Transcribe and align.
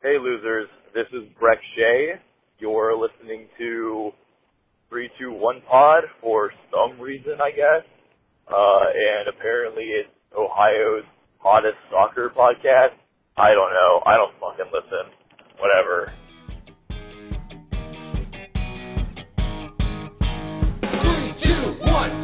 Hey, 0.00 0.16
losers. 0.20 0.68
This 0.94 1.06
is 1.12 1.24
Brek 1.42 1.58
Shea. 1.74 2.12
You're 2.60 2.96
listening 2.96 3.48
to 3.58 4.12
321 4.90 5.60
Pod 5.68 6.04
for 6.20 6.52
some 6.70 7.00
reason, 7.00 7.40
I 7.42 7.50
guess. 7.50 7.82
Uh, 8.46 8.84
and 8.94 9.28
apparently 9.28 9.82
it's 9.82 10.08
Ohio's 10.38 11.02
hottest 11.38 11.76
soccer 11.90 12.30
podcast. 12.30 12.94
I 13.36 13.50
don't 13.50 13.72
know. 13.72 14.02
I 14.06 14.14
don't 14.16 14.34
fucking 14.38 14.70
listen. 14.72 15.10
Whatever. 15.58 16.12
Three, 21.02 21.32
two, 21.36 21.72
one, 21.90 22.22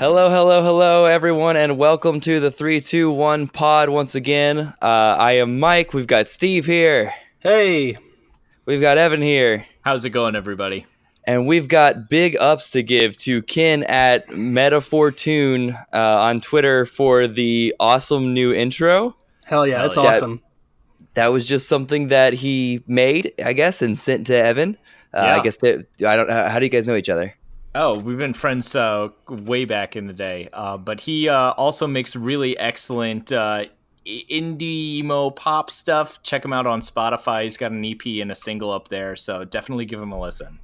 Hello, 0.00 0.30
hello, 0.30 0.62
hello, 0.62 1.04
everyone, 1.04 1.58
and 1.58 1.76
welcome 1.76 2.20
to 2.20 2.40
the 2.40 2.50
321 2.50 3.48
pod 3.48 3.90
once 3.90 4.14
again. 4.14 4.58
Uh, 4.80 4.86
I 4.86 5.32
am 5.32 5.60
Mike. 5.60 5.92
We've 5.92 6.06
got 6.06 6.30
Steve 6.30 6.64
here. 6.64 7.12
Hey, 7.40 7.98
We've 8.64 8.80
got 8.80 8.96
Evan 8.96 9.20
here. 9.20 9.66
How's 9.82 10.06
it 10.06 10.10
going, 10.10 10.36
everybody? 10.36 10.86
And 11.24 11.46
we've 11.46 11.68
got 11.68 12.08
big 12.08 12.34
ups 12.40 12.70
to 12.70 12.82
give 12.82 13.14
to 13.18 13.42
Ken 13.42 13.82
at 13.82 14.26
MetaFortune 14.28 15.74
uh, 15.92 15.98
on 15.98 16.40
Twitter 16.40 16.86
for 16.86 17.26
the 17.26 17.74
awesome 17.78 18.32
new 18.32 18.54
intro. 18.54 19.16
hell 19.44 19.66
yeah, 19.66 19.80
Hell 19.80 19.86
it's 19.88 19.96
yeah. 19.96 20.02
awesome. 20.02 20.40
That 21.12 21.26
was 21.28 21.46
just 21.46 21.68
something 21.68 22.08
that 22.08 22.32
he 22.32 22.82
made, 22.86 23.34
I 23.44 23.52
guess, 23.52 23.82
and 23.82 23.98
sent 23.98 24.28
to 24.28 24.34
Evan. 24.34 24.78
Uh, 25.12 25.36
I 25.38 25.42
guess 25.42 25.56
that 25.56 25.86
I 26.06 26.16
don't. 26.16 26.30
How 26.30 26.58
do 26.58 26.64
you 26.64 26.70
guys 26.70 26.86
know 26.86 26.96
each 26.96 27.10
other? 27.10 27.34
Oh, 27.74 27.98
we've 27.98 28.18
been 28.18 28.34
friends 28.34 28.74
uh, 28.74 29.08
way 29.28 29.64
back 29.64 29.94
in 29.94 30.06
the 30.06 30.12
day. 30.12 30.48
Uh, 30.52 30.76
but 30.76 31.00
he 31.00 31.28
uh, 31.28 31.52
also 31.52 31.86
makes 31.86 32.16
really 32.16 32.58
excellent 32.58 33.30
uh, 33.30 33.66
indie 34.04 34.96
emo 34.96 35.30
pop 35.30 35.70
stuff. 35.70 36.20
Check 36.22 36.44
him 36.44 36.52
out 36.52 36.66
on 36.66 36.80
Spotify. 36.80 37.44
He's 37.44 37.56
got 37.56 37.70
an 37.70 37.84
EP 37.84 38.04
and 38.20 38.32
a 38.32 38.34
single 38.34 38.72
up 38.72 38.88
there, 38.88 39.14
so 39.14 39.44
definitely 39.44 39.84
give 39.84 40.00
him 40.00 40.10
a 40.10 40.20
listen. 40.20 40.58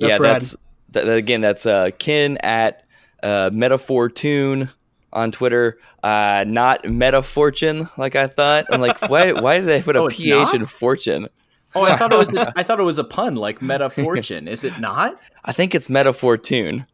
That's 0.00 0.10
yeah, 0.10 0.18
rad. 0.18 0.34
that's 0.34 0.56
that, 0.90 1.04
that- 1.06 1.16
again. 1.16 1.40
That's 1.42 1.64
uh, 1.64 1.90
Ken 1.98 2.38
at 2.38 2.84
uh, 3.22 3.50
MetaFortune 3.50 4.68
on 5.12 5.30
Twitter. 5.30 5.78
Uh, 6.02 6.44
not 6.48 6.82
MetaFortune 6.82 7.88
like 7.96 8.16
I 8.16 8.26
thought. 8.26 8.64
I'm 8.70 8.80
like, 8.80 9.00
why? 9.08 9.30
Why 9.40 9.58
did 9.58 9.66
they 9.68 9.80
put 9.80 9.94
a 9.94 10.00
Oh, 10.00 10.06
it's 10.06 10.20
PH 10.20 10.32
not? 10.32 10.54
in 10.56 10.64
fortune? 10.64 11.28
Oh, 11.76 11.84
I 11.84 11.96
thought 11.96 12.12
it 12.12 12.18
was 12.18 12.28
a, 12.36 12.52
I 12.56 12.64
thought 12.64 12.80
it 12.80 12.84
was 12.84 12.98
a 12.98 13.04
pun, 13.04 13.36
like 13.36 13.62
meta 13.62 13.88
fortune. 13.90 14.48
Is 14.48 14.64
it 14.64 14.80
not? 14.80 15.20
I 15.44 15.52
think 15.52 15.74
it's 15.74 15.88
metaphor 15.90 16.36
tune. 16.36 16.86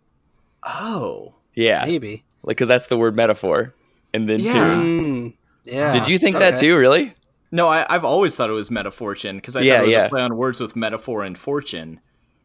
Oh, 0.65 1.35
Yeah, 1.55 1.85
Maybe. 1.85 2.25
like 2.43 2.57
because 2.57 2.69
that's 2.69 2.87
the 2.87 2.97
word 2.97 3.15
metaphor, 3.17 3.75
and 4.15 4.29
then 4.29 4.41
Yeah. 4.41 4.53
tune. 4.53 5.05
Mm, 5.05 5.35
yeah. 5.65 5.93
Did 5.93 6.09
you 6.09 6.19
think 6.19 6.39
that 6.39 6.61
too? 6.61 6.77
Really? 6.77 7.15
no, 7.51 7.67
I, 7.69 7.87
I've 7.89 8.05
always 8.05 8.37
thought 8.37 8.51
it 8.51 8.55
was 8.55 8.71
meta 8.71 8.91
fortune 8.91 9.37
because 9.37 9.57
I 9.57 9.63
Yeah, 9.63 9.75
thought 9.77 9.83
it 9.83 9.87
was 9.87 9.95
yeah. 9.95 10.07
a 10.07 10.09
play 10.11 10.21
on 10.23 10.37
words 10.37 10.61
with 10.61 10.77
metaphor 10.77 11.23
and 11.25 11.37
fortune. 11.39 12.01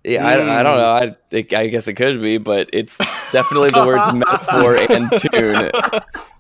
Yeah, 0.06 0.26
I, 0.28 0.59
I 0.59 0.64
don't 0.64 0.78
know. 0.78 0.92
I 0.92 1.16
think, 1.30 1.54
I 1.54 1.68
guess 1.68 1.88
it 1.88 1.94
could 1.94 2.22
be, 2.22 2.38
but 2.38 2.70
it's 2.74 2.98
definitely 3.31 3.70
the 3.70 3.86
words 3.86 4.14
metaphor 4.14 4.76
and 4.92 5.09
tune. 5.20 5.72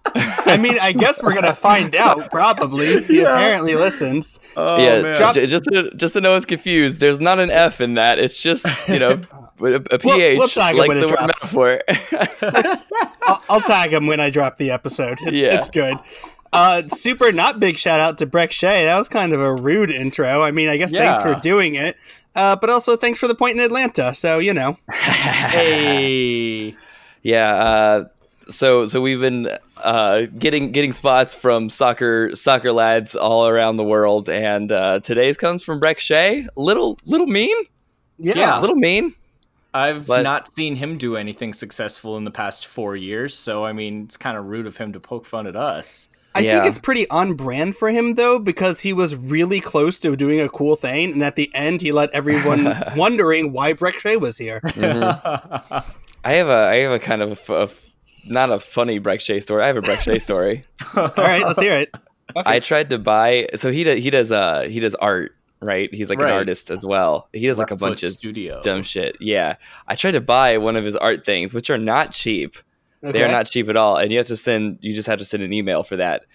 I 0.45 0.57
mean, 0.57 0.75
I 0.81 0.91
guess 0.91 1.21
we're 1.23 1.33
gonna 1.33 1.55
find 1.55 1.95
out. 1.95 2.29
Probably. 2.31 3.03
He 3.03 3.21
apparently 3.21 3.75
listens. 3.75 4.39
Oh, 4.57 4.77
yeah, 4.81 5.15
Drop- 5.17 5.35
j- 5.35 5.45
just 5.47 5.65
to, 5.65 5.91
just 5.95 6.13
to 6.13 6.21
know 6.21 6.35
it's 6.35 6.45
confused. 6.45 6.99
There's 6.99 7.19
not 7.19 7.39
an 7.39 7.49
F 7.49 7.81
in 7.81 7.93
that. 7.95 8.19
It's 8.19 8.37
just 8.37 8.65
you 8.87 8.99
know 8.99 9.21
a, 9.61 9.73
a 9.75 9.99
PH 9.99 10.37
we'll 10.37 10.47
tag 10.47 10.75
it 10.75 10.79
like 10.79 10.87
when 10.89 10.99
the 10.99 11.07
it 11.07 11.09
word 11.09 11.17
drops. 11.17 11.53
metaphor. 11.53 11.81
I'll, 13.27 13.43
I'll 13.49 13.61
tag 13.61 13.93
him 13.93 14.07
when 14.07 14.19
I 14.19 14.29
drop 14.29 14.57
the 14.57 14.71
episode. 14.71 15.17
It's, 15.21 15.37
Yeah. 15.37 15.55
it's 15.55 15.69
good. 15.69 15.97
Uh, 16.51 16.87
super 16.87 17.31
not 17.31 17.59
big 17.59 17.77
shout 17.79 17.99
out 17.99 18.17
to 18.19 18.27
Brek 18.27 18.51
Shea. 18.51 18.85
That 18.85 18.97
was 18.99 19.07
kind 19.07 19.33
of 19.33 19.41
a 19.41 19.53
rude 19.53 19.89
intro. 19.89 20.43
I 20.43 20.51
mean, 20.51 20.69
I 20.69 20.77
guess 20.77 20.91
thanks 20.91 21.21
for 21.23 21.33
doing 21.41 21.73
it. 21.75 21.97
Uh, 22.35 22.55
but 22.55 22.69
also 22.69 22.95
thanks 22.95 23.19
for 23.19 23.27
the 23.27 23.35
point 23.35 23.57
in 23.57 23.63
Atlanta. 23.63 24.13
So 24.13 24.39
you 24.39 24.53
know, 24.53 24.77
Hey. 24.91 26.75
yeah. 27.21 27.53
Uh, 27.55 28.05
so 28.49 28.85
so 28.85 29.01
we've 29.01 29.19
been 29.19 29.49
uh, 29.83 30.25
getting 30.37 30.71
getting 30.71 30.93
spots 30.93 31.33
from 31.33 31.69
soccer 31.69 32.35
soccer 32.35 32.71
lads 32.71 33.15
all 33.15 33.47
around 33.47 33.77
the 33.77 33.83
world, 33.83 34.29
and 34.29 34.71
uh, 34.71 34.99
today's 35.01 35.37
comes 35.37 35.63
from 35.63 35.79
Brek 35.79 35.99
Shea. 35.99 36.47
Little 36.55 36.97
little 37.05 37.27
mean, 37.27 37.55
yeah. 38.17 38.33
Yeah. 38.35 38.59
little 38.59 38.75
mean. 38.75 39.13
I've 39.75 40.05
But- 40.05 40.21
not 40.21 40.53
seen 40.53 40.75
him 40.75 40.97
do 40.97 41.15
anything 41.17 41.51
successful 41.53 42.15
in 42.17 42.25
the 42.25 42.31
past 42.31 42.67
four 42.67 42.95
years, 42.95 43.33
so 43.33 43.65
I 43.65 43.73
mean, 43.73 44.03
it's 44.03 44.17
kind 44.17 44.37
of 44.37 44.45
rude 44.45 44.67
of 44.67 44.77
him 44.77 44.93
to 44.93 44.99
poke 44.99 45.25
fun 45.25 45.47
at 45.47 45.55
us. 45.55 46.07
I 46.35 46.39
Yeah. 46.39 46.53
think 46.53 46.65
it's 46.65 46.77
pretty 46.79 47.07
on 47.09 47.33
brand 47.35 47.75
for 47.75 47.89
him 47.89 48.15
though, 48.15 48.39
because 48.39 48.79
he 48.81 48.91
was 48.93 49.15
really 49.15 49.59
close 49.59 49.99
to 49.99 50.15
doing 50.15 50.39
a 50.39 50.49
cool 50.49 50.75
thing, 50.75 51.11
and 51.13 51.23
at 51.23 51.35
the 51.35 51.49
end, 51.55 51.81
he 51.81 51.91
let 51.91 52.09
everyone 52.11 52.75
wondering 52.95 53.51
why 53.51 53.73
Brek 53.73 53.99
Shea 53.99 54.17
was 54.17 54.37
here. 54.37 54.59
I 56.25 56.33
have 56.33 56.47
a 56.47 56.53
I 56.69 56.75
have 56.77 56.91
a 56.91 56.99
kind 56.99 57.21
of 57.21 57.29
a 57.29 57.33
f- 57.33 57.49
a 57.49 57.61
f- 57.63 57.79
not 58.25 58.51
a 58.51 58.59
funny 58.59 58.99
Brek 58.99 59.19
Shea 59.19 59.39
story. 59.39 59.63
I 59.63 59.67
have 59.67 59.77
a 59.77 59.81
Brek 59.81 60.01
Shea 60.01 60.19
story. 60.19 60.65
All 60.95 61.11
right, 61.17 61.41
let's 61.41 61.59
hear 61.59 61.73
it. 61.75 61.91
I 62.35 62.59
tried 62.59 62.89
to 62.91 62.97
buy. 62.97 63.49
So 63.55 63.71
he 63.71 63.83
does, 63.83 64.01
he 64.03 64.09
does 64.09 64.31
uh 64.31 64.61
he 64.69 64.79
does 64.79 64.95
art, 64.95 65.35
right? 65.61 65.93
He's 65.93 66.09
like 66.09 66.19
Right. 66.19 66.31
an 66.31 66.37
artist 66.37 66.71
as 66.71 66.85
well. 66.85 67.27
He 67.33 67.45
does 67.47 67.57
like 67.57 67.69
a 67.71 67.73
Left 67.73 67.81
bunch 67.81 67.99
Foot 68.01 68.07
of 68.09 68.13
studio. 68.13 68.61
dumb 68.63 68.83
shit. 68.83 69.17
Yeah, 69.19 69.55
I 69.87 69.95
tried 69.95 70.11
to 70.11 70.21
buy 70.21 70.57
one 70.57 70.75
of 70.75 70.83
his 70.85 70.95
art 70.95 71.25
things, 71.25 71.53
which 71.53 71.69
are 71.69 71.77
not 71.77 72.11
cheap. 72.11 72.55
They 73.01 73.21
are 73.21 73.27
not 73.31 73.47
cheap 73.51 73.67
at 73.67 73.75
all, 73.75 73.97
and 73.97 74.11
you 74.11 74.17
have 74.17 74.27
to 74.27 74.37
send. 74.37 74.79
You 74.81 74.93
just 74.95 75.07
have 75.09 75.19
to 75.19 75.25
send 75.25 75.43
an 75.43 75.51
email 75.51 75.83
for 75.83 75.97
that. 75.97 76.25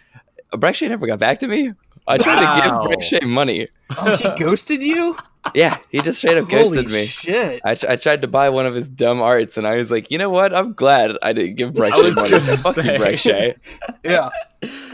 Brek 0.52 0.74
Shea 0.74 0.88
never 0.88 1.06
got 1.06 1.18
back 1.18 1.38
to 1.40 1.48
me. 1.48 1.72
I 2.06 2.18
tried 2.18 2.36
to 2.36 2.62
give 2.62 2.74
Brek 2.98 3.02
Shea 3.02 3.20
money. 3.26 3.68
Oh, 3.96 4.16
he 4.16 4.28
ghosted 4.42 4.82
you? 4.82 5.16
Yeah, 5.54 5.78
he 5.90 6.00
just 6.00 6.18
straight 6.18 6.36
up 6.38 6.48
Holy 6.50 6.64
ghosted 6.76 6.90
me. 6.90 7.06
shit! 7.06 7.60
I, 7.64 7.76
I 7.88 7.96
tried 7.96 8.22
to 8.22 8.28
buy 8.28 8.50
one 8.50 8.66
of 8.66 8.74
his 8.74 8.88
dumb 8.88 9.20
arts, 9.20 9.56
and 9.56 9.66
I 9.66 9.76
was 9.76 9.90
like, 9.90 10.10
you 10.10 10.18
know 10.18 10.30
what? 10.30 10.54
I'm 10.54 10.72
glad 10.74 11.12
I 11.22 11.32
didn't 11.32 11.56
give 11.56 11.72
Brek 11.72 11.92
Shea 11.94 12.10
money. 12.20 12.30
gonna 12.30 12.56
Fuck 12.58 12.76
you. 12.76 12.82
Brek 12.82 13.18
Shea. 13.18 13.54
Yeah. 14.04 14.30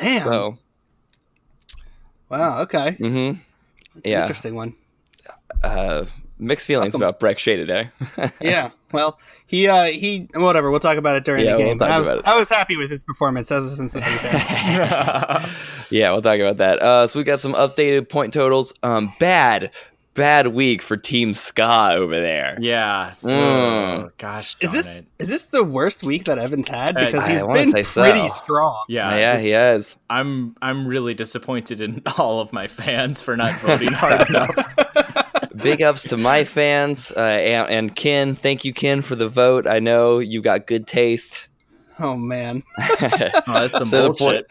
Damn. 0.00 0.26
So, 0.26 0.58
Wow. 2.28 2.60
Okay. 2.62 2.92
Mm-hmm. 2.98 3.38
That's 3.94 4.06
an 4.06 4.10
Yeah. 4.12 4.22
interesting 4.22 4.54
one. 4.54 4.74
uh, 5.62 6.04
mixed 6.38 6.66
feelings 6.66 6.94
about 6.94 7.20
Brek 7.20 7.38
Shea 7.38 7.56
today. 7.56 7.90
Yeah. 8.40 8.70
Well, 8.92 9.18
he 9.46 9.66
uh 9.66 9.84
he 9.86 10.28
whatever. 10.34 10.70
We'll 10.70 10.78
talk 10.80 10.98
about 10.98 11.16
it 11.16 11.24
during 11.24 11.44
Yeah, 11.44 11.52
the 11.52 11.58
we'll 11.58 11.66
game. 11.66 11.78
talk 11.80 11.88
I 11.88 11.98
was 11.98 12.06
about 12.08 12.18
it. 12.20 12.26
I 12.26 12.38
was 12.38 12.48
happy 12.48 12.76
with 12.76 12.90
his 12.90 13.02
performance 13.02 13.50
as 13.50 13.72
a 13.72 13.76
Cincinnati 13.76 14.16
fan. 14.18 15.50
yeah, 15.90 16.10
we'll 16.12 16.22
talk 16.22 16.38
about 16.38 16.58
that. 16.58 16.80
Uh, 16.80 17.06
so 17.08 17.18
we 17.18 17.24
got 17.24 17.40
some 17.40 17.54
updated 17.54 18.08
point 18.08 18.32
totals. 18.32 18.72
Um, 18.84 19.12
bad, 19.18 19.72
bad 20.14 20.48
week 20.48 20.80
for 20.82 20.96
Team 20.96 21.34
Ska 21.34 21.90
over 21.96 22.20
there. 22.20 22.56
yeah. 22.60 23.14
Mm. 23.22 23.30
Oh, 24.04 24.10
gosh. 24.18 24.56
Is 24.60 24.72
this 24.72 24.98
it. 24.98 25.06
is 25.18 25.28
this 25.28 25.46
the 25.46 25.64
worst 25.64 26.02
week 26.04 26.24
that 26.24 26.38
Evans 26.38 26.68
had? 26.68 26.94
Because 26.94 27.24
I 27.24 27.32
he's 27.32 27.44
wanna 27.44 27.60
been 27.62 27.72
say 27.72 27.82
so. 27.82 28.02
pretty 28.02 28.28
strong. 28.30 28.84
Yeah. 28.88 29.16
yeah, 29.16 29.38
he 29.38 29.50
has. 29.50 29.96
I'm 30.08 30.56
I'm 30.62 30.86
really 30.86 31.14
disappointed 31.14 31.80
in 31.80 32.02
all 32.18 32.40
of 32.40 32.52
my 32.52 32.68
fans 32.68 33.20
for 33.22 33.36
not 33.36 33.52
voting 33.60 33.92
hard 33.92 34.28
enough. 34.28 34.50
Big 35.56 35.82
ups 35.82 36.08
to 36.08 36.16
my 36.16 36.44
fans 36.44 37.12
uh, 37.16 37.20
and, 37.20 37.70
and 37.70 37.96
Ken. 37.96 38.34
Thank 38.34 38.64
you, 38.64 38.74
Ken, 38.74 39.02
for 39.02 39.14
the 39.16 39.28
vote. 39.28 39.66
I 39.66 39.78
know 39.78 40.18
you 40.18 40.42
got 40.42 40.66
good 40.66 40.86
taste. 40.86 41.48
Oh 41.98 42.16
man. 42.16 42.62
Oh, 43.46 43.52
that's 43.60 43.72
some 43.72 43.86
So 43.86 44.08
the 44.12 44.14
bullshit. 44.14 44.46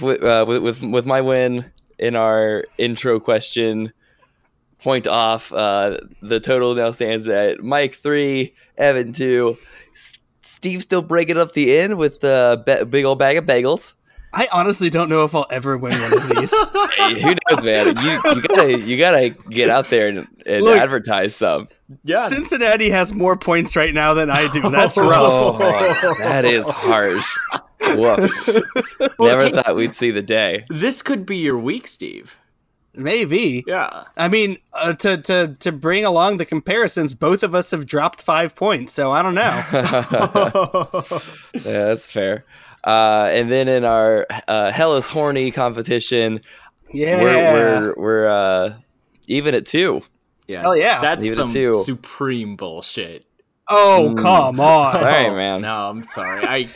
with, 0.00 0.22
uh, 0.22 0.44
with 0.46 0.62
with 0.62 0.82
with 0.82 1.06
my 1.06 1.20
win 1.22 1.64
in 1.98 2.14
our 2.16 2.64
intro 2.76 3.18
question, 3.18 3.92
point 4.82 5.06
off. 5.06 5.52
Uh, 5.52 5.98
the 6.22 6.40
total 6.40 6.74
now 6.74 6.90
stands 6.90 7.28
at 7.28 7.62
Mike 7.62 7.94
three, 7.94 8.54
Evan 8.76 9.12
two. 9.12 9.58
S- 9.92 10.18
Steve 10.42 10.82
still 10.82 11.02
breaking 11.02 11.38
up 11.38 11.52
the 11.52 11.76
end 11.78 11.98
with 11.98 12.20
the 12.20 12.64
uh, 12.68 12.84
big 12.84 13.04
old 13.04 13.18
bag 13.18 13.36
of 13.36 13.44
bagels. 13.44 13.94
I 14.32 14.48
honestly 14.52 14.90
don't 14.90 15.08
know 15.08 15.24
if 15.24 15.34
I'll 15.34 15.46
ever 15.50 15.78
win 15.78 15.98
one 15.98 16.12
of 16.12 16.28
these. 16.28 16.52
Hey, 16.96 17.20
who 17.20 17.34
knows, 17.50 17.62
man? 17.62 17.94
You 17.98 18.20
you 18.34 18.42
gotta 18.42 18.78
you 18.80 18.98
gotta 18.98 19.28
get 19.50 19.68
out 19.68 19.86
there 19.86 20.08
and, 20.08 20.26
and 20.46 20.62
Look, 20.64 20.78
advertise 20.78 21.36
some. 21.36 21.68
Yeah. 22.04 22.28
Cincinnati 22.30 22.88
has 22.88 23.12
more 23.14 23.36
points 23.36 23.76
right 23.76 23.92
now 23.92 24.14
than 24.14 24.30
I 24.30 24.50
do. 24.50 24.62
That's 24.70 24.96
rough. 24.96 25.20
Oh, 25.22 26.14
that 26.20 26.46
is 26.46 26.66
harsh. 26.68 27.24
Woof. 27.94 28.48
Never 29.20 29.50
thought 29.50 29.76
we'd 29.76 29.94
see 29.94 30.10
the 30.10 30.22
day. 30.22 30.64
This 30.70 31.02
could 31.02 31.26
be 31.26 31.36
your 31.36 31.58
week, 31.58 31.86
Steve. 31.86 32.38
Maybe. 32.96 33.62
Yeah. 33.66 34.04
I 34.16 34.28
mean, 34.28 34.58
uh, 34.72 34.94
to 34.94 35.18
to 35.18 35.56
to 35.60 35.72
bring 35.72 36.04
along 36.04 36.38
the 36.38 36.44
comparisons, 36.46 37.14
both 37.14 37.42
of 37.42 37.54
us 37.54 37.70
have 37.72 37.86
dropped 37.86 38.22
five 38.22 38.54
points, 38.56 38.94
so 38.94 39.12
I 39.12 39.22
don't 39.22 39.34
know. 39.34 39.62
yeah, 41.54 41.84
that's 41.84 42.10
fair. 42.10 42.44
Uh, 42.84 43.28
and 43.32 43.50
then 43.50 43.68
in 43.68 43.84
our 43.84 44.26
uh, 44.48 44.70
Hell 44.70 44.94
is 44.96 45.06
Horny 45.06 45.50
competition, 45.50 46.40
Yeah. 46.92 47.22
we're 47.22 47.52
we're, 47.52 47.94
we're 47.96 48.28
uh, 48.28 48.74
even 49.26 49.54
at 49.54 49.66
two. 49.66 50.02
Yeah. 50.46 50.60
Hell 50.60 50.76
yeah. 50.76 51.00
That's 51.00 51.22
Leave 51.22 51.32
it 51.32 51.34
some 51.34 51.50
too. 51.52 51.74
supreme 51.74 52.54
bullshit. 52.56 53.26
oh 53.68 54.14
come 54.16 54.60
on. 54.60 54.92
Sorry, 54.92 55.30
man. 55.30 55.62
No, 55.62 55.74
I'm 55.74 56.06
sorry. 56.06 56.44
I, 56.46 56.68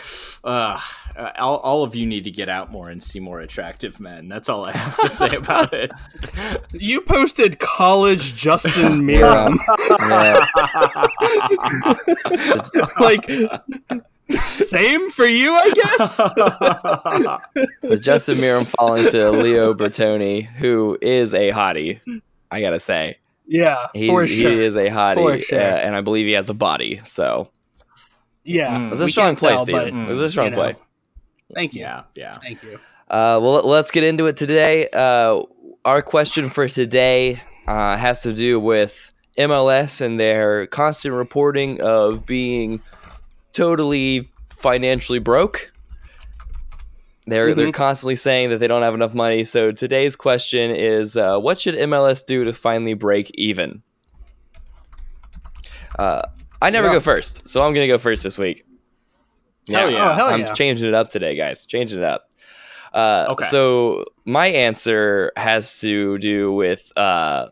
uh, 1.20 1.32
all, 1.38 1.58
all 1.58 1.82
of 1.82 1.94
you 1.94 2.06
need 2.06 2.24
to 2.24 2.30
get 2.30 2.48
out 2.48 2.70
more 2.70 2.88
and 2.88 3.02
see 3.02 3.20
more 3.20 3.40
attractive 3.40 4.00
men. 4.00 4.28
That's 4.28 4.48
all 4.48 4.64
I 4.64 4.72
have 4.72 4.96
to 5.00 5.08
say 5.08 5.34
about 5.36 5.72
it. 5.72 5.90
You 6.72 7.00
posted 7.02 7.58
college 7.58 8.34
Justin 8.34 9.02
Meram. 9.06 9.56
Yeah. 10.00 10.46
like 13.00 13.28
same 14.40 15.10
for 15.10 15.26
you, 15.26 15.52
I 15.52 15.70
guess. 15.74 16.20
With 17.82 18.02
Justin 18.02 18.38
Meram 18.38 18.66
falling 18.66 19.06
to 19.10 19.30
Leo 19.30 19.74
Bertone, 19.74 20.44
who 20.44 20.96
is 21.02 21.34
a 21.34 21.50
hottie, 21.50 22.00
I 22.50 22.60
gotta 22.60 22.80
say. 22.80 23.18
Yeah, 23.46 23.86
He, 23.92 24.06
for 24.06 24.22
he 24.24 24.42
sure. 24.42 24.52
is 24.52 24.76
a 24.76 24.88
hottie, 24.90 25.14
For 25.16 25.40
sure. 25.40 25.58
uh, 25.58 25.62
and 25.62 25.96
I 25.96 26.00
believe 26.02 26.26
he 26.26 26.32
has 26.32 26.48
a 26.50 26.54
body. 26.54 27.00
So 27.04 27.48
yeah, 28.44 28.76
Mm. 28.78 28.86
it 28.86 28.90
was 28.90 29.00
a 29.00 29.08
strong 29.08 29.26
can't 29.30 29.38
play, 29.38 29.50
tell, 29.52 29.64
Steven. 29.64 30.04
but, 30.04 30.10
It 30.10 30.12
was 30.12 30.20
a 30.20 30.30
strong 30.30 30.44
you 30.46 30.50
know. 30.52 30.56
play. 30.56 30.76
Thank 31.54 31.74
you. 31.74 31.80
yeah, 31.82 32.02
yeah. 32.14 32.32
Thank 32.32 32.62
you. 32.62 32.78
Uh, 33.08 33.38
well, 33.42 33.62
let's 33.66 33.90
get 33.90 34.04
into 34.04 34.26
it 34.26 34.36
today. 34.36 34.88
Uh, 34.92 35.42
our 35.84 36.00
question 36.02 36.48
for 36.48 36.68
today 36.68 37.42
uh, 37.66 37.96
has 37.96 38.22
to 38.22 38.32
do 38.32 38.60
with 38.60 39.12
MLS 39.38 40.00
and 40.00 40.18
their 40.20 40.66
constant 40.66 41.14
reporting 41.14 41.80
of 41.80 42.24
being 42.26 42.80
totally 43.52 44.30
financially 44.50 45.18
broke. 45.18 45.72
They're 47.26 47.54
they're 47.54 47.68
Mhm. 47.68 47.74
constantly 47.74 48.16
saying 48.16 48.50
that 48.50 48.58
they 48.58 48.66
don't 48.66 48.82
have 48.82 48.94
enough 48.94 49.14
money. 49.14 49.44
So 49.44 49.72
today's 49.72 50.16
question 50.16 50.70
is, 50.70 51.16
uh, 51.16 51.38
what 51.38 51.58
should 51.60 51.74
MLS 51.76 52.22
do 52.24 52.44
to 52.44 52.52
finally 52.52 52.94
break 52.94 53.30
even? 53.34 53.82
Uh, 55.98 56.22
I 56.62 56.70
never 56.70 56.88
Yeah. 56.88 56.94
go 56.94 57.00
first, 57.00 57.48
so 57.48 57.62
I'm 57.62 57.72
gonna 57.74 57.86
go 57.86 57.98
first 57.98 58.22
this 58.22 58.36
week. 58.38 58.64
Hell 59.78 59.90
yeah. 59.90 60.10
Oh, 60.10 60.14
hell 60.14 60.26
I'm 60.28 60.40
yeah. 60.40 60.54
changing 60.54 60.88
it 60.88 60.94
up 60.94 61.08
today, 61.08 61.36
guys. 61.36 61.66
Changing 61.66 61.98
it 61.98 62.04
up. 62.04 62.28
Uh, 62.92 63.26
Okay. 63.30 63.44
So 63.46 64.04
my 64.24 64.46
answer 64.48 65.32
has 65.36 65.80
to 65.80 66.18
do 66.18 66.52
with 66.52 66.90
uh, 66.96 67.48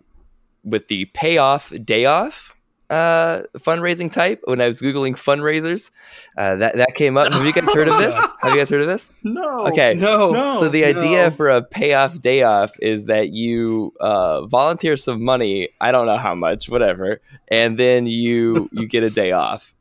with 0.65 0.89
the 0.89 1.07
payoff 1.07 1.73
day 1.85 2.05
off 2.07 2.55
uh, 2.91 3.43
fundraising 3.59 4.11
type. 4.11 4.41
When 4.45 4.61
I 4.61 4.67
was 4.67 4.81
googling 4.81 5.13
fundraisers, 5.15 5.91
uh, 6.37 6.57
that 6.57 6.77
that 6.77 6.95
came 6.95 7.17
up. 7.17 7.33
Have 7.33 7.45
you 7.45 7.53
guys 7.53 7.73
heard 7.73 7.89
of 7.89 7.99
this? 7.99 8.17
Have 8.41 8.53
you 8.53 8.59
guys 8.59 8.71
heard 8.71 8.81
of 8.81 8.87
this? 8.87 9.13
No. 9.23 9.67
Okay. 9.67 9.95
No, 9.95 10.33
No. 10.33 10.59
So 10.61 10.69
the 10.69 10.85
idea 10.85 11.25
no. 11.25 11.31
for 11.31 11.49
a 11.51 11.63
payoff 11.63 12.21
day 12.21 12.43
off 12.43 12.73
is 12.81 13.05
that 13.05 13.31
you 13.31 13.93
uh, 14.01 14.47
volunteer 14.47 14.97
some 14.97 15.23
money. 15.23 15.69
I 15.81 15.93
don't 15.93 16.07
know 16.07 16.17
how 16.19 16.35
much, 16.35 16.69
whatever, 16.69 17.21
and 17.49 17.79
then 17.79 18.07
you 18.07 18.69
you 18.73 18.87
get 18.89 19.03
a 19.03 19.11
day 19.11 19.33
off. 19.33 19.75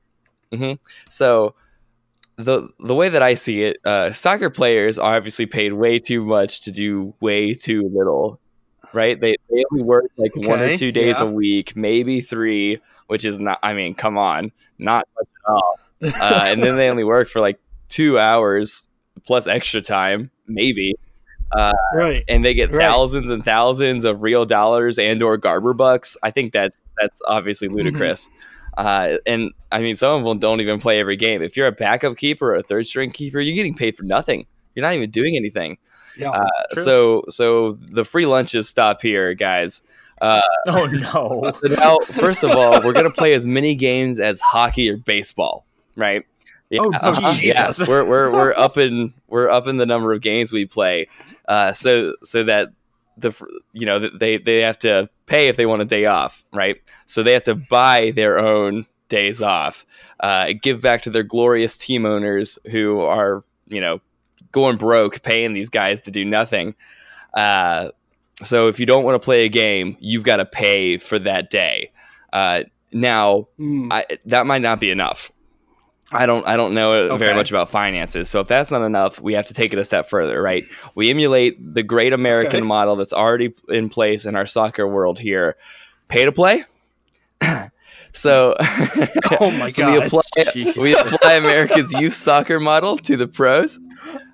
hmm 0.54 0.74
So 1.10 1.56
the 2.38 2.70
the 2.80 2.94
way 2.96 3.10
that 3.10 3.22
I 3.22 3.34
see 3.34 3.64
it, 3.64 3.78
uh, 3.86 4.12
soccer 4.12 4.50
players 4.50 4.98
are 4.98 5.16
obviously 5.16 5.46
paid 5.48 5.74
way 5.74 6.00
too 6.00 6.24
much 6.24 6.62
to 6.62 6.72
do 6.72 7.14
way 7.20 7.54
too 7.54 7.90
little. 7.94 8.40
Right? 8.94 9.20
They 9.20 9.36
they 9.50 9.64
only 9.72 9.84
work 9.84 10.06
like 10.18 10.36
one 10.36 10.60
or 10.60 10.76
two 10.78 10.92
days 10.92 11.16
yeah. 11.20 11.26
a 11.26 11.32
week, 11.32 11.76
maybe 11.76 12.22
three, 12.22 12.80
which 13.08 13.26
is 13.26 13.40
not. 13.40 13.60
I 13.64 13.74
mean, 13.74 13.96
come 13.96 14.18
on, 14.18 14.52
not 14.78 15.08
much 15.16 15.28
at 15.48 15.52
all. 15.52 15.80
Uh, 16.22 16.44
and 16.46 16.64
then 16.64 16.78
they 16.78 16.90
only 16.90 17.04
work 17.04 17.28
for 17.28 17.42
like 17.42 17.60
two 17.90 18.18
hours 18.20 18.88
plus 19.26 19.48
extra 19.48 19.82
time, 19.82 20.30
maybe, 20.48 20.94
right. 21.94 22.24
and 22.28 22.46
they 22.46 22.54
get 22.54 22.72
Right. 22.72 22.82
thousands 22.82 23.30
and 23.30 23.44
thousands 23.44 24.06
of 24.06 24.22
real 24.22 24.46
dollars 24.46 24.98
and 25.00 25.22
or 25.22 25.38
Garber 25.38 25.74
bucks. 25.74 26.16
I 26.24 26.32
think 26.32 26.54
that's 26.54 26.82
that's 27.00 27.22
obviously 27.28 27.68
Mm-hmm. 27.68 27.78
Ludicrous. 28.78 29.20
Uh, 29.28 29.30
and 29.32 29.52
I 29.72 29.80
mean, 29.82 29.96
some 29.96 30.20
of 30.20 30.24
them 30.26 30.40
don't 30.40 30.62
even 30.62 30.80
play 30.80 31.00
every 31.00 31.16
game. 31.16 31.42
If 31.42 31.58
you're 31.58 31.68
a 31.68 31.72
backup 31.72 32.18
keeper 32.18 32.52
or 32.52 32.56
a 32.56 32.64
third 32.64 32.88
string 32.88 33.12
keeper, 33.12 33.40
you're 33.40 33.56
getting 33.56 33.76
paid 33.76 33.96
for 33.96 34.04
nothing. 34.04 34.46
You're 34.76 34.84
not 34.86 34.94
even 34.94 35.10
doing 35.10 35.36
anything. 35.36 35.78
Yeah. 36.18 36.32
Uh, 36.32 36.48
so 36.74 37.24
so 37.30 37.74
the 37.92 38.04
free 38.06 38.26
lunches 38.26 38.68
stop 38.70 39.02
here, 39.02 39.34
guys. 39.34 39.82
Uh, 40.22 40.42
Oh 40.68 40.86
no. 40.86 41.54
now, 41.76 41.98
first 42.06 42.44
of 42.44 42.52
all, 42.52 42.82
we're 42.84 42.94
gonna 42.94 43.12
play 43.12 43.34
as 43.34 43.46
many 43.46 43.76
games 43.76 44.20
as 44.20 44.42
hockey 44.42 44.90
or 44.90 44.98
baseball, 44.98 45.66
right? 45.96 46.24
Yeah, 46.70 46.82
Oh, 46.82 46.92
uh-huh, 46.94 47.34
Jesus. 47.34 47.44
yes, 47.80 47.88
we're 47.88 48.04
we're 48.04 48.30
we're 48.32 48.54
up 48.54 48.78
in 48.78 49.14
we're 49.28 49.50
up 49.50 49.68
in 49.68 49.78
the 49.78 49.86
number 49.86 50.12
of 50.12 50.22
games 50.22 50.52
we 50.52 50.66
play, 50.66 51.08
uh, 51.48 51.72
so 51.72 52.16
so 52.24 52.44
that 52.44 52.70
the 53.16 53.32
you 53.74 53.86
know 53.86 54.10
they 54.10 54.38
they 54.38 54.62
have 54.64 54.78
to 54.80 55.10
pay 55.28 55.48
if 55.48 55.56
they 55.56 55.66
want 55.68 55.84
a 55.84 55.86
day 55.86 56.06
off, 56.06 56.44
right? 56.52 56.78
So 57.06 57.22
they 57.22 57.34
have 57.34 57.44
to 57.44 57.56
buy 57.56 58.12
their 58.12 58.40
own 58.40 58.88
days 59.10 59.42
off, 59.42 59.86
uh, 60.20 60.54
give 60.62 60.82
back 60.82 61.04
to 61.04 61.10
their 61.10 61.24
glorious 61.24 61.78
team 61.78 62.06
owners 62.06 62.58
who 62.72 63.00
are 63.02 63.44
you 63.68 63.80
know 63.80 64.02
going 64.52 64.78
broke, 64.78 65.22
paying 65.22 65.54
these 65.54 65.70
guys 65.70 66.02
to 66.02 66.12
do 66.12 66.26
nothing. 66.26 66.74
Uh, 67.34 67.92
so 68.44 68.68
if 68.68 68.80
you 68.80 68.86
don't 68.86 69.04
want 69.04 69.16
to 69.16 69.24
play 69.24 69.46
a 69.46 69.50
game, 69.50 69.98
you've 70.00 70.24
got 70.24 70.38
to 70.38 70.46
pay 70.46 70.98
for 70.98 71.20
that 71.20 71.50
day. 71.50 71.92
Uh, 72.34 72.64
now, 72.94 73.48
Mm. 73.60 73.92
I, 73.92 74.06
that 74.26 74.46
might 74.46 74.62
not 74.62 74.80
be 74.80 74.90
enough. 74.92 75.32
I 76.12 76.26
don't 76.26 76.48
I 76.48 76.56
don't 76.56 76.74
know 76.74 77.18
very 77.18 77.34
much 77.36 77.50
about 77.50 77.70
finances. 77.70 78.30
So 78.30 78.40
if 78.40 78.48
that's 78.48 78.72
not 78.72 78.82
enough, 78.84 79.20
we 79.20 79.34
have 79.34 79.48
to 79.48 79.54
take 79.54 79.74
it 79.74 79.80
a 79.80 79.84
step 79.84 80.08
further, 80.10 80.42
right? 80.42 80.64
We 80.96 81.10
emulate 81.10 81.58
the 81.74 81.84
great 81.84 82.14
American 82.14 82.60
Okay. 82.60 82.68
model 82.68 82.96
that's 82.96 83.12
already 83.14 83.54
in 83.70 83.90
place 83.90 84.26
in 84.26 84.36
our 84.36 84.46
soccer 84.46 84.88
world 84.88 85.20
here. 85.20 85.58
Pay 86.08 86.24
to 86.26 86.32
play. 86.32 86.64
so 88.14 88.56
Oh 89.40 89.52
my 89.52 89.70
so 89.72 89.92
we 89.92 90.00
god. 90.00 90.08
apply 90.08 90.22
we 90.82 90.96
apply 90.96 91.34
America's 91.34 91.92
youth 91.94 92.16
soccer 92.16 92.60
model 92.60 92.98
to 93.00 93.18
the 93.18 93.28
pros. 93.28 93.80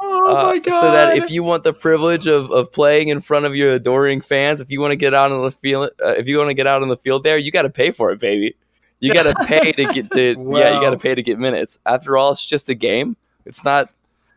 Oh 0.02 0.28
Uh, 0.38 0.44
my 0.54 0.60
god. 0.60 0.80
So 0.80 0.92
that 0.92 1.18
if 1.18 1.32
you 1.32 1.44
want 1.44 1.64
the 1.64 1.74
privilege 1.74 2.28
of, 2.28 2.52
of 2.52 2.72
playing 2.72 3.08
in 3.10 3.20
front 3.20 3.46
of 3.46 3.56
your 3.56 3.72
adoring 3.74 4.22
fans, 4.22 4.62
if 4.62 4.70
you 4.72 4.80
want 4.80 4.92
to 4.92 4.96
get 4.96 5.14
out 5.14 5.32
on 5.32 5.42
the 5.44 5.52
field, 5.52 5.90
uh, 6.04 6.10
if 6.12 6.28
you 6.28 6.38
want 6.38 6.50
to 6.50 6.54
get 6.54 6.68
out 6.68 6.82
on 6.84 6.88
the 6.90 6.98
field 6.98 7.24
there, 7.24 7.38
you 7.38 7.52
got 7.52 7.64
to 7.64 7.70
pay 7.70 7.92
for 7.92 8.12
it, 8.12 8.20
baby. 8.20 8.56
You 9.04 9.14
got 9.14 9.24
to 9.24 9.34
pay 9.46 9.72
to 9.74 9.94
get 9.94 10.12
to 10.12 10.22
yeah, 10.30 10.76
you 10.76 10.82
got 10.82 10.92
to 10.92 10.98
pay 10.98 11.14
to 11.14 11.22
get 11.22 11.38
minutes. 11.38 11.78
After 11.86 12.16
all, 12.18 12.32
it's 12.32 12.46
just 12.46 12.70
a 12.70 12.74
game. 12.76 13.18
It's 13.46 13.64
not 13.66 13.90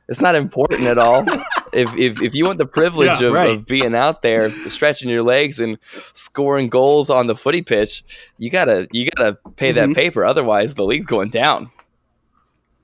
it's 0.08 0.20
not 0.20 0.34
important 0.34 0.82
at 0.82 0.98
all. 0.98 1.24
if, 1.72 1.94
if 1.96 2.20
if 2.22 2.34
you 2.34 2.44
want 2.44 2.58
the 2.58 2.66
privilege 2.66 3.20
Yeah, 3.20 3.28
of, 3.28 3.32
right. 3.32 3.50
of 3.50 3.66
being 3.66 3.94
out 3.94 4.22
there, 4.22 4.50
stretching 4.68 5.08
your 5.08 5.22
legs 5.22 5.60
and 5.60 5.78
scoring 6.12 6.68
goals 6.68 7.10
on 7.10 7.26
the 7.28 7.36
footy 7.36 7.62
pitch, 7.62 8.04
you 8.38 8.50
gotta 8.50 8.88
you 8.92 9.08
gotta 9.10 9.38
pay 9.56 9.72
Mhm. 9.72 9.74
that 9.76 9.94
paper. 9.94 10.24
Otherwise, 10.24 10.74
the 10.74 10.84
league's 10.84 11.06
going 11.06 11.28
down. 11.30 11.70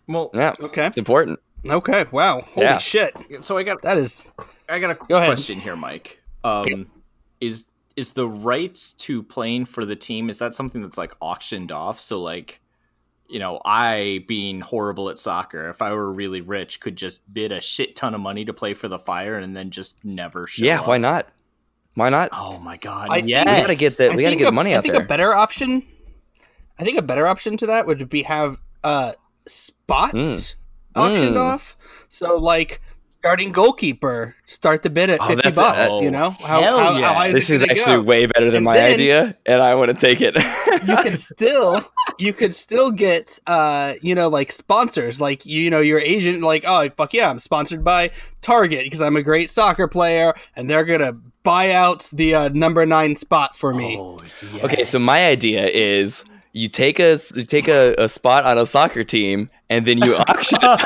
well, 0.08 0.30
Yeah, 0.34 0.52
Okay. 0.60 0.86
it's 0.86 0.98
important. 0.98 1.38
Okay. 1.68 2.06
Wow. 2.10 2.40
Holy 2.42 2.66
Yeah. 2.66 2.78
shit. 2.78 3.14
so 3.40 3.56
I 3.56 3.62
got 3.62 3.82
That 3.82 3.98
is. 3.98 4.32
I 4.68 4.78
got 4.78 4.90
a 4.90 4.94
Go 4.94 5.16
ahead. 5.16 5.28
question 5.28 5.60
here, 5.60 5.76
Mike. 5.76 6.20
Um, 6.44 6.86
is 7.40 7.66
is 7.96 8.12
the 8.12 8.28
rights 8.28 8.92
to 8.94 9.22
playing 9.22 9.64
for 9.66 9.84
the 9.84 9.96
team 9.96 10.30
is 10.30 10.38
that 10.38 10.54
something 10.54 10.80
that's 10.82 10.98
like 10.98 11.14
auctioned 11.20 11.70
off? 11.72 11.98
So 12.00 12.20
like, 12.20 12.60
you 13.28 13.38
know, 13.38 13.60
I 13.64 14.24
being 14.28 14.60
horrible 14.60 15.08
at 15.10 15.18
soccer, 15.18 15.68
if 15.68 15.80
I 15.82 15.92
were 15.92 16.12
really 16.12 16.40
rich, 16.40 16.80
could 16.80 16.96
just 16.96 17.20
bid 17.32 17.52
a 17.52 17.60
shit 17.60 17.96
ton 17.96 18.14
of 18.14 18.20
money 18.20 18.44
to 18.44 18.52
play 18.52 18.74
for 18.74 18.88
the 18.88 18.98
Fire 18.98 19.36
and 19.36 19.56
then 19.56 19.70
just 19.70 19.96
never 20.04 20.46
show 20.46 20.64
yeah, 20.64 20.80
up. 20.80 20.86
why 20.86 20.98
not? 20.98 21.28
Why 21.94 22.08
not? 22.08 22.30
Oh 22.32 22.58
my 22.58 22.78
god! 22.78 23.08
I 23.10 23.18
yes. 23.18 23.44
think 23.44 23.56
We 23.56 23.60
gotta 23.62 23.76
get 23.78 23.96
the- 23.98 24.04
we 24.04 24.22
gotta 24.22 24.28
think 24.28 24.38
get 24.40 24.48
a- 24.48 24.52
money 24.52 24.74
I 24.74 24.80
think 24.80 24.94
there. 24.94 25.02
a 25.02 25.06
better 25.06 25.34
option. 25.34 25.86
I 26.78 26.84
think 26.84 26.96
a 26.98 27.02
better 27.02 27.26
option 27.26 27.56
to 27.58 27.66
that 27.66 27.86
would 27.86 28.08
be 28.08 28.22
have 28.22 28.58
uh 28.82 29.12
spots 29.46 30.14
Mm. 30.14 30.54
auctioned 30.96 31.36
Mm. 31.36 31.40
off. 31.40 31.76
So 32.08 32.36
like 32.36 32.80
starting 33.22 33.52
goalkeeper, 33.52 34.34
start 34.46 34.82
the 34.82 34.90
bid 34.90 35.08
at 35.08 35.20
Oh, 35.20 35.28
fifty 35.28 35.50
that's- 35.50 35.54
bucks. 35.54 35.90
uh, 35.90 36.00
you 36.02 36.10
know 36.10 36.30
how, 36.30 36.60
hell 36.60 36.78
how, 36.78 36.96
yeah. 36.98 37.06
how 37.06 37.14
high 37.14 37.30
this 37.30 37.50
is 37.50 37.62
actually 37.62 37.98
go? 37.98 38.02
way 38.02 38.26
better 38.26 38.46
than 38.46 38.56
And 38.56 38.64
my 38.64 38.74
then- 38.74 38.94
idea, 38.94 39.36
and 39.46 39.62
I 39.62 39.76
want 39.76 39.96
to 39.96 40.06
take 40.06 40.20
it. 40.20 40.34
you 40.88 40.96
could 40.96 41.16
still 41.16 41.80
you 42.18 42.32
could 42.32 42.52
still 42.52 42.90
get 42.90 43.38
uh 43.46 43.92
you 44.02 44.16
know 44.16 44.26
like 44.28 44.50
sponsors 44.50 45.20
like 45.20 45.46
you 45.46 45.70
know 45.70 45.80
your 45.80 46.00
agent 46.00 46.42
like 46.42 46.64
oh 46.66 46.88
fuck 46.96 47.14
yeah 47.14 47.30
i'm 47.30 47.38
sponsored 47.38 47.84
by 47.84 48.10
target 48.40 48.82
because 48.82 49.00
i'm 49.00 49.14
a 49.16 49.22
great 49.22 49.48
soccer 49.48 49.86
player 49.86 50.34
and 50.56 50.68
they're 50.68 50.84
gonna 50.84 51.12
buy 51.44 51.70
out 51.70 52.10
the 52.12 52.34
uh, 52.34 52.48
number 52.48 52.84
nine 52.84 53.14
spot 53.14 53.54
for 53.56 53.72
me 53.72 53.96
Oh, 53.96 54.18
okay, 54.64 54.82
so 54.84 54.98
my 54.98 55.26
idea 55.26 55.66
is 55.68 56.24
you 56.52 56.68
take 56.68 56.98
a 57.00 57.16
you 57.34 57.44
take 57.44 57.68
a, 57.68 57.94
a 57.98 58.08
spot 58.08 58.44
on 58.44 58.58
a 58.58 58.66
soccer 58.66 59.04
team 59.04 59.48
and 59.70 59.86
then 59.86 59.98
you 59.98 60.14
auction 60.28 60.58
it 60.62 60.80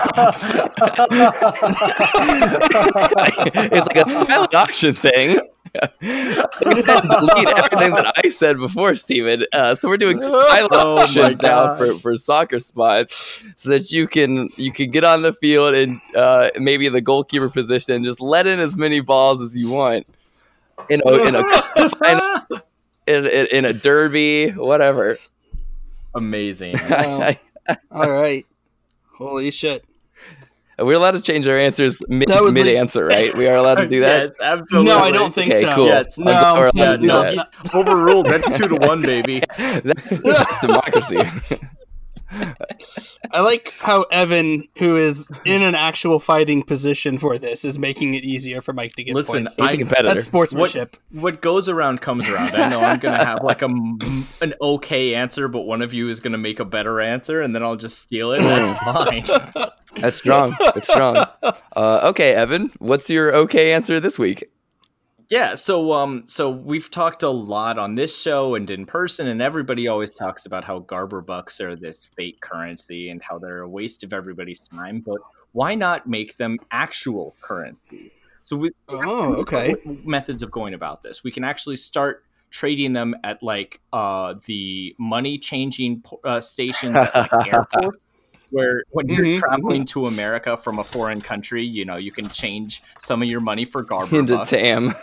it's 3.73 3.87
like 3.88 3.96
a 3.96 4.08
silent 4.11 4.54
auction 4.54 4.94
thing. 4.94 5.38
Delete 6.00 7.49
everything 7.49 7.92
that 7.94 8.12
I 8.25 8.30
said 8.30 8.56
before, 8.56 8.94
Steven. 8.96 9.44
Uh, 9.52 9.75
so 9.75 9.88
we're 9.88 9.99
doing 9.99 10.23
silent 10.23 10.73
Oh 10.73 10.99
auctions 10.99 11.42
now 11.42 11.76
for, 11.76 11.94
for 11.99 12.16
soccer 12.16 12.61
spots, 12.61 13.42
so 13.56 13.68
that 13.70 13.90
you 13.92 14.08
can 14.08 14.49
you 14.56 14.73
can 14.73 14.90
get 14.90 15.04
on 15.04 15.20
the 15.23 15.35
field 15.35 15.75
and 15.75 16.00
uh, 16.14 16.49
maybe 16.58 16.88
the 16.88 17.02
goalkeeper 17.02 17.50
position, 17.50 18.04
just 18.04 18.20
let 18.20 18.46
in 18.46 18.58
as 18.58 18.76
many 18.76 19.00
balls 19.00 19.42
as 19.42 19.58
you 19.58 19.68
want 19.68 20.06
in 20.88 21.02
a 21.04 21.12
in 21.25 21.35
a 21.35 21.42
in, 23.06 23.26
in, 23.26 23.46
in 23.52 23.64
a 23.64 23.73
derby, 23.73 24.50
whatever. 24.50 25.18
Amazing. 26.16 26.76
Wow. 26.88 27.30
All 27.90 28.08
right. 28.11 28.46
Holy 29.16 29.50
shit. 29.50 29.85
We're 30.78 30.94
allowed 30.94 31.12
to 31.12 31.20
change 31.20 31.49
our 31.49 31.56
answers 31.58 32.00
mid, 32.08 32.28
mid 32.28 32.68
answer, 32.76 33.04
right? 33.04 33.35
We 33.37 33.49
are 33.49 33.56
allowed 33.56 33.76
to 33.78 33.88
do 33.88 34.00
that. 34.06 34.23
Yes, 34.23 34.30
absolutely. 34.40 34.92
No, 34.92 34.99
I 35.00 35.11
don't 35.11 35.35
think 35.35 35.50
Okay, 35.52 35.62
so. 35.62 35.75
cool. 35.75 35.87
Yes, 35.87 36.16
I'm 36.18 36.25
we're 36.25 36.32
no, 36.32 36.70
yeah, 36.75 36.92
to 36.92 36.99
do 36.99 37.06
no, 37.06 37.23
that. 37.23 37.49
overruled. 37.75 38.26
That's 38.26 38.56
two 38.56 38.68
to 38.68 38.76
one, 38.76 39.02
baby. 39.02 39.42
That's, 39.58 40.18
that's 40.20 40.61
democracy. 40.61 41.18
I 43.33 43.40
like 43.40 43.73
how 43.78 44.02
Evan, 44.11 44.68
who 44.78 44.97
is 44.97 45.28
in 45.45 45.62
an 45.62 45.75
actual 45.75 46.18
fighting 46.21 46.62
position 46.62 47.18
for 47.18 47.38
this, 47.38 47.64
is 47.64 47.78
making 47.78 48.14
it 48.14 48.25
easier 48.25 48.61
for 48.61 48.73
Mike 48.73 48.95
to 48.95 49.04
get 49.04 49.14
Listen, 49.14 49.45
points. 49.45 49.54
He's 49.56 49.64
a 49.64 49.68
I- 49.71 49.76
competitor. 49.76 50.14
That's 50.14 50.26
sportsmanship. 50.26 50.97
What 51.12 51.40
goes 51.40 51.68
around 51.68 52.00
comes 52.00 52.28
around. 52.28 52.54
I 52.54 52.68
know 52.68 52.80
I'm 52.80 52.99
gonna 52.99 53.25
have 53.25 53.42
like 53.42 53.62
a 53.62 53.66
m- 53.66 53.99
an 54.40 54.54
okay 54.61 55.14
answer, 55.14 55.49
but 55.49 55.62
one 55.62 55.83
of 55.83 55.95
you 55.95 56.09
is 56.09 56.21
gonna 56.21 56.38
make 56.38 56.61
a 56.61 56.64
better 56.64 57.00
answer, 57.00 57.40
and 57.40 57.54
then 57.54 57.62
I'll 57.62 57.76
just 57.76 57.99
steal 57.99 58.33
it. 58.33 58.40
That's 58.40 58.71
fine. 59.54 59.71
That's 60.00 60.16
strong. 60.16 60.56
That's 60.61 60.88
strong. 60.88 61.16
Uh, 61.42 62.00
okay, 62.04 62.35
Evan, 62.35 62.71
what's 62.78 63.09
your 63.09 63.35
okay 63.35 63.73
answer 63.73 63.99
this 64.00 64.18
week? 64.18 64.45
Yeah, 65.28 65.54
so 65.54 65.92
um 65.92 66.23
so 66.26 66.50
we've 66.50 66.90
talked 66.90 67.23
a 67.23 67.28
lot 67.28 67.78
on 67.78 67.97
this 67.97 68.21
show 68.21 68.54
and 68.54 68.71
in 68.71 68.87
person 68.87 69.26
and 69.26 69.42
everybody 69.42 69.88
always 69.88 70.12
talks 70.12 70.47
about 70.47 70.64
how 70.64 70.78
Garber 70.80 71.21
bucks 71.21 71.61
are 71.61 71.75
this 71.75 72.04
fake 72.16 72.40
currency 72.40 73.11
and 73.11 73.21
how 73.23 73.38
they're 73.38 73.62
a 73.62 73.68
waste 73.68 74.04
of 74.04 74.12
everybody's 74.12 74.61
time, 74.61 75.02
but 75.04 75.18
why 75.52 75.75
not 75.75 76.06
make 76.06 76.37
them 76.37 76.59
actual 76.71 77.35
currency? 77.40 78.12
So 78.45 78.56
we 78.56 78.71
Oh, 78.88 79.37
okay. 79.37 79.75
methods 79.85 80.42
of 80.42 80.50
going 80.52 80.75
about 80.75 81.02
this. 81.02 81.25
We 81.25 81.33
can 81.33 81.42
actually 81.42 81.76
start 81.76 82.25
trading 82.50 82.92
them 82.92 83.16
at 83.25 83.42
like 83.42 83.80
uh 83.92 84.35
the 84.47 84.95
money 84.99 85.38
changing 85.38 86.04
uh, 86.23 86.40
stations 86.40 86.95
at 86.95 87.14
like 87.14 87.33
airports 87.49 88.06
where 88.56 88.84
when 88.90 89.06
you're 89.08 89.25
Mhm, 89.26 89.38
traveling 89.38 89.84
to 89.84 90.06
America 90.06 90.56
from 90.56 90.78
a 90.78 90.84
foreign 90.84 91.20
country, 91.20 91.62
you 91.62 91.84
know, 91.84 91.96
you 91.96 92.10
can 92.10 92.26
change 92.28 92.82
some 92.98 93.22
of 93.22 93.28
your 93.28 93.40
money 93.40 93.66
for 93.66 93.82
garbage. 93.82 94.14
Into. 94.18 94.44
Tam. 94.46 94.94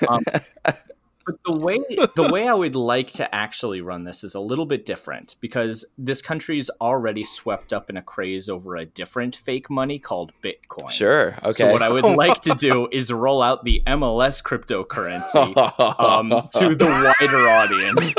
But 1.25 1.36
the 1.46 1.53
way 1.53 1.80
the 2.15 2.30
way 2.32 2.48
I 2.48 2.53
would 2.53 2.75
like 2.75 3.12
to 3.13 3.34
actually 3.34 3.82
run 3.82 4.03
this 4.03 4.24
is 4.24 4.36
a 4.36 4.39
little 4.39 4.65
bit 4.65 4.86
different 4.86 5.36
because 5.39 5.86
this 5.98 6.22
country's 6.22 6.70
already 6.82 7.24
swept 7.24 7.72
up 7.72 7.89
in 7.89 7.98
a 7.98 8.01
craze 8.01 8.50
over 8.50 8.75
a 8.75 8.86
different 8.86 9.36
fake 9.36 9.70
money 9.70 10.00
called 10.00 10.34
Bitcoin. 10.44 10.92
Sure. 10.92 11.36
Okay. 11.44 11.51
So 11.51 11.70
what 11.70 11.82
I 11.82 11.89
would 11.89 12.06
like 12.06 12.42
to 12.42 12.56
do 12.56 12.88
is 12.92 13.12
roll 13.12 13.42
out 13.42 13.63
the 13.63 13.82
MLS 13.88 14.44
cryptocurrency 14.44 15.58
um, 16.00 16.30
to 16.30 16.75
the 16.75 16.86
wider 16.86 17.48
audience. 17.50 18.13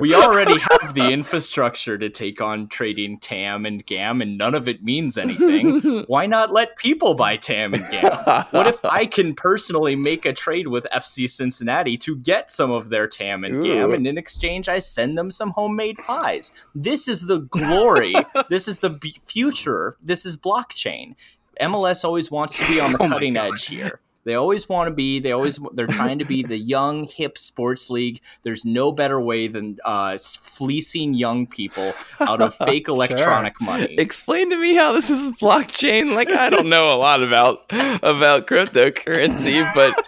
We 0.00 0.14
already 0.14 0.58
have 0.58 0.94
the 0.94 1.10
infrastructure 1.12 1.98
to 1.98 2.08
take 2.08 2.40
on 2.40 2.68
trading 2.68 3.18
TAM 3.18 3.66
and 3.66 3.84
GAM, 3.84 4.22
and 4.22 4.36
none 4.36 4.54
of 4.54 4.68
it 4.68 4.82
means 4.82 5.16
anything. 5.16 6.04
Why 6.06 6.26
not 6.26 6.52
let 6.52 6.76
people 6.76 7.14
buy 7.14 7.36
TAM 7.36 7.74
and 7.74 7.88
GAM? 7.90 8.46
What 8.50 8.66
if 8.66 8.84
I 8.84 9.06
can 9.06 9.34
personally 9.34 9.94
make 9.96 10.26
a 10.26 10.32
trade 10.32 10.68
with 10.68 10.86
FC 10.92 11.28
Cincinnati 11.28 11.96
to 11.98 12.16
get 12.16 12.39
some 12.48 12.70
of 12.70 12.90
their 12.90 13.08
TAM 13.08 13.42
and 13.42 13.60
GAM, 13.60 13.90
Ooh. 13.90 13.94
and 13.94 14.06
in 14.06 14.16
exchange, 14.16 14.68
I 14.68 14.78
send 14.78 15.18
them 15.18 15.32
some 15.32 15.50
homemade 15.50 15.96
pies? 15.98 16.52
This 16.76 17.08
is 17.08 17.26
the 17.26 17.40
glory. 17.40 18.14
this 18.48 18.68
is 18.68 18.78
the 18.78 18.90
b- 18.90 19.16
future. 19.26 19.96
This 20.00 20.24
is 20.24 20.36
blockchain. 20.36 21.16
MLS 21.60 22.04
always 22.04 22.30
wants 22.30 22.56
to 22.58 22.66
be 22.66 22.80
on 22.80 22.92
the 22.92 22.98
Oh 23.02 23.08
cutting 23.08 23.36
edge 23.36 23.66
here. 23.66 24.00
They 24.24 24.34
always 24.34 24.68
want 24.68 24.88
to 24.88 24.94
be. 24.94 25.18
They 25.18 25.32
always 25.32 25.58
they're 25.72 25.86
trying 25.86 26.18
to 26.18 26.26
be 26.26 26.42
the 26.42 26.58
young 26.58 27.06
hip 27.06 27.38
sports 27.38 27.88
league. 27.88 28.20
There's 28.42 28.66
no 28.66 28.92
better 28.92 29.18
way 29.18 29.46
than 29.48 29.78
uh, 29.82 30.18
fleecing 30.18 31.14
young 31.14 31.46
people 31.46 31.94
out 32.20 32.42
of 32.42 32.54
fake 32.66 32.88
electronic 32.88 33.58
money. 33.62 33.94
Explain 33.98 34.50
to 34.50 34.56
me 34.56 34.74
how 34.74 34.92
this 34.92 35.08
is 35.08 35.26
blockchain. 35.36 36.14
Like 36.14 36.28
I 36.28 36.50
don't 36.50 36.68
know 36.68 36.86
a 36.86 36.98
lot 36.98 37.24
about 37.24 37.64
about 38.02 38.46
cryptocurrency, 38.46 39.68
but 39.74 39.98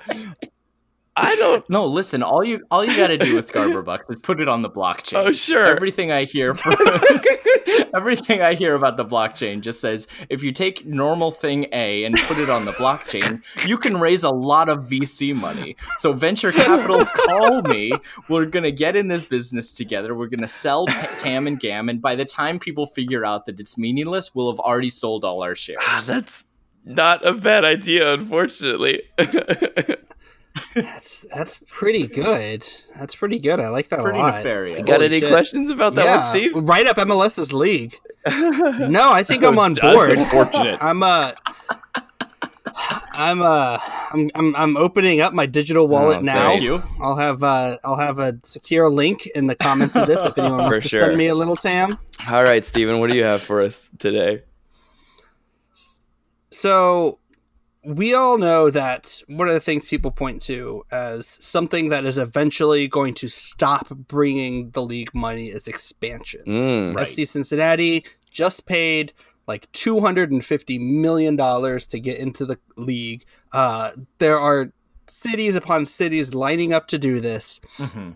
I 1.15 1.37
don't. 1.37 1.69
No, 1.69 1.85
listen. 1.85 2.23
All 2.23 2.43
you 2.43 2.65
all 2.71 2.85
you 2.85 2.97
got 2.97 3.09
to 3.09 3.19
do 3.19 3.35
with 3.35 3.53
Garber 3.53 3.83
Bucks 3.83 4.07
is 4.09 4.19
put 4.19 4.41
it 4.41 4.49
on 4.49 4.63
the 4.63 4.71
blockchain. 4.71 5.19
Oh 5.19 5.33
sure. 5.33 5.67
Everything 5.67 6.11
I 6.11 6.25
hear, 6.25 6.55
everything 7.95 8.41
I 8.41 8.55
hear 8.55 8.75
about 8.75 8.97
the 8.97 9.05
blockchain 9.05 9.61
just 9.61 9.81
says 9.81 10.09
if 10.31 10.43
you 10.43 10.53
take 10.53 10.87
normal 10.87 11.31
thing 11.31 11.67
A 11.73 12.05
and 12.05 12.17
put 12.27 12.39
it 12.39 12.49
on 12.49 12.65
the 12.65 12.73
blockchain, 12.73 13.43
you 13.67 13.77
can 13.77 13.99
raise 13.99 14.25
a 14.25 14.31
lot 14.31 14.71
of 14.71 14.87
VC 14.87 15.35
money. 15.37 15.77
So 15.99 16.15
venture 16.15 16.51
capital, 16.51 17.05
call 17.27 17.61
me. 17.63 17.93
We're 18.31 18.47
gonna 18.47 18.71
get 18.71 18.97
in 18.97 19.09
this 19.09 19.27
business 19.27 19.75
together. 19.75 20.15
We're 20.15 20.29
gonna 20.29 20.49
sell 20.49 20.87
P- 20.87 20.95
Tam 21.19 21.47
and 21.47 21.61
Gam, 21.61 21.91
and 21.91 22.01
by 22.01 22.15
the 22.15 22.25
time 22.25 22.59
people 22.59 22.87
figure 22.87 23.27
out 23.27 23.45
that 23.47 23.61
it's 23.61 23.77
meaningless, 23.77 24.35
we'll 24.35 24.51
have 24.51 24.61
already 24.61 24.91
sold 24.91 25.25
all 25.25 25.43
our 25.43 25.55
shares. 25.55 25.83
Ah, 25.83 26.03
that's 26.07 26.47
not 26.87 27.25
a 27.27 27.35
bad 27.35 27.67
idea, 27.67 28.15
unfortunately. 28.15 29.03
That's 30.75 31.25
that's 31.35 31.59
pretty 31.67 32.07
good. 32.07 32.67
That's 32.99 33.15
pretty 33.15 33.39
good. 33.39 33.59
I 33.61 33.69
like 33.69 33.89
that 33.89 34.01
Pretty 34.01 34.19
a 34.19 34.23
lot. 34.23 34.35
nefarious. 34.37 34.79
Got 34.85 34.95
Holy 34.97 35.07
any 35.07 35.21
shit. 35.21 35.31
questions 35.31 35.71
about 35.71 35.95
that 35.95 36.21
one, 36.21 36.25
Steve? 36.37 36.53
Right 36.55 36.87
up 36.87 36.97
MLS's 36.97 37.53
league. 37.53 37.99
No, 38.29 39.11
I 39.13 39.23
think 39.25 39.43
I'm 39.45 39.59
on 39.59 39.75
board. 39.75 40.11
Unfortunate. 40.11 40.79
I'm 40.81 41.03
uh 41.03 41.33
I'm 43.13 43.43
uh 43.43 43.79
I'm 44.13 44.31
I'm 44.35 44.55
I'm 44.57 44.77
opening 44.77 45.21
up 45.21 45.33
my 45.35 45.47
digital 45.47 45.89
wallet 45.89 46.19
Oh, 46.19 46.23
now. 46.23 46.51
Thank 46.51 46.63
you. 46.63 46.83
I'll 47.01 47.17
have 47.17 47.43
uh 47.43 47.77
I'll 47.85 47.97
have 47.97 48.19
a 48.19 48.39
secure 48.45 48.89
link 48.89 49.27
in 49.35 49.47
the 49.49 49.55
comments 49.57 49.97
of 49.97 50.07
this 50.07 50.25
if 50.25 50.39
anyone 50.39 50.59
wants 50.63 50.77
For 50.77 50.83
to 50.83 50.89
sure. 50.89 51.03
send 51.07 51.17
me 51.17 51.27
a 51.29 51.35
little 51.35 51.57
tam. 51.57 51.99
All 52.29 52.45
right, 52.45 52.65
Steven, 52.65 53.01
what 53.01 53.11
do 53.11 53.17
you 53.17 53.25
have 53.25 53.43
for 53.43 53.61
us 53.63 53.89
today? 53.99 54.43
So 56.51 57.19
we 57.85 58.15
all 58.15 58.39
know 58.39 58.71
that 58.71 59.21
one 59.27 59.49
of 59.49 59.55
the 59.55 59.61
things 59.61 59.85
people 59.87 60.11
point 60.11 60.41
to 60.43 60.85
as 60.93 61.27
something 61.27 61.89
that 61.89 62.07
is 62.07 62.17
eventually 62.19 62.87
going 62.87 63.15
to 63.15 63.29
stop 63.29 63.89
bringing 63.91 64.71
the 64.71 64.83
league 64.83 65.13
money 65.15 65.47
is 65.47 65.67
expansion. 65.67 66.43
Mm. 66.47 66.95
Right. 66.95 67.09
FC 67.09 67.27
Cincinnati 67.27 68.05
just 68.31 68.67
paid 68.67 69.13
like 69.49 69.71
two 69.73 70.01
hundred 70.01 70.31
and 70.31 70.45
fifty 70.45 70.79
million 70.79 71.35
dollars 71.35 71.87
to 71.89 71.99
get 71.99 72.19
into 72.19 72.47
the 72.47 72.59
league. 72.77 73.25
Uh, 73.53 73.91
there 74.19 74.39
are 74.39 74.73
cities 75.09 75.57
upon 75.57 75.85
cities 75.85 76.35
lining 76.35 76.73
up 76.73 76.87
to 76.89 76.99
do 76.99 77.21
this. 77.21 77.61
Mhm. 77.79 78.15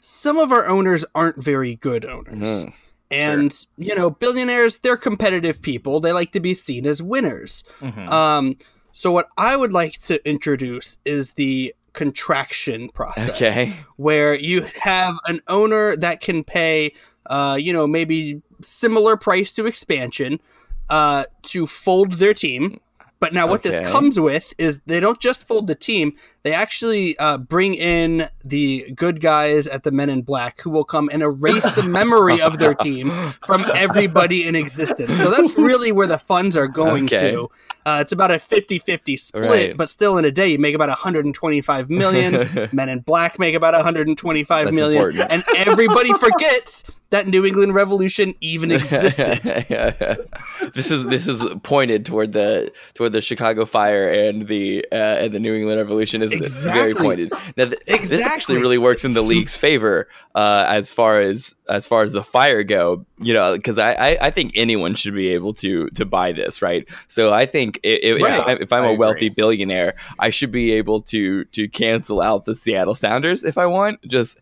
Some 0.00 0.38
of 0.38 0.52
our 0.52 0.66
owners 0.66 1.04
aren't 1.14 1.42
very 1.42 1.74
good 1.74 2.04
owners. 2.04 2.64
Mhm. 2.64 2.72
And, 3.10 3.66
you 3.76 3.94
know, 3.94 4.08
billionaires, 4.08 4.78
they're 4.78 4.96
competitive 4.96 5.60
people. 5.60 6.00
They 6.00 6.12
like 6.12 6.32
to 6.32 6.40
be 6.40 6.54
seen 6.54 6.86
as 6.86 7.02
winners. 7.02 7.62
Mhm. 7.80 8.08
Um, 8.08 8.56
so, 8.92 9.10
what 9.12 9.28
I 9.36 9.56
would 9.56 9.72
like 9.72 10.00
to 10.02 10.26
introduce 10.28 10.98
is 11.04 11.34
the 11.34 11.74
contraction 11.92 12.88
process 12.88 13.30
Okay. 13.30 13.74
where 13.96 14.34
you 14.34 14.66
have 14.80 15.18
an 15.26 15.40
owner 15.48 15.94
that 15.96 16.20
can 16.20 16.42
pay, 16.44 16.94
uh, 17.26 17.56
you 17.60 17.72
know, 17.72 17.86
maybe 17.86 18.40
similar 18.62 19.16
price 19.16 19.52
to 19.54 19.66
expansion 19.66 20.40
uh, 20.88 21.24
to 21.42 21.66
fold 21.66 22.12
their 22.14 22.34
team. 22.34 22.78
But 23.20 23.32
now, 23.32 23.46
what 23.46 23.62
this 23.62 23.80
comes 23.88 24.18
with 24.18 24.52
is 24.58 24.80
they 24.86 24.98
don't 24.98 25.20
just 25.20 25.46
fold 25.46 25.68
the 25.68 25.76
team; 25.76 26.16
they 26.44 26.52
actually 26.52 27.16
uh, 27.18 27.38
bring 27.38 27.74
in 27.74 28.28
the 28.44 28.84
good 28.96 29.20
guys 29.20 29.66
at 29.68 29.84
the 29.84 29.92
Men 29.92 30.10
in 30.10 30.22
Black, 30.22 30.60
who 30.62 30.70
will 30.70 30.84
come 30.84 31.08
and 31.12 31.22
erase 31.22 31.70
the 31.76 31.84
memory 31.84 32.40
of 32.40 32.58
their 32.58 32.74
team 32.74 33.10
from 33.46 33.64
everybody 33.74 34.44
in 34.46 34.56
existence. 34.56 35.16
So 35.18 35.30
that's 35.30 35.56
really 35.56 35.92
where 35.92 36.06
the 36.08 36.18
funds 36.18 36.56
are 36.56 36.68
going 36.68 37.04
Okay. 37.04 37.30
to. 37.32 37.48
Uh, 37.84 37.98
it's 38.00 38.12
about 38.12 38.30
a 38.30 38.34
50-50 38.34 39.18
split, 39.18 39.44
Right. 39.50 39.76
but 39.76 39.88
still 39.88 40.16
in 40.16 40.24
a 40.24 40.30
day 40.30 40.48
you 40.48 40.58
make 40.58 40.74
about 40.74 40.88
125 40.88 41.90
million. 41.90 42.68
Men 42.72 42.88
in 42.88 43.00
Black 43.00 43.38
make 43.40 43.54
about 43.56 43.74
125 43.74 44.64
That's 44.66 44.74
million, 44.74 45.04
important. 45.12 45.32
and 45.32 45.44
everybody 45.56 46.12
forgets 46.14 46.84
that 47.10 47.26
New 47.26 47.44
England 47.44 47.74
Revolution 47.74 48.34
even 48.40 48.70
existed. 48.78 49.40
this 50.74 50.90
is 50.90 51.06
this 51.06 51.26
is 51.28 51.44
pointed 51.64 52.04
toward 52.06 52.32
the 52.32 52.72
toward 52.94 53.12
the 53.12 53.20
Chicago 53.20 53.64
Fire 53.64 54.08
and 54.08 54.46
the 54.46 54.84
uh, 54.92 54.94
and 54.94 55.32
the 55.32 55.40
New 55.40 55.54
England 55.54 55.78
Revolution, 55.78 56.22
isn't 56.32 56.44
it? 56.44 56.50
Very 56.50 56.90
Exactly. 56.90 57.06
pointed. 57.06 57.32
Now, 57.56 57.64
th- 57.66 58.08
This 58.08 58.20
actually 58.22 58.60
really 58.60 58.78
works 58.78 59.04
in 59.04 59.12
the 59.12 59.22
league's 59.22 59.54
favor 59.54 60.08
uh, 60.34 60.64
as 60.68 60.90
far 60.92 61.20
as 61.20 61.54
as 61.68 61.86
far 61.86 62.02
as 62.02 62.12
the 62.12 62.22
Fire 62.22 62.62
go. 62.62 63.04
You 63.18 63.34
know, 63.34 63.54
because 63.56 63.78
I, 63.78 63.92
I 63.92 64.18
I 64.22 64.30
think 64.30 64.52
anyone 64.54 64.94
should 64.94 65.14
be 65.14 65.28
able 65.28 65.54
to 65.54 65.88
to 65.90 66.04
buy 66.04 66.32
this, 66.32 66.62
right? 66.62 66.88
So 67.08 67.32
I 67.32 67.46
think 67.46 67.78
i 67.84 68.00
i 68.04 68.12
Right. 68.20 68.48
if, 68.56 68.62
if 68.62 68.72
I'm 68.72 68.82
I 68.84 68.86
a 68.86 68.90
agree. 68.90 68.96
wealthy 68.98 69.28
billionaire, 69.28 69.94
I 70.18 70.30
should 70.30 70.50
be 70.52 70.72
able 70.72 71.02
to 71.02 71.44
to 71.44 71.68
cancel 71.68 72.20
out 72.20 72.44
the 72.44 72.54
Seattle 72.54 72.94
Sounders 72.94 73.44
if 73.44 73.58
I 73.58 73.66
want. 73.66 74.00
Just 74.06 74.40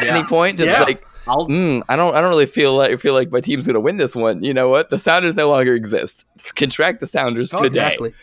at 0.00 0.06
any 0.14 0.24
point, 0.24 0.58
just 0.58 0.70
Yeah. 0.70 0.82
like 0.84 1.04
mm, 1.26 1.82
I 1.88 1.96
don't 1.96 2.14
I 2.14 2.20
don't 2.20 2.30
really 2.30 2.46
feel 2.46 2.74
like 2.76 2.98
feel 3.00 3.14
like 3.14 3.30
my 3.32 3.40
team's 3.40 3.66
gonna 3.66 3.80
win 3.80 3.96
this 3.96 4.14
one. 4.16 4.42
You 4.44 4.54
know 4.54 4.68
what? 4.68 4.90
The 4.90 4.98
Sounders 4.98 5.36
no 5.36 5.48
longer 5.50 5.74
exist. 5.74 6.24
Contract 6.54 7.00
the 7.00 7.06
Sounders 7.06 7.52
Oh, 7.52 7.62
today. 7.62 7.80
exactly. 7.80 8.14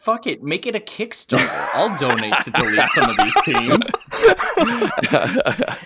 Fuck 0.00 0.26
it. 0.26 0.42
Make 0.42 0.66
it 0.66 0.74
a 0.74 0.80
Kickstarter. 0.80 1.46
I'll 1.74 1.96
donate 1.98 2.34
to 2.44 2.50
delete 2.50 2.90
some 2.92 3.10
of 3.10 3.16
these 3.18 3.36
teams. 3.44 3.84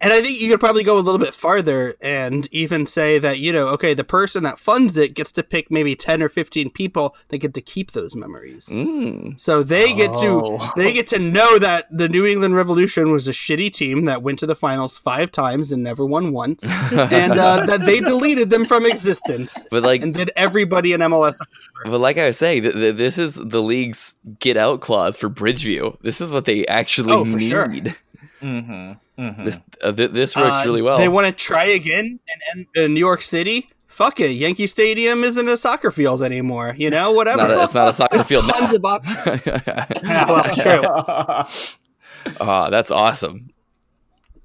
And 0.00 0.12
I 0.12 0.22
think 0.22 0.40
you 0.40 0.48
could 0.48 0.60
probably 0.60 0.84
go 0.84 0.96
a 0.96 1.00
little 1.00 1.18
bit 1.18 1.34
farther 1.34 1.94
and 2.00 2.46
even 2.52 2.86
say 2.86 3.18
that, 3.18 3.40
you 3.40 3.52
know, 3.52 3.68
okay, 3.70 3.94
the 3.94 4.04
person 4.04 4.44
that 4.44 4.58
funds 4.58 4.96
it 4.96 5.12
gets 5.14 5.32
to 5.32 5.42
pick 5.42 5.70
maybe 5.72 5.96
10 5.96 6.22
or 6.22 6.28
15 6.28 6.70
people 6.70 7.16
that 7.28 7.38
get 7.38 7.52
to 7.54 7.60
keep 7.60 7.90
those 7.92 8.14
memories. 8.14 8.68
Mm. 8.68 9.40
So 9.40 9.62
they 9.64 9.92
get 9.94 10.10
Oh. 10.14 10.58
to 10.58 10.70
they 10.76 10.92
get 10.92 11.06
to 11.08 11.18
know 11.18 11.58
that 11.58 11.86
the 11.90 12.08
New 12.08 12.24
England 12.24 12.54
Revolution 12.54 13.10
was 13.10 13.26
a 13.28 13.32
shitty 13.32 13.72
team 13.72 14.04
that 14.04 14.22
went 14.22 14.38
to 14.38 14.46
the 14.46 14.54
finals 14.54 14.96
5 14.98 15.32
times 15.32 15.72
and 15.72 15.82
never 15.82 16.06
won 16.06 16.32
once 16.32 16.64
and 16.92 17.32
uh, 17.38 17.66
that 17.66 17.84
they 17.84 17.98
deleted 18.00 18.50
them 18.50 18.64
from 18.64 18.86
existence 18.86 19.64
But 19.70 19.82
like, 19.82 20.02
and 20.02 20.14
did 20.14 20.30
everybody 20.36 20.92
in 20.92 21.00
MLS 21.00 21.38
but 21.84 21.98
like 22.00 22.18
I 22.18 22.26
was 22.26 22.36
saying, 22.38 22.62
th- 22.62 22.74
th- 22.74 22.96
this 22.96 23.18
is 23.18 23.34
the 23.34 23.62
league's 23.62 24.14
get 24.40 24.56
out 24.56 24.80
clause 24.80 25.16
for 25.16 25.30
Bridgeview. 25.30 25.96
This 26.02 26.20
is 26.20 26.32
what 26.32 26.44
they 26.44 26.66
actually 26.66 27.12
Oh, 27.12 27.24
for 27.24 27.38
need. 27.38 27.48
Sure. 27.72 27.94
Mm-hmm. 28.42 29.20
Mm-hmm. 29.22 29.44
This 29.44 29.58
uh, 29.82 29.92
th- 29.92 30.10
this 30.12 30.36
works 30.36 30.60
Uh, 30.60 30.62
really 30.66 30.82
well. 30.82 30.98
They 30.98 31.08
want 31.08 31.26
to 31.26 31.32
try 31.32 31.64
again 31.64 32.20
in, 32.54 32.66
in, 32.74 32.82
in 32.84 32.94
New 32.94 33.00
York 33.00 33.22
City. 33.22 33.70
Fuck 33.86 34.20
it, 34.20 34.30
Yankee 34.30 34.68
Stadium 34.68 35.24
isn't 35.24 35.48
a 35.48 35.56
soccer 35.56 35.90
field 35.90 36.22
anymore. 36.22 36.74
You 36.78 36.90
know, 36.90 37.10
whatever. 37.10 37.38
Not 37.38 37.50
a- 37.50 37.62
it's 37.64 37.74
not 37.74 37.88
a 37.88 37.92
soccer 37.92 38.22
field 38.22 38.46
now. 38.46 38.52
Tons 38.52 38.74
of 38.74 38.84
options. 38.84 39.42
Yeah, 40.04 40.26
well, 40.30 40.42
that's 40.44 40.62
true. 40.62 42.36
oh, 42.40 42.70
that's 42.70 42.90
awesome. 42.90 43.50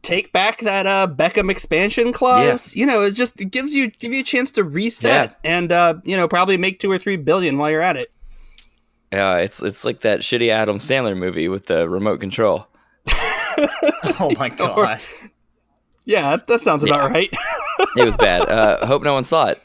Take 0.02 0.34
back 0.34 0.60
that 0.62 0.86
uh, 0.86 1.08
Beckham 1.08 1.50
expansion 1.50 2.12
clause. 2.12 2.76
You 2.76 2.86
know, 2.86 3.02
it 3.04 3.12
just 3.12 3.40
it 3.40 3.52
gives 3.52 3.74
you 3.74 3.90
give 3.90 4.12
you 4.12 4.20
a 4.20 4.24
chance 4.24 4.52
to 4.54 4.64
reset 4.64 5.38
and 5.44 5.72
uh, 5.72 5.96
you 6.04 6.18
know 6.18 6.28
probably 6.28 6.58
make 6.58 6.80
two 6.80 6.92
or 6.92 6.98
three 6.98 7.16
billion 7.16 7.58
while 7.58 7.70
you're 7.72 7.82
at 7.82 7.96
it. 7.96 8.12
Yeah, 9.14 9.38
it's 9.38 9.62
it's 9.62 9.86
like 9.86 10.02
that 10.02 10.22
shitty 10.22 10.50
Adam 10.50 10.80
Sandler 10.80 11.16
movie 11.16 11.48
with 11.48 11.68
the 11.68 11.88
remote 11.88 12.20
control. 12.20 12.68
oh 14.20 14.32
my 14.38 14.50
god. 14.50 15.00
Yeah, 16.06 16.32
that, 16.36 16.48
that 16.48 16.62
sounds 16.62 16.84
about 16.84 17.04
Yeah. 17.04 17.08
right. 17.08 17.34
It 17.98 18.06
was 18.06 18.18
bad. 18.18 18.48
uh, 18.50 18.86
hope 18.86 19.04
no 19.04 19.14
one 19.14 19.24
saw 19.24 19.48
it. 19.48 19.62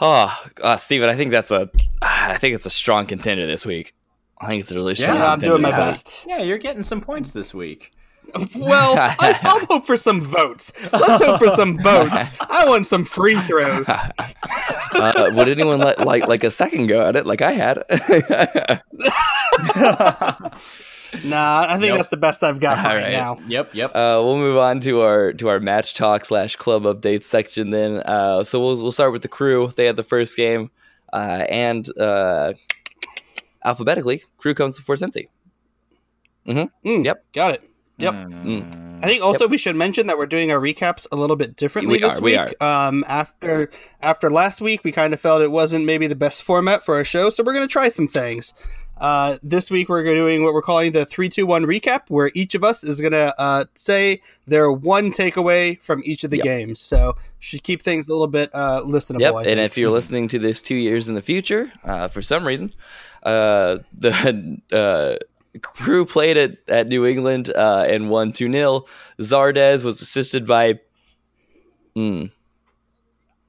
Oh, 0.00 0.36
uh, 0.62 0.76
Steven, 0.76 1.08
I 1.08 1.14
think 1.14 1.30
that's 1.30 1.50
a 1.50 1.70
I 2.02 2.36
think 2.38 2.54
it's 2.54 2.66
a 2.66 2.70
strong 2.70 3.06
contender 3.06 3.46
this 3.46 3.64
week. 3.66 3.94
I 4.40 4.48
think 4.48 4.60
it's 4.62 4.72
a 4.72 4.74
really 4.74 4.94
strong. 4.96 5.16
Yeah, 5.16 5.32
I'm 5.32 5.38
doing 5.38 5.62
my 5.62 5.70
contender 5.70 5.92
this 5.92 6.02
best. 6.02 6.26
Yeah, 6.28 6.38
you're 6.42 6.58
getting 6.58 6.82
some 6.82 7.00
points 7.00 7.30
this 7.30 7.54
week. 7.54 7.92
Well, 8.56 8.94
I, 8.98 9.38
I'll 9.42 9.66
hope 9.66 9.86
for 9.86 9.96
some 9.96 10.20
votes. 10.20 10.72
Let's 10.92 11.22
hope 11.24 11.38
for 11.38 11.50
some 11.50 11.78
votes. 11.78 12.30
I 12.40 12.66
want 12.68 12.86
some 12.86 13.04
free 13.04 13.36
throws. 13.40 13.88
Uh, 13.88 15.30
would 15.34 15.48
anyone 15.48 15.78
let 15.78 16.00
like 16.00 16.26
like 16.28 16.44
a 16.44 16.50
second 16.50 16.86
go 16.88 17.06
at 17.06 17.16
it, 17.16 17.26
like 17.26 17.42
I 17.42 17.52
had? 17.52 18.82
Nah, 21.26 21.66
I 21.68 21.72
think 21.78 21.88
Nope. 21.88 21.96
that's 21.98 22.08
the 22.08 22.16
best 22.16 22.42
I've 22.42 22.58
got 22.58 22.78
All 22.78 22.84
right, 22.84 23.02
right. 23.02 23.12
now. 23.12 23.38
Yep, 23.46 23.74
yep. 23.74 23.90
Uh, 23.90 24.20
we'll 24.24 24.36
move 24.38 24.56
on 24.56 24.80
to 24.80 25.00
our 25.02 25.32
to 25.34 25.48
our 25.48 25.60
match 25.60 25.94
talk 25.94 26.24
slash 26.24 26.56
club 26.56 26.84
updates 26.84 27.24
section 27.24 27.70
then. 27.70 27.98
Uh, 27.98 28.42
so 28.44 28.58
we'll 28.60 28.80
we'll 28.80 28.92
start 28.92 29.12
with 29.12 29.22
the 29.22 29.28
crew. 29.28 29.72
They 29.76 29.84
had 29.86 29.96
the 29.96 30.02
first 30.02 30.36
game, 30.36 30.70
uh, 31.12 31.44
and 31.50 31.86
uh, 31.98 32.54
alphabetically, 33.64 34.22
crew 34.38 34.54
comes 34.54 34.78
before 34.78 34.96
Cincy. 34.96 35.28
Mm, 36.46 36.70
Yep. 37.04 37.24
got 37.32 37.52
it. 37.52 37.68
Yep. 37.98 38.14
Mm. 38.14 39.00
I 39.04 39.06
think 39.06 39.22
also 39.22 39.46
we 39.46 39.58
should 39.58 39.76
mention 39.76 40.06
that 40.06 40.16
we're 40.16 40.26
doing 40.26 40.50
our 40.50 40.58
recaps 40.58 41.06
a 41.12 41.16
little 41.16 41.36
bit 41.36 41.56
differently 41.56 41.94
We 41.94 42.00
this 42.00 42.18
are, 42.18 42.22
we 42.22 42.38
week. 42.38 42.62
Um, 42.62 43.04
after 43.06 43.70
after 44.00 44.30
last 44.30 44.60
week, 44.60 44.82
we 44.82 44.92
kind 44.92 45.12
of 45.12 45.20
felt 45.20 45.42
it 45.42 45.50
wasn't 45.50 45.84
maybe 45.84 46.06
the 46.06 46.16
best 46.16 46.42
format 46.42 46.84
for 46.84 46.94
our 46.96 47.04
show, 47.04 47.28
so 47.30 47.42
we're 47.44 47.52
going 47.52 47.66
to 47.66 47.72
try 47.72 47.88
some 47.88 48.08
things. 48.08 48.54
Uh, 48.98 49.36
this 49.42 49.68
week 49.70 49.88
we're 49.88 50.04
doing 50.04 50.44
what 50.44 50.54
we're 50.54 50.62
calling 50.62 50.92
the 50.92 51.04
three 51.04 51.28
two 51.28 51.46
one 51.46 51.64
recap, 51.64 52.02
where 52.08 52.30
each 52.34 52.54
of 52.54 52.62
us 52.62 52.84
is 52.84 53.00
going 53.00 53.12
to 53.12 53.34
uh, 53.40 53.64
say 53.74 54.20
their 54.46 54.70
one 54.70 55.10
takeaway 55.10 55.80
from 55.80 56.02
each 56.04 56.22
of 56.24 56.30
the 56.30 56.36
Yep. 56.36 56.44
games. 56.44 56.80
So 56.80 57.16
should 57.40 57.62
keep 57.62 57.82
things 57.82 58.06
a 58.06 58.12
little 58.12 58.28
bit 58.28 58.50
uh, 58.54 58.82
listenable. 58.84 59.20
Yep. 59.20 59.46
And 59.46 59.60
if 59.60 59.76
you're 59.76 59.90
listening 59.90 60.28
to 60.28 60.38
this 60.38 60.62
two 60.62 60.76
years 60.76 61.08
in 61.08 61.14
the 61.14 61.22
future, 61.22 61.72
uh, 61.84 62.08
for 62.08 62.22
some 62.22 62.46
reason, 62.46 62.72
uh, 63.24 63.78
the 63.92 64.60
uh, 64.72 65.58
crew 65.60 66.04
played 66.06 66.36
at, 66.36 66.58
at 66.68 66.86
New 66.86 67.04
England 67.04 67.50
uh, 67.54 67.84
and 67.88 68.08
won 68.08 68.32
2 68.32 68.50
0. 68.52 68.84
Zardes 69.20 69.82
was 69.82 70.00
assisted 70.00 70.46
by. 70.46 70.78
Mm, 71.96 72.30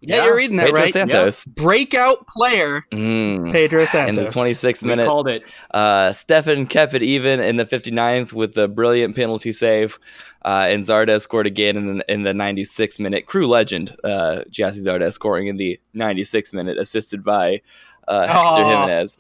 yeah, 0.04 0.16
Yeah. 0.18 0.26
you're 0.26 0.36
reading 0.36 0.58
that 0.58 0.66
Pedro 0.68 0.80
right. 0.82 0.92
Santos. 0.94 1.46
Breakout 1.46 2.28
player 2.28 2.86
Mm. 2.92 3.52
Pedro 3.52 3.86
Santos. 3.86 4.18
In 4.18 4.24
the 4.26 4.30
26th 4.30 4.82
We 4.84 4.90
minute, 4.90 5.06
called 5.06 5.28
it. 5.28 5.44
uh, 5.72 6.10
Steffen 6.10 6.70
kept 6.70 6.94
it 6.94 7.02
even 7.04 7.40
in 7.40 7.56
the 7.58 7.66
59th 7.66 8.34
with 8.34 8.54
the 8.54 8.68
brilliant 8.68 9.16
penalty 9.16 9.52
save. 9.52 9.98
Uh, 10.46 10.66
and 10.70 10.84
Zardes 10.84 11.22
scored 11.22 11.48
again 11.48 11.78
in 11.78 11.98
the, 12.00 12.12
in 12.12 12.24
the 12.24 12.34
96th 12.34 13.00
minute. 13.00 13.26
Crew 13.26 13.48
legend, 13.48 13.96
uh, 14.04 14.42
Gyasi 14.52 14.86
Zardes 14.86 15.14
scoring 15.14 15.48
in 15.48 15.56
the 15.56 15.80
96th 15.96 16.54
minute, 16.54 16.78
assisted 16.78 17.24
by 17.24 17.62
uh, 18.10 18.28
Hector 18.28 18.38
Aw. 18.38 18.82
Jimenez. 18.82 19.20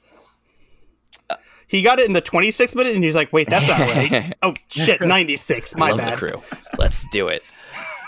He 1.67 1.81
got 1.81 1.97
it 1.99 2.05
in 2.07 2.13
the 2.13 2.21
26th 2.21 2.75
minute, 2.75 2.93
and 2.93 3.03
he's 3.03 3.15
like, 3.15 3.31
"Wait, 3.33 3.49
that's 3.49 3.67
not 3.67 3.79
right." 3.79 4.33
oh 4.43 4.53
shit, 4.67 5.01
96. 5.01 5.75
My 5.75 5.89
love 5.89 5.97
bad. 5.99 6.13
the 6.13 6.17
crew. 6.17 6.43
Let's 6.77 7.05
do 7.11 7.29
it. 7.29 7.41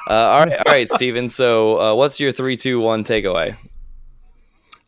Uh, 0.08 0.13
all 0.13 0.46
right, 0.46 0.58
all 0.65 0.72
right, 0.72 0.89
Steven. 0.91 1.30
So, 1.30 1.80
uh, 1.80 1.96
what's 1.96 2.20
your 2.20 2.32
three, 2.32 2.58
two, 2.58 2.80
one 2.80 3.04
takeaway? 3.04 3.58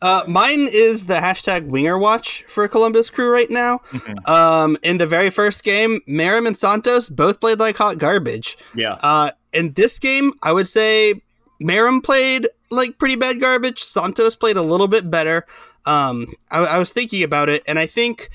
Uh, 0.00 0.22
mine 0.28 0.68
is 0.70 1.06
the 1.06 1.14
hashtag 1.14 1.66
Winger 1.66 1.98
Watch 1.98 2.44
for 2.44 2.68
Columbus 2.68 3.10
Crew 3.10 3.32
right 3.32 3.50
now. 3.50 3.80
Um, 4.26 4.76
in 4.82 4.98
the 4.98 5.06
very 5.06 5.30
first 5.30 5.64
game, 5.64 5.98
Meram 6.08 6.46
and 6.46 6.56
Santos 6.56 7.08
both 7.08 7.40
played 7.40 7.58
like 7.58 7.76
hot 7.76 7.98
garbage. 7.98 8.56
Yeah. 8.76 8.92
Uh, 9.02 9.32
in 9.52 9.72
this 9.72 9.98
game, 9.98 10.32
I 10.40 10.52
would 10.52 10.68
say 10.68 11.20
Meram 11.60 12.02
played 12.02 12.48
like 12.70 12.98
pretty 12.98 13.16
bad 13.16 13.40
garbage. 13.40 13.82
Santos 13.82 14.36
played 14.36 14.56
a 14.56 14.62
little 14.62 14.86
bit 14.86 15.10
better. 15.10 15.44
Um, 15.84 16.34
I, 16.50 16.58
I 16.64 16.78
was 16.78 16.92
thinking 16.92 17.24
about 17.24 17.48
it, 17.48 17.64
and 17.66 17.78
I 17.78 17.86
think 17.86 18.30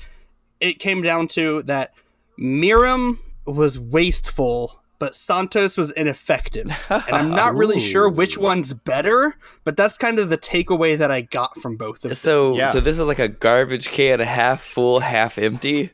it 0.60 0.78
came 0.78 1.00
down 1.02 1.28
to 1.28 1.62
that 1.62 1.94
Meram 2.38 3.18
was 3.46 3.78
wasteful, 3.78 4.82
but 4.98 5.14
Santos 5.14 5.76
was 5.76 5.90
ineffective. 5.92 6.70
And 6.88 7.02
I'm 7.10 7.30
not 7.30 7.54
really 7.54 7.80
sure 7.92 8.08
which 8.08 8.38
one's 8.38 8.72
better, 8.72 9.36
but 9.64 9.76
that's 9.76 9.98
kind 9.98 10.18
of 10.18 10.30
the 10.30 10.38
takeaway 10.38 10.96
that 10.96 11.10
I 11.10 11.22
got 11.22 11.56
from 11.58 11.76
both 11.76 11.96
of 12.04 12.10
them. 12.10 12.14
So, 12.14 12.56
Yeah. 12.56 12.70
so 12.70 12.80
this 12.80 12.98
is 12.98 13.06
like 13.06 13.18
a 13.18 13.28
garbage 13.28 13.88
can, 13.88 14.20
a 14.20 14.24
half 14.24 14.62
full, 14.62 15.00
half 15.00 15.36
empty, 15.38 15.90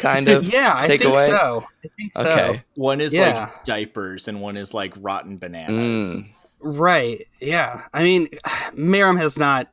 kind 0.00 0.28
of. 0.28 0.44
yeah, 0.52 0.72
I 0.74 0.86
think 0.86 1.02
takeaway? 1.02 1.26
so. 1.28 1.66
I 1.84 1.88
think 1.96 2.12
so. 2.16 2.22
Okay. 2.22 2.62
One 2.74 3.00
is 3.00 3.12
Yeah. 3.14 3.38
like 3.44 3.64
diapers 3.64 4.28
and 4.28 4.40
one 4.40 4.56
is 4.56 4.72
like 4.74 4.94
rotten 5.00 5.38
bananas. 5.38 6.20
Mm. 6.20 6.28
Right. 6.60 7.18
Yeah. 7.40 7.82
I 7.92 8.02
mean, 8.04 8.26
Meram 8.72 9.18
has 9.18 9.38
not 9.38 9.68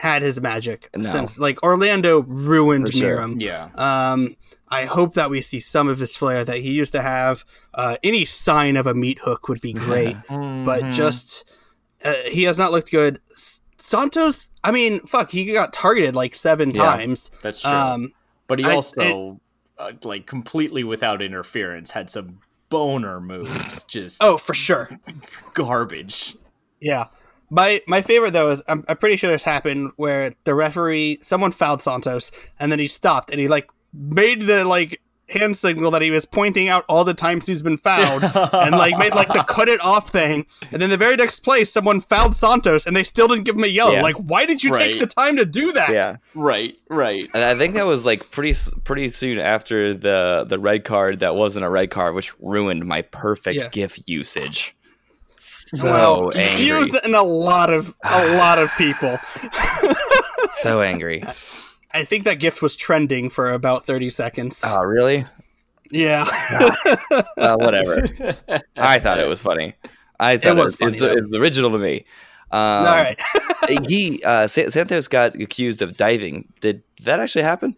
had 0.00 0.22
his 0.22 0.40
magic 0.40 0.88
No. 0.96 1.02
since 1.02 1.38
like 1.38 1.60
Orlando 1.62 2.22
ruined 2.22 2.86
For 2.86 2.92
sure. 2.92 3.16
Meram. 3.18 3.40
Yeah. 3.42 3.68
Um, 3.74 4.36
I 4.70 4.84
hope 4.84 5.14
that 5.14 5.30
we 5.30 5.40
see 5.40 5.60
some 5.60 5.88
of 5.88 5.98
his 5.98 6.14
flair 6.16 6.44
that 6.44 6.58
he 6.58 6.70
used 6.72 6.92
to 6.92 7.02
have. 7.02 7.44
Uh, 7.74 7.96
any 8.02 8.24
sign 8.24 8.76
of 8.76 8.86
a 8.86 8.94
meat 8.94 9.18
hook 9.24 9.48
would 9.48 9.60
be 9.60 9.72
great, 9.72 10.16
but 10.28 10.82
Mhm. 10.82 10.92
just 10.94 11.44
uh, 12.04 12.14
he 12.26 12.44
has 12.44 12.58
not 12.58 12.70
looked 12.72 12.90
good. 12.90 13.18
S- 13.32 13.60
Santos, 13.78 14.50
I 14.62 14.70
mean, 14.72 15.00
fuck, 15.06 15.30
he 15.30 15.44
got 15.52 15.72
targeted 15.72 16.14
like 16.14 16.34
seven 16.34 16.70
Yeah. 16.70 16.84
times. 16.84 17.30
that's 17.42 17.62
true. 17.62 17.70
Um, 17.70 18.12
but 18.46 18.58
he 18.58 18.64
I- 18.64 18.74
also, 18.74 19.40
uh, 19.78 19.92
like, 20.04 20.26
completely 20.26 20.84
without 20.84 21.22
interference, 21.22 21.92
had 21.92 22.10
some 22.10 22.40
boner 22.68 23.20
moves. 23.20 23.82
Just 23.88 24.22
oh, 24.22 24.36
for 24.36 24.54
sure. 24.54 24.90
garbage. 25.54 26.36
Yeah. 26.80 27.06
My 27.50 27.80
my 27.86 28.02
favorite 28.02 28.32
though 28.32 28.50
is 28.50 28.62
I'm, 28.68 28.84
I'm 28.88 28.96
pretty 28.98 29.16
sure 29.16 29.30
this 29.30 29.44
happened 29.44 29.92
where 29.96 30.32
the 30.44 30.54
referee 30.54 31.18
someone 31.22 31.50
fouled 31.50 31.80
Santos 31.82 32.30
and 32.60 32.70
then 32.70 32.78
he 32.78 32.86
stopped 32.86 33.30
and 33.30 33.40
he 33.40 33.48
like 33.48 33.70
made 33.92 34.42
the 34.42 34.64
like 34.64 35.00
hand 35.30 35.56
signal 35.56 35.90
that 35.90 36.00
he 36.00 36.10
was 36.10 36.24
pointing 36.24 36.68
out 36.68 36.84
all 36.88 37.04
the 37.04 37.12
times 37.12 37.46
he's 37.46 37.62
been 37.62 37.76
fouled 37.76 38.22
and 38.52 38.74
like 38.74 38.96
made 38.98 39.14
like 39.14 39.28
the 39.28 39.44
cut 39.46 39.68
it 39.68 39.80
off 39.82 40.08
thing. 40.08 40.46
And 40.72 40.80
then 40.80 40.90
the 40.90 40.96
very 40.96 41.16
next 41.16 41.40
play, 41.40 41.64
someone 41.64 42.00
fouled 42.00 42.34
Santos 42.34 42.86
and 42.86 42.96
they 42.96 43.04
still 43.04 43.28
didn't 43.28 43.44
give 43.44 43.54
him 43.56 43.64
a 43.64 43.68
yellow. 43.68 43.92
Yeah. 43.92 44.02
Like, 44.02 44.16
why 44.16 44.46
did 44.46 44.62
you 44.64 44.74
take 44.76 44.98
the 44.98 45.06
time 45.06 45.36
to 45.36 45.44
do 45.44 45.72
that? 45.72 45.90
Yeah. 45.90 46.16
right, 46.34 46.74
right. 46.88 47.28
And 47.34 47.42
I 47.44 47.54
think 47.56 47.74
that 47.74 47.86
was 47.86 48.06
like 48.06 48.30
pretty 48.30 48.54
pretty 48.84 49.08
soon 49.10 49.38
after 49.38 49.92
the 49.92 50.46
the 50.48 50.58
red 50.58 50.84
card 50.84 51.20
that 51.20 51.34
wasn't 51.34 51.64
a 51.64 51.70
red 51.70 51.90
card, 51.90 52.14
which 52.14 52.32
ruined 52.40 52.86
my 52.86 53.02
perfect 53.02 53.56
Yeah. 53.56 53.68
GIF 53.68 53.98
usage. 54.08 54.74
So 55.36 55.86
well, 55.86 56.32
angry, 56.34 56.64
using 56.66 57.14
a 57.14 57.22
lot 57.22 57.70
of 57.70 57.94
a 58.02 58.36
lot 58.36 58.58
of 58.58 58.70
people. 58.76 59.18
so 60.62 60.80
angry. 60.80 61.22
I 61.92 62.04
think 62.04 62.24
that 62.24 62.38
gift 62.38 62.62
was 62.62 62.76
trending 62.76 63.30
for 63.30 63.50
about 63.50 63.86
thirty 63.86 64.10
seconds. 64.10 64.62
Oh, 64.64 64.82
really? 64.82 65.24
yeah. 65.90 66.26
Uh, 67.36 67.56
whatever. 67.56 68.02
I 68.76 68.98
thought 68.98 69.18
it 69.18 69.28
was 69.28 69.40
funny. 69.40 69.74
I 70.20 70.36
thought 70.36 70.58
it 70.58 70.60
was 70.60 70.64
was, 70.66 70.74
funny, 70.76 70.92
it's, 70.92 71.00
though. 71.00 71.12
it's 71.12 71.34
original 71.34 71.70
to 71.70 71.78
me. 71.78 72.04
Um, 72.50 72.60
All 72.60 72.84
right. 72.84 73.20
he 73.88 74.22
uh, 74.22 74.46
Sa- 74.46 74.68
Santos 74.68 75.08
got 75.08 75.40
accused 75.40 75.82
of 75.82 75.96
diving. 75.96 76.52
Did 76.60 76.82
that 77.04 77.20
actually 77.20 77.42
happen? 77.42 77.76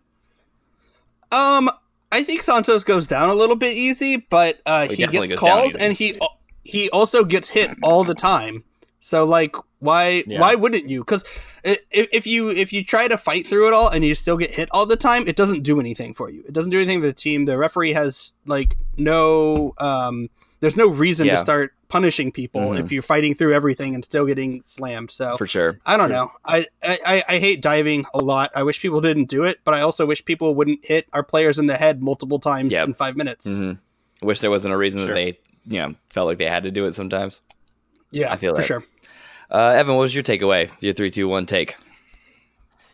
Um, 1.32 1.70
I 2.12 2.24
think 2.24 2.42
Santos 2.42 2.84
goes 2.84 3.06
down 3.06 3.28
a 3.30 3.34
little 3.34 3.56
bit 3.56 3.76
easy, 3.76 4.16
but 4.16 4.60
uh, 4.66 4.86
He 4.88 4.96
he 4.96 5.06
gets 5.06 5.34
calls 5.34 5.76
and 5.76 5.92
he 5.92 6.18
he 6.64 6.90
also 6.90 7.24
gets 7.24 7.48
hit 7.48 7.70
all 7.82 8.04
the 8.04 8.14
time. 8.14 8.64
So 9.00 9.24
like, 9.24 9.56
why 9.78 10.24
Yeah. 10.26 10.40
why 10.40 10.54
wouldn't 10.54 10.88
you? 10.88 11.00
Because 11.00 11.24
if, 11.64 11.78
if 11.90 12.26
you 12.26 12.50
if 12.50 12.72
you 12.72 12.84
try 12.84 13.08
to 13.08 13.16
fight 13.16 13.46
through 13.46 13.66
it 13.68 13.72
all 13.72 13.88
and 13.88 14.04
you 14.04 14.14
still 14.14 14.36
get 14.36 14.50
hit 14.54 14.68
all 14.72 14.86
the 14.86 14.96
time, 14.96 15.26
it 15.26 15.36
doesn't 15.36 15.62
do 15.62 15.80
anything 15.80 16.12
for 16.14 16.30
you. 16.30 16.42
It 16.46 16.52
doesn't 16.52 16.70
do 16.70 16.76
anything 16.78 17.00
for 17.00 17.06
the 17.06 17.12
team. 17.14 17.46
The 17.46 17.56
referee 17.58 17.92
has 17.94 18.34
like 18.46 18.76
no 18.96 19.72
um. 19.78 20.28
There's 20.60 20.76
no 20.76 20.88
reason 20.88 21.26
Yeah. 21.26 21.36
to 21.36 21.40
start 21.40 21.72
punishing 21.88 22.30
people 22.30 22.60
Mhm. 22.60 22.80
if 22.80 22.92
you're 22.92 23.00
fighting 23.02 23.34
through 23.34 23.54
everything 23.54 23.94
and 23.94 24.04
still 24.04 24.26
getting 24.26 24.62
slammed. 24.66 25.10
So 25.10 25.38
For 25.38 25.46
sure. 25.46 25.80
I 25.86 25.96
don't 25.96 26.10
know. 26.10 26.30
I, 26.44 26.66
I 26.82 26.98
I- 27.06 27.24
I 27.30 27.38
hate 27.38 27.62
diving 27.62 28.04
a 28.12 28.18
lot. 28.18 28.50
I 28.54 28.62
wish 28.62 28.78
people 28.82 29.00
didn't 29.00 29.30
do 29.30 29.44
it, 29.44 29.60
but 29.64 29.72
I 29.72 29.80
also 29.80 30.04
wish 30.04 30.22
people 30.22 30.54
wouldn't 30.54 30.84
hit 30.84 31.06
our 31.14 31.22
players 31.22 31.58
in 31.58 31.66
the 31.66 31.76
head 31.78 32.02
multiple 32.02 32.38
times 32.38 32.72
Yep. 32.74 32.88
in 32.88 32.94
five 32.94 33.16
minutes. 33.16 33.48
Mm-hmm. 33.48 34.26
Wish 34.26 34.40
there 34.40 34.50
wasn't 34.50 34.74
a 34.74 34.76
reason 34.76 35.00
Sure. 35.00 35.08
that 35.08 35.14
they, 35.14 35.38
you 35.66 35.78
know, 35.80 35.94
felt 36.10 36.26
like 36.26 36.36
they 36.36 36.44
had 36.44 36.64
to 36.64 36.70
do 36.70 36.84
it 36.84 36.94
sometimes. 36.94 37.40
Yeah, 38.12 38.30
I 38.30 38.36
feel 38.36 38.54
for 38.54 38.60
sure. 38.62 38.84
Uh, 39.50 39.70
Evan, 39.76 39.96
what 39.96 40.02
was 40.02 40.14
your 40.14 40.22
takeaway? 40.22 40.70
Your 40.80 40.92
three, 40.92 41.10
two, 41.10 41.28
one 41.28 41.46
take. 41.46 41.76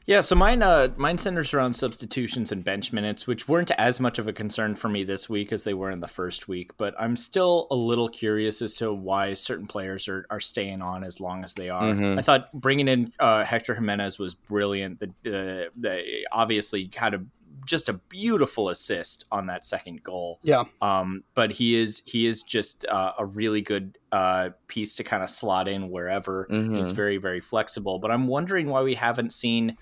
Yeah, 0.07 0.21
so 0.21 0.37
mine 0.37 0.63
uh 0.63 0.91
mine 0.97 1.19
centers 1.19 1.53
around 1.53 1.73
substitutions 1.73 2.53
and 2.53 2.63
bench 2.63 2.93
minutes, 2.93 3.27
which 3.27 3.49
weren't 3.49 3.73
as 3.73 3.99
much 3.99 4.21
of 4.21 4.29
a 4.29 4.33
concern 4.33 4.77
for 4.77 4.89
me 4.89 5.03
this 5.03 5.29
week 5.29 5.51
as 5.53 5.65
they 5.65 5.75
were 5.75 5.91
in 5.91 5.99
the 5.99 6.07
first 6.07 6.47
week, 6.47 6.77
but 6.79 6.95
I'm 6.97 7.17
still 7.17 7.67
a 7.73 7.75
little 7.75 8.09
curious 8.09 8.63
as 8.63 8.77
to 8.77 8.93
why 8.93 9.35
certain 9.35 9.67
players 9.67 10.07
are, 10.07 10.25
are 10.31 10.39
staying 10.39 10.81
on 10.81 11.03
as 11.03 11.21
long 11.21 11.43
as 11.43 11.55
they 11.55 11.71
are. 11.71 11.83
Mhm. 11.83 12.21
I 12.21 12.23
thought 12.23 12.53
bringing 12.53 12.87
in 12.87 13.13
uh, 13.19 13.43
Hector 13.43 13.75
Jimenez 13.75 14.17
was 14.17 14.37
brilliant. 14.37 15.01
The, 15.01 15.67
uh, 15.67 15.71
they 15.77 16.23
obviously 16.31 16.87
kind 16.87 17.13
a 17.17 17.23
just 17.67 17.89
a 17.91 17.95
beautiful 17.95 18.71
assist 18.71 19.27
on 19.31 19.49
that 19.49 19.65
second 19.65 20.03
goal. 20.03 20.41
Yeah. 20.43 20.65
Um, 20.81 21.25
but 21.35 21.51
he 21.51 21.77
is 21.79 22.01
he 22.07 22.27
is 22.27 22.43
just 22.43 22.87
uh, 22.87 23.13
a 23.19 23.27
really 23.27 23.61
good 23.61 23.99
uh, 24.13 24.51
piece 24.69 24.95
to 24.95 25.05
kind 25.05 25.23
of 25.23 25.29
slot 25.29 25.69
in 25.69 25.91
wherever. 25.91 26.47
Mhm. 26.51 26.77
He's 26.77 26.93
very 26.93 27.19
very 27.19 27.41
flexible. 27.41 27.99
But 27.99 28.11
I'm 28.11 28.27
wondering 28.27 28.71
why 28.71 28.83
we 28.83 28.95
haven't 28.95 29.33
seen 29.33 29.77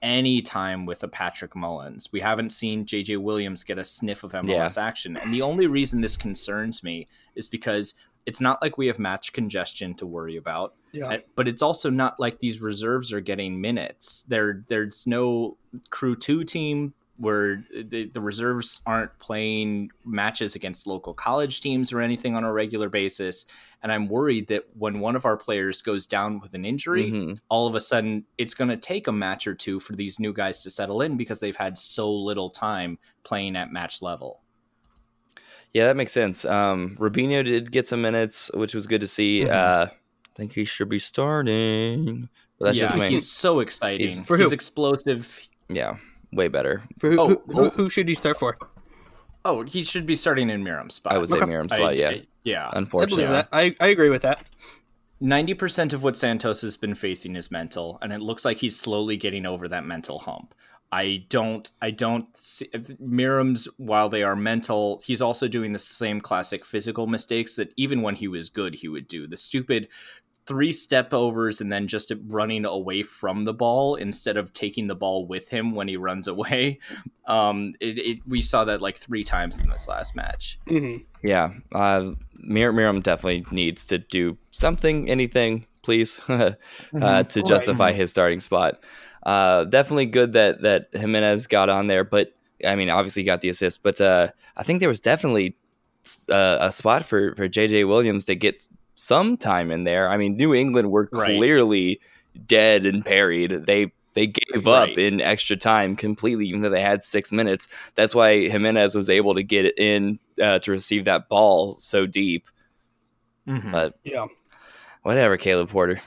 any 0.00 0.40
time 0.40 0.86
with 0.86 1.02
a 1.02 1.08
Patrick 1.08 1.54
Mullins. 1.56 2.08
We 2.12 2.20
haven't 2.20 2.50
seen 2.50 2.86
JJ 2.86 3.16
Williams 3.18 3.64
get 3.64 3.78
a 3.78 3.84
sniff 3.84 4.22
of 4.24 4.32
MLS 4.32 4.78
action. 4.78 5.16
And 5.16 5.34
the 5.34 5.42
only 5.42 5.66
reason 5.66 6.00
this 6.00 6.16
concerns 6.16 6.82
me 6.84 7.06
is 7.34 7.48
because 7.48 7.94
it's 8.24 8.40
not 8.40 8.62
like 8.62 8.78
we 8.78 8.86
have 8.86 8.98
match 8.98 9.32
congestion 9.32 9.94
to 9.94 10.06
worry 10.06 10.36
about. 10.36 10.74
Yeah. 10.92 11.16
But 11.34 11.48
it's 11.48 11.62
also 11.62 11.90
not 11.90 12.20
like 12.20 12.38
these 12.38 12.60
reserves 12.60 13.12
are 13.12 13.20
getting 13.20 13.60
minutes. 13.60 14.22
There, 14.28 14.64
there's 14.68 15.06
no 15.06 15.56
crew 15.90 16.14
two 16.14 16.44
team 16.44 16.94
where 17.18 17.64
the, 17.74 18.04
the 18.06 18.20
reserves 18.20 18.80
aren't 18.86 19.16
playing 19.18 19.90
matches 20.06 20.54
against 20.54 20.86
local 20.86 21.12
college 21.12 21.60
teams 21.60 21.92
or 21.92 22.00
anything 22.00 22.36
on 22.36 22.44
a 22.44 22.52
regular 22.52 22.88
basis. 22.88 23.44
And 23.82 23.90
I'm 23.92 24.08
worried 24.08 24.48
that 24.48 24.64
when 24.76 25.00
one 25.00 25.16
of 25.16 25.24
our 25.24 25.36
players 25.36 25.82
goes 25.82 26.06
down 26.06 26.40
with 26.40 26.54
an 26.54 26.64
injury, 26.64 27.10
Mhm. 27.10 27.38
all 27.48 27.66
of 27.66 27.74
a 27.74 27.80
sudden 27.80 28.24
it's 28.38 28.54
going 28.54 28.70
to 28.70 28.76
take 28.76 29.06
a 29.08 29.12
match 29.12 29.46
or 29.46 29.54
two 29.54 29.80
for 29.80 29.94
these 29.94 30.18
new 30.20 30.32
guys 30.32 30.62
to 30.62 30.70
settle 30.70 31.00
in 31.02 31.16
because 31.16 31.40
they've 31.40 31.56
had 31.56 31.76
so 31.76 32.12
little 32.12 32.50
time 32.50 32.98
playing 33.24 33.56
at 33.56 33.72
match 33.72 34.00
level. 34.00 34.40
Yeah, 35.74 35.86
that 35.86 35.96
makes 35.96 36.12
sense. 36.12 36.44
Um, 36.44 36.96
Rubinho 36.98 37.44
did 37.44 37.70
get 37.70 37.86
some 37.86 38.00
minutes, 38.00 38.50
which 38.54 38.74
was 38.74 38.86
good 38.86 39.00
to 39.02 39.06
see. 39.06 39.40
Mhm. 39.44 39.50
Uh, 39.50 39.86
I 39.90 40.36
think 40.36 40.52
he 40.52 40.64
should 40.64 40.88
be 40.88 40.98
starting. 40.98 42.28
Yeah, 42.60 43.08
he's 43.08 43.30
so 43.30 43.60
exciting. 43.60 44.06
He's- 44.08 44.20
For 44.26 44.36
he's 44.36 44.50
explosive. 44.52 45.40
Yeah, 45.68 45.96
way 46.32 46.48
better. 46.48 46.82
For 46.98 47.10
who, 47.10 47.20
Oh, 47.20 47.28
who, 47.28 47.42
who, 47.52 47.60
oh. 47.66 47.70
who 47.70 47.90
should 47.90 48.08
he 48.08 48.14
start 48.14 48.38
for? 48.38 48.58
Oh, 49.44 49.62
he 49.62 49.82
should 49.84 50.04
be 50.06 50.16
starting 50.16 50.50
in 50.50 50.62
Meram's 50.64 50.94
spot. 50.94 51.12
I 51.14 51.18
would 51.18 51.28
say 51.28 51.36
Okay. 51.36 51.46
Meram's 51.46 51.72
I- 51.72 51.76
spot. 51.76 51.96
Yeah, 51.96 52.08
I- 52.10 52.26
yeah. 52.44 52.66
I 52.66 52.70
believe 52.70 52.76
unfortunately. 52.82 53.24
that. 53.26 53.48
I, 53.52 53.74
I 53.80 53.88
agree 53.88 54.10
with 54.10 54.22
that. 54.22 54.42
Ninety 55.20 55.54
percent 55.54 55.92
of 55.92 56.02
what 56.04 56.16
Santos 56.16 56.62
has 56.62 56.76
been 56.76 56.94
facing 56.94 57.34
is 57.34 57.50
mental, 57.50 57.98
and 58.02 58.12
it 58.12 58.22
looks 58.22 58.44
like 58.44 58.58
he's 58.58 58.78
slowly 58.78 59.16
getting 59.16 59.46
over 59.46 59.66
that 59.68 59.84
mental 59.84 60.20
hump. 60.20 60.54
I 60.92 61.24
don't, 61.28 61.70
I 61.82 61.90
don't. 61.90 62.26
See, 62.36 62.66
Meram's, 63.02 63.66
while 63.78 64.08
they 64.08 64.22
are 64.22 64.36
mental, 64.36 65.02
he's 65.04 65.20
also 65.20 65.48
doing 65.48 65.72
the 65.72 65.78
same 65.78 66.20
classic 66.20 66.64
physical 66.64 67.06
mistakes 67.08 67.56
that 67.56 67.72
even 67.76 68.00
when 68.00 68.14
he 68.14 68.28
was 68.28 68.48
good, 68.48 68.74
he 68.76 68.88
would 68.88 69.08
do. 69.08 69.26
The 69.26 69.36
stupid 69.36 69.88
three 70.48 70.72
step 70.72 71.12
overs 71.12 71.60
and 71.60 71.70
then 71.70 71.86
just 71.86 72.10
running 72.28 72.64
away 72.64 73.02
from 73.02 73.44
the 73.44 73.52
ball 73.52 73.94
instead 73.94 74.38
of 74.38 74.52
taking 74.54 74.86
the 74.86 74.94
ball 74.94 75.26
with 75.26 75.50
him 75.50 75.74
when 75.74 75.86
he 75.86 75.96
runs 75.96 76.26
away. 76.26 76.78
Um, 77.28 77.74
it, 77.78 77.98
it, 77.98 78.18
we 78.26 78.40
saw 78.40 78.64
that 78.64 78.80
like 78.80 78.96
three 78.96 79.22
times 79.22 79.58
in 79.58 79.68
this 79.68 79.86
last 79.86 80.16
match. 80.16 80.58
hmm 80.66 80.96
Yeah, 81.22 81.50
uh, 81.74 82.12
Mir- 82.38 82.72
Meram 82.72 83.02
definitely 83.02 83.44
needs 83.50 83.84
to 83.84 83.98
do 83.98 84.38
something, 84.50 85.10
anything, 85.10 85.66
please, 85.82 86.18
uh, 86.28 86.54
to 86.94 87.42
justify 87.42 87.92
his 87.92 88.10
starting 88.10 88.40
spot. 88.40 88.82
Uh, 89.26 89.64
definitely 89.64 90.06
good 90.06 90.32
that 90.32 90.62
that 90.62 90.88
Jimenez 90.94 91.48
got 91.48 91.68
on 91.68 91.86
there, 91.86 92.02
but 92.02 92.32
I 92.64 92.76
mean, 92.76 92.88
obviously 92.88 93.24
he 93.24 93.26
got 93.26 93.42
the 93.42 93.50
assist, 93.50 93.82
but 93.82 94.00
uh, 94.00 94.28
I 94.56 94.62
think 94.62 94.80
there 94.80 94.88
was 94.88 95.00
definitely 95.00 95.54
uh, 96.30 96.56
a 96.60 96.72
spot 96.72 97.04
for 97.04 97.34
for 97.34 97.46
JJ 97.46 97.86
Williams 97.86 98.24
to 98.24 98.34
get 98.34 98.66
some 99.00 99.36
time 99.36 99.70
in 99.70 99.84
there. 99.84 100.08
I 100.10 100.16
mean, 100.16 100.36
New 100.36 100.52
England 100.54 100.90
were 100.90 101.08
Right. 101.12 101.36
clearly 101.36 102.00
dead 102.46 102.84
and 102.84 103.04
buried. 103.04 103.52
They 103.66 103.92
they 104.14 104.26
gave 104.26 104.66
up 104.66 104.88
in 104.98 105.20
extra 105.20 105.56
time 105.56 105.94
completely, 105.94 106.46
even 106.46 106.62
though 106.62 106.70
they 106.70 106.80
had 106.82 107.04
six 107.04 107.30
minutes. 107.30 107.68
That's 107.94 108.14
why 108.16 108.48
Jimenez 108.48 108.96
was 108.96 109.08
able 109.08 109.34
to 109.36 109.44
get 109.44 109.64
it 109.66 109.78
in 109.78 110.18
uh, 110.42 110.58
to 110.60 110.72
receive 110.72 111.04
that 111.04 111.28
ball 111.28 111.74
so 111.74 112.04
deep. 112.06 112.48
Mhm. 113.46 113.70
But 113.70 113.94
Yeah. 114.02 114.26
whatever, 115.02 115.36
Caleb 115.36 115.68
Porter. 115.68 116.00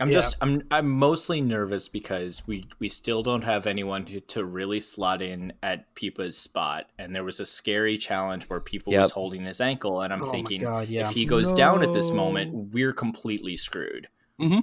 I'm 0.00 0.08
Yeah. 0.08 0.14
just 0.14 0.36
I'm 0.40 0.62
I'm 0.70 0.88
mostly 0.88 1.40
nervous 1.40 1.88
because 1.88 2.42
we 2.46 2.66
we 2.78 2.88
still 2.88 3.22
don't 3.22 3.42
have 3.44 3.66
anyone 3.66 4.04
to, 4.06 4.20
to 4.20 4.44
really 4.44 4.80
slot 4.80 5.20
in 5.22 5.52
at 5.62 5.94
Pipa's 5.94 6.36
spot, 6.38 6.86
and 6.98 7.14
there 7.14 7.24
was 7.24 7.38
a 7.40 7.46
scary 7.46 7.98
challenge 7.98 8.44
where 8.44 8.60
Pipa 8.60 8.90
Yep. 8.90 9.00
was 9.02 9.10
holding 9.10 9.44
his 9.44 9.60
ankle, 9.60 10.00
and 10.02 10.12
I'm 10.12 10.22
Oh 10.22 10.30
thinking 10.30 10.62
God, 10.62 10.88
yeah. 10.88 11.08
if 11.08 11.14
he 11.14 11.24
goes 11.26 11.52
down 11.52 11.82
at 11.82 11.92
this 11.92 12.10
moment, 12.10 12.72
we're 12.72 12.92
completely 12.94 13.56
screwed. 13.56 14.08
Hmm. 14.38 14.60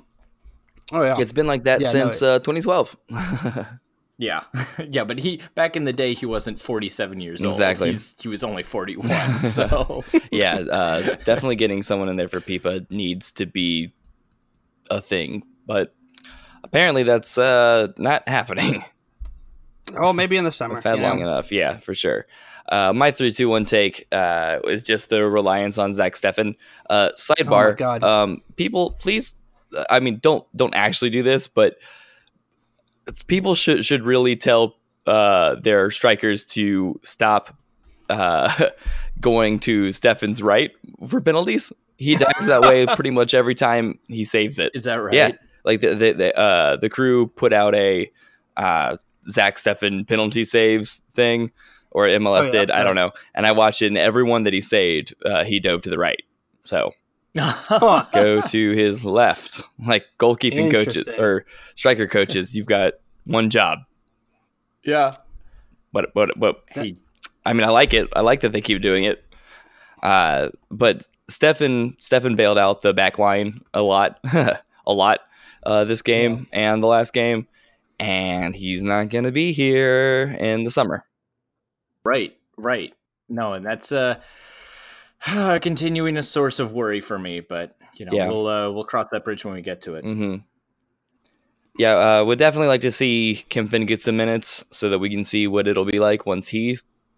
Oh 0.91 1.03
yeah. 1.03 1.15
It's 1.19 1.31
been 1.33 1.47
like 1.47 1.65
that 1.65 1.81
Yeah, 1.81 1.91
no, 1.91 2.09
since 2.09 2.21
uh, 2.21 2.39
2012. 2.39 2.97
Yeah, 4.19 4.41
yeah, 4.89 5.03
but 5.03 5.19
he 5.19 5.41
back 5.53 5.75
in 5.75 5.83
the 5.83 5.93
day 5.93 6.15
he 6.15 6.25
wasn't 6.25 6.59
47 6.59 7.19
years 7.19 7.45
old. 7.45 7.53
Exactly. 7.53 7.91
He's, 7.91 8.15
he 8.19 8.27
was 8.27 8.43
only 8.43 8.63
41. 8.63 9.43
So 9.43 10.03
yeah, 10.31 10.55
uh, 10.55 11.01
definitely 11.23 11.55
getting 11.55 11.83
someone 11.83 12.09
in 12.09 12.15
there 12.15 12.27
for 12.27 12.39
Pipa 12.41 12.87
needs 12.89 13.31
to 13.33 13.45
be 13.45 13.93
a 14.89 15.01
thing, 15.01 15.43
but 15.65 15.93
apparently 16.63 17.03
that's 17.03 17.37
uh, 17.37 17.89
not 17.97 18.27
happening. 18.27 18.83
oh, 19.97 20.13
maybe 20.13 20.37
in 20.37 20.43
the 20.43 20.51
summer. 20.51 20.81
Had 20.81 20.99
long 20.99 21.19
enough, 21.19 21.51
yeah, 21.51 21.77
for 21.77 21.93
sure. 21.93 22.27
Uh, 22.69 22.91
my 22.93 23.11
three, 23.11 23.31
two, 23.31 23.47
one 23.47 23.65
take 23.65 24.07
uh, 24.11 24.59
is 24.65 24.83
just 24.83 25.09
the 25.09 25.25
reliance 25.25 25.77
on 25.77 25.93
Zach 25.93 26.13
Steffen. 26.13 26.55
Uh, 26.89 27.09
sidebar, 27.17 27.71
Oh 27.71 27.75
God. 27.75 28.03
Um, 28.03 28.41
people, 28.57 28.91
please, 28.91 29.35
I 29.89 29.99
mean, 29.99 30.19
don't 30.21 30.45
don't 30.55 30.75
actually 30.75 31.09
do 31.09 31.23
this, 31.23 31.47
but 31.47 31.77
it's, 33.07 33.23
people 33.23 33.55
should 33.55 33.85
should 33.85 34.03
really 34.03 34.35
tell 34.35 34.75
uh, 35.05 35.55
their 35.55 35.89
strikers 35.91 36.45
to 36.45 36.99
stop 37.03 37.55
uh, 38.09 38.69
going 39.21 39.59
to 39.59 39.89
Steffen's 39.89 40.41
right 40.41 40.71
for 41.07 41.21
penalties. 41.21 41.71
He 41.97 42.15
dives 42.15 42.47
that 42.47 42.61
way 42.61 42.85
pretty 42.85 43.09
much 43.11 43.33
every 43.33 43.55
time 43.55 43.99
he 44.07 44.23
saves 44.23 44.59
it. 44.59 44.71
is 44.75 44.83
that 44.85 44.95
right? 44.95 45.13
Yeah, 45.13 45.31
like 45.65 45.81
the 45.81 45.95
the 45.95 46.11
the, 46.13 46.37
uh, 46.39 46.75
the 46.77 46.89
crew 46.89 47.27
put 47.27 47.53
out 47.53 47.73
a 47.75 48.09
uh, 48.55 48.97
Zach 49.29 49.57
Steffen 49.57 50.07
penalty 50.07 50.43
saves 50.43 51.01
thing 51.13 51.51
or 51.91 52.05
MLS 52.05 52.41
Oh, 52.41 52.45
yeah, 52.45 52.51
did. 52.51 52.71
I 52.71 52.83
don't 52.83 52.95
know. 52.95 53.11
And 53.33 53.45
I 53.45 53.51
watched 53.51 53.81
it, 53.81 53.87
and 53.87 53.97
everyone 53.97 54.43
that 54.43 54.53
he 54.53 54.61
saved, 54.61 55.13
uh, 55.25 55.43
he 55.43 55.59
dove 55.59 55.81
to 55.83 55.89
the 55.89 55.97
right. 55.97 56.21
So 56.65 56.91
go 58.13 58.41
to 58.41 58.71
his 58.71 59.03
left, 59.05 59.63
like 59.85 60.05
goalkeeping 60.19 60.69
coaches 60.71 61.07
or 61.17 61.45
striker 61.75 62.07
coaches. 62.07 62.55
You've 62.55 62.65
got 62.67 62.93
one 63.25 63.49
job. 63.49 63.79
yeah. 64.83 65.11
What? 65.91 66.13
What? 66.13 66.37
What? 66.37 66.63
He, 66.75 66.97
I 67.45 67.53
mean, 67.53 67.63
I 67.63 67.69
like 67.69 67.93
it. 67.93 68.07
I 68.15 68.21
like 68.21 68.41
that 68.41 68.51
they 68.51 68.61
keep 68.61 68.81
doing 68.81 69.05
it. 69.05 69.23
Uh, 70.03 70.49
but 70.69 71.05
Steffen 71.29 71.97
Steffen 71.97 72.35
bailed 72.35 72.57
out 72.57 72.81
the 72.81 72.93
back 72.93 73.17
line 73.19 73.61
a 73.73 73.81
lot, 73.81 74.19
a 74.33 74.59
lot 74.93 75.19
uh, 75.63 75.83
this 75.83 76.01
game 76.01 76.47
and 76.53 76.81
the 76.83 76.87
last 76.87 77.13
game, 77.13 77.47
and 77.99 78.55
he's 78.55 78.83
not 78.83 79.09
going 79.09 79.23
to 79.25 79.31
be 79.31 79.51
here 79.53 80.35
in 80.39 80.63
the 80.63 80.71
summer. 80.71 81.03
right, 82.03 82.37
right. 82.57 82.93
No, 83.29 83.53
and 83.53 83.65
that's 83.65 83.91
uh, 83.91 84.15
continuing 85.61 86.15
a 86.17 86.23
source 86.23 86.59
of 86.59 86.71
worry 86.73 87.01
for 87.01 87.17
me. 87.19 87.39
But 87.41 87.75
you 87.95 88.05
know, 88.05 88.13
Yeah. 88.13 88.27
we'll 88.29 88.47
uh, 88.47 88.71
we'll 88.71 88.83
cross 88.85 89.09
that 89.09 89.25
bridge 89.25 89.43
when 89.43 89.53
we 89.55 89.61
get 89.61 89.81
to 89.81 89.95
it. 89.95 90.03
hmm 90.03 90.37
Yeah, 91.77 92.19
uh, 92.19 92.23
would 92.25 92.39
definitely 92.39 92.67
like 92.69 92.81
to 92.81 92.91
see 92.91 93.43
Kempin 93.49 93.87
get 93.87 93.99
some 94.01 94.15
minutes 94.15 94.63
so 94.71 94.89
that 94.89 94.99
we 94.99 95.09
can 95.09 95.23
see 95.23 95.47
what 95.47 95.67
it'll 95.67 95.85
be 95.85 95.99
like 95.99 96.25
once 96.25 96.49
he 96.49 96.77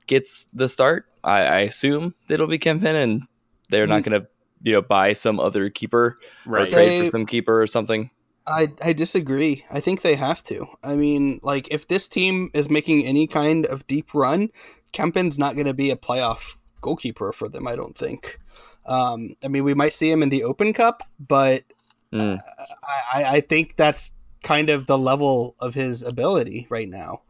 gets 0.10 0.50
the 0.52 0.67
start. 0.67 1.06
I, 1.24 1.41
I 1.43 1.60
assume 1.60 2.15
that 2.28 2.34
it'll 2.36 2.48
be 2.48 2.60
Kempin, 2.60 2.95
and 3.02 3.22
they're 3.69 3.88
not 3.88 4.04
going 4.04 4.19
to, 4.19 4.28
you 4.63 4.74
know, 4.74 4.82
buy 4.82 5.13
some 5.13 5.39
other 5.39 5.69
keeper 5.69 6.17
or 6.45 6.65
trade 6.65 6.72
They- 6.74 7.06
for 7.06 7.12
some 7.12 7.26
keeper 7.26 7.62
or 7.62 7.67
something. 7.67 8.10
I 8.48 8.69
I 8.84 8.93
disagree. 8.93 9.63
I 9.69 9.80
think 9.80 10.02
they 10.02 10.15
have 10.15 10.41
to. 10.45 10.65
I 10.84 10.95
mean, 10.95 11.39
like 11.43 11.67
if 11.72 11.88
this 11.88 12.08
team 12.08 12.50
is 12.56 12.67
making 12.67 13.06
any 13.06 13.28
kind 13.28 13.65
of 13.67 13.86
deep 13.86 14.12
run, 14.15 14.50
Kempin's 14.91 15.38
not 15.38 15.54
going 15.54 15.67
to 15.67 15.74
be 15.76 15.91
a 15.91 15.95
playoff 15.95 16.58
goalkeeper 16.82 17.32
for 17.32 17.48
them. 17.48 17.67
I 17.67 17.76
don't 17.76 17.95
think. 17.95 18.39
Um, 18.88 19.36
I 19.43 19.50
mean, 19.50 19.63
we 19.63 19.76
might 19.76 19.93
see 19.93 20.10
him 20.10 20.24
in 20.24 20.30
the 20.30 20.43
Open 20.43 20.74
Cup, 20.74 21.04
but 21.19 21.63
Mm. 22.12 22.41
I, 22.84 23.22
I- 23.22 23.30
I 23.36 23.41
think 23.41 23.76
that's 23.76 24.13
kind 24.41 24.69
of 24.72 24.88
the 24.88 24.98
level 24.98 25.56
of 25.60 25.76
his 25.76 26.02
ability 26.02 26.65
right 26.72 26.89
now. 26.89 27.22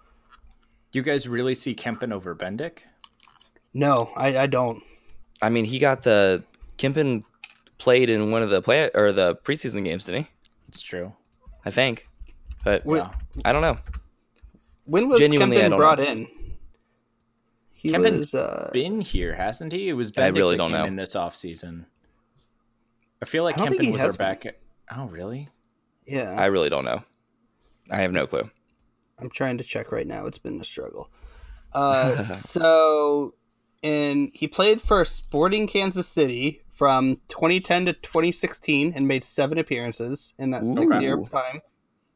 You 0.91 1.01
guys 1.03 1.27
really 1.27 1.55
see 1.55 1.75
Kempin 1.75 2.11
over 2.11 2.35
Bendik? 2.35 2.79
No, 3.73 4.09
I, 4.15 4.37
I 4.39 4.47
don't. 4.47 4.81
I 5.41 5.49
mean, 5.49 5.65
he 5.65 5.79
got 5.79 6.03
the 6.03 6.43
Kempin 6.77 7.23
played 7.77 8.09
in 8.09 8.31
one 8.31 8.41
of 8.41 8.49
the 8.49 8.61
play 8.61 8.89
or 8.93 9.11
the 9.11 9.35
preseason 9.37 9.83
games, 9.85 10.05
didn't 10.05 10.23
he? 10.23 10.29
It's 10.67 10.81
true. 10.81 11.13
I 11.65 11.71
think, 11.71 12.07
but 12.63 12.85
Wait, 12.85 12.99
Yeah. 12.99 13.11
I 13.45 13.53
don't 13.53 13.61
know. 13.61 13.77
When 14.85 15.07
was 15.07 15.19
Genuinely, 15.19 15.57
I 15.63 15.67
Kempin 15.67 15.77
brought 15.77 15.99
know. 15.99 16.05
in? 16.05 16.27
He 17.75 17.91
Kempin's 17.91 18.21
was. 18.21 18.35
Uh, 18.35 18.69
Been 18.73 18.99
here, 19.01 19.35
hasn't 19.35 19.71
he? 19.71 19.87
It 19.89 19.93
was 19.93 20.11
I 20.17 20.27
really 20.27 20.55
that 20.55 20.57
don't 20.57 20.71
came 20.71 20.79
know. 20.79 20.85
in 20.85 20.95
this 20.95 21.15
offseason. 21.15 21.85
I 23.21 23.25
feel 23.25 23.43
like 23.43 23.57
I 23.59 23.65
don't 23.65 23.77
Kempin 23.79 23.91
was 23.91 24.01
our 24.01 24.13
back. 24.13 24.45
Oh, 24.95 25.05
really? 25.05 25.49
yeah, 26.07 26.35
I 26.37 26.47
really 26.47 26.69
don't 26.69 26.85
know. 26.85 27.03
I 27.91 28.01
have 28.01 28.11
no 28.11 28.25
clue. 28.25 28.49
I'm 29.19 29.29
trying 29.29 29.57
to 29.57 29.63
check 29.63 29.91
right 29.91 30.07
now. 30.07 30.25
It's 30.25 30.39
been 30.39 30.59
a 30.59 30.63
struggle. 30.63 31.09
Uh, 31.73 32.23
so, 32.25 33.33
and 33.83 34.31
he 34.33 34.47
played 34.47 34.81
for 34.81 35.03
Sporting 35.05 35.67
Kansas 35.67 36.07
City 36.07 36.61
from 36.73 37.17
2010 37.27 37.87
to 37.87 37.93
2016 37.93 38.93
and 38.95 39.07
made 39.07 39.23
seven 39.23 39.57
appearances 39.57 40.33
in 40.37 40.51
that 40.51 40.63
Ooh. 40.63 40.75
six-year 40.75 41.17
time. 41.31 41.61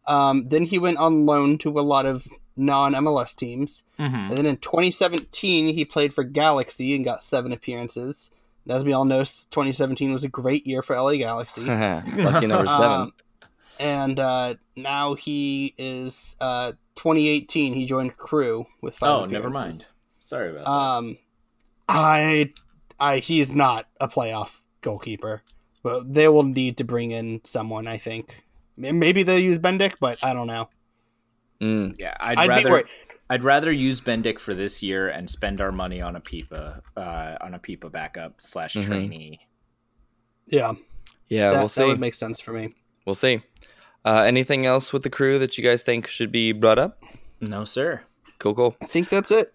Um, 0.07 0.47
then 0.49 0.63
he 0.63 0.79
went 0.79 0.97
on 0.97 1.25
loan 1.25 1.57
to 1.59 1.79
a 1.79 1.81
lot 1.81 2.05
of 2.05 2.27
non-MLS 2.55 3.35
teams, 3.35 3.83
Mm-hmm. 3.99 4.15
and 4.15 4.37
then 4.37 4.45
in 4.45 4.57
2017 4.57 5.73
he 5.73 5.85
played 5.85 6.13
for 6.13 6.23
Galaxy 6.23 6.95
and 6.95 7.03
got 7.05 7.23
seven 7.23 7.51
appearances. 7.51 8.29
And 8.65 8.73
as 8.73 8.83
we 8.83 8.93
all 8.93 9.05
know, 9.05 9.19
2017 9.19 10.13
was 10.13 10.23
a 10.23 10.29
great 10.29 10.65
year 10.67 10.81
for 10.81 10.95
LA 10.95 11.15
Galaxy. 11.15 11.61
Lucky 11.61 12.47
number 12.47 12.67
seven. 12.67 12.83
Um, 12.89 13.13
and 13.79 14.19
uh, 14.19 14.55
now 14.75 15.15
he 15.15 15.73
is 15.77 16.35
uh, 16.39 16.73
2018. 16.95 17.73
He 17.73 17.85
joined 17.85 18.17
Crew 18.17 18.65
with 18.81 18.95
five. 18.95 19.09
Oh, 19.09 19.25
never 19.25 19.49
mind. 19.49 19.85
Sorry 20.19 20.51
about 20.51 20.65
that. 20.65 20.71
Um, 20.71 21.17
I, 21.89 22.53
I, 22.99 23.19
he's 23.19 23.51
not 23.51 23.87
a 23.99 24.07
playoff 24.07 24.61
goalkeeper, 24.81 25.43
but 25.83 26.13
they 26.13 26.27
will 26.27 26.43
need 26.43 26.77
to 26.77 26.83
bring 26.83 27.11
in 27.11 27.41
someone. 27.43 27.87
I 27.87 27.97
think 27.97 28.43
maybe 28.77 29.23
they'll 29.23 29.39
use 29.39 29.59
Bendik, 29.59 29.95
but 29.99 30.23
I 30.23 30.33
don't 30.33 30.47
know. 30.47 30.69
Mm. 31.61 31.95
yeah, 31.99 32.15
I'd, 32.19 32.37
I'd, 32.37 32.63
be 32.63 32.69
rather. 32.69 32.85
I'd 33.29 33.43
rather 33.43 33.71
use 33.71 34.01
Bendik 34.01 34.37
for 34.39 34.53
this 34.53 34.83
year 34.83 35.07
and 35.09 35.29
spend 35.29 35.61
our 35.61 35.71
money 35.71 36.01
on 36.01 36.15
a 36.15 36.19
Pipa 36.19 36.81
uh, 36.97 37.35
on 37.41 37.53
a 37.53 37.59
Pipa 37.59 37.89
backup 37.89 38.41
slash 38.41 38.75
Mhm. 38.75 38.85
trainee. 38.85 39.39
Yeah, 40.47 40.73
Yeah, 41.29 41.51
that, 41.51 41.59
we'll 41.59 41.69
see. 41.69 41.81
that 41.81 41.85
see. 41.85 41.89
would 41.89 41.99
make 42.01 42.13
sense 42.15 42.41
for 42.41 42.51
me. 42.51 42.73
We'll 43.05 43.15
see. 43.15 43.41
Uh, 44.05 44.23
anything 44.27 44.65
else 44.65 44.91
with 44.91 45.03
the 45.03 45.09
crew 45.09 45.39
that 45.39 45.57
you 45.57 45.63
guys 45.63 45.81
think 45.83 46.07
should 46.07 46.31
be 46.31 46.51
brought 46.51 46.77
up? 46.79 47.01
No, 47.39 47.63
sir. 47.65 48.01
Cool, 48.39 48.53
cool. 48.55 48.75
I 48.81 48.85
think 48.85 49.09
that's 49.09 49.31
it. 49.31 49.53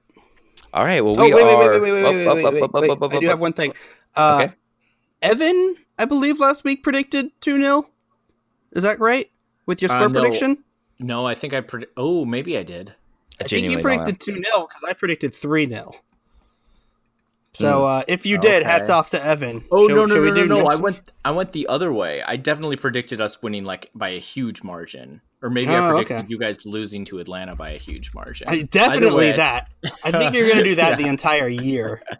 All 0.72 0.84
right. 0.84 1.02
Well, 1.04 1.18
Oh 1.20 1.24
we 1.24 1.34
wait, 1.34 1.44
wait, 1.44 1.54
are. 1.54 1.70
wait, 1.70 1.80
wait, 1.80 1.92
wait, 1.92 2.04
up, 2.04 2.14
wait, 2.14 2.26
up, 2.26 2.34
wait, 2.36 2.44
up, 2.46 2.52
wait, 2.54 2.62
up, 2.62 2.74
up, 2.74 2.82
wait. 2.82 2.90
up, 2.90 3.02
up, 3.02 3.12
I 3.12 3.18
do 3.20 3.26
have 3.28 3.40
one 3.40 3.52
thing. 3.52 3.72
Uh, 4.16 4.40
Okay. 4.44 4.54
Evan, 5.22 5.76
I 5.98 6.04
believe 6.04 6.38
last 6.38 6.62
week 6.64 6.82
predicted 6.82 7.30
two 7.40 7.58
0 7.58 7.88
Is 8.72 8.82
that 8.84 9.00
right? 9.00 9.30
With 9.66 9.82
your 9.82 9.90
Uh, 9.90 9.94
score 9.94 10.08
no. 10.08 10.20
prediction? 10.20 10.64
No, 11.00 11.26
I 11.26 11.34
think 11.34 11.52
I 11.54 11.60
pred- 11.60 11.86
Oh, 11.96 12.24
maybe 12.24 12.56
I 12.58 12.62
did. 12.62 12.90
I 13.40 13.44
I 13.44 13.48
think 13.48 13.64
you 13.64 13.70
genuinely 13.70 13.82
don't 13.82 13.90
know. 13.98 14.04
predicted 14.04 14.34
2 14.34 14.42
0 14.42 14.66
because 14.68 14.84
I 14.88 14.92
predicted 14.92 15.34
3 15.34 15.68
0. 15.70 15.92
So 17.54 17.86
uh, 17.86 18.02
if 18.06 18.24
you 18.26 18.38
did, 18.38 18.62
Hmm. 18.62 18.68
Okay. 18.68 18.78
hats 18.78 18.90
off 18.90 19.10
to 19.10 19.24
Evan. 19.24 19.64
Oh 19.72 19.88
Shall- 19.88 19.96
no 19.96 20.06
no 20.06 20.14
shall 20.14 20.22
we 20.22 20.30
no 20.30 20.44
no 20.44 20.58
no! 20.60 20.66
I 20.66 20.76
went 20.76 21.00
I 21.24 21.30
went 21.32 21.52
the 21.52 21.66
other 21.66 21.92
way. 21.92 22.22
I 22.22 22.36
definitely 22.36 22.76
predicted 22.76 23.20
us 23.20 23.42
winning 23.42 23.64
like 23.64 23.90
by 23.94 24.10
a 24.10 24.18
huge 24.20 24.62
margin, 24.62 25.22
or 25.42 25.50
maybe 25.50 25.68
I 25.68 25.78
Oh, 25.86 25.90
predicted 25.90 26.16
okay. 26.18 26.26
you 26.28 26.38
guys 26.38 26.64
losing 26.66 27.04
to 27.06 27.18
Atlanta 27.18 27.56
by 27.56 27.70
a 27.70 27.78
huge 27.78 28.14
margin. 28.14 28.48
I, 28.48 28.62
definitely 28.62 29.30
way, 29.30 29.36
that. 29.36 29.70
I 30.04 30.12
think 30.12 30.34
you're 30.34 30.46
going 30.46 30.58
to 30.58 30.64
do 30.64 30.74
that 30.76 30.98
the 30.98 31.06
entire 31.14 31.48
year. 31.48 32.02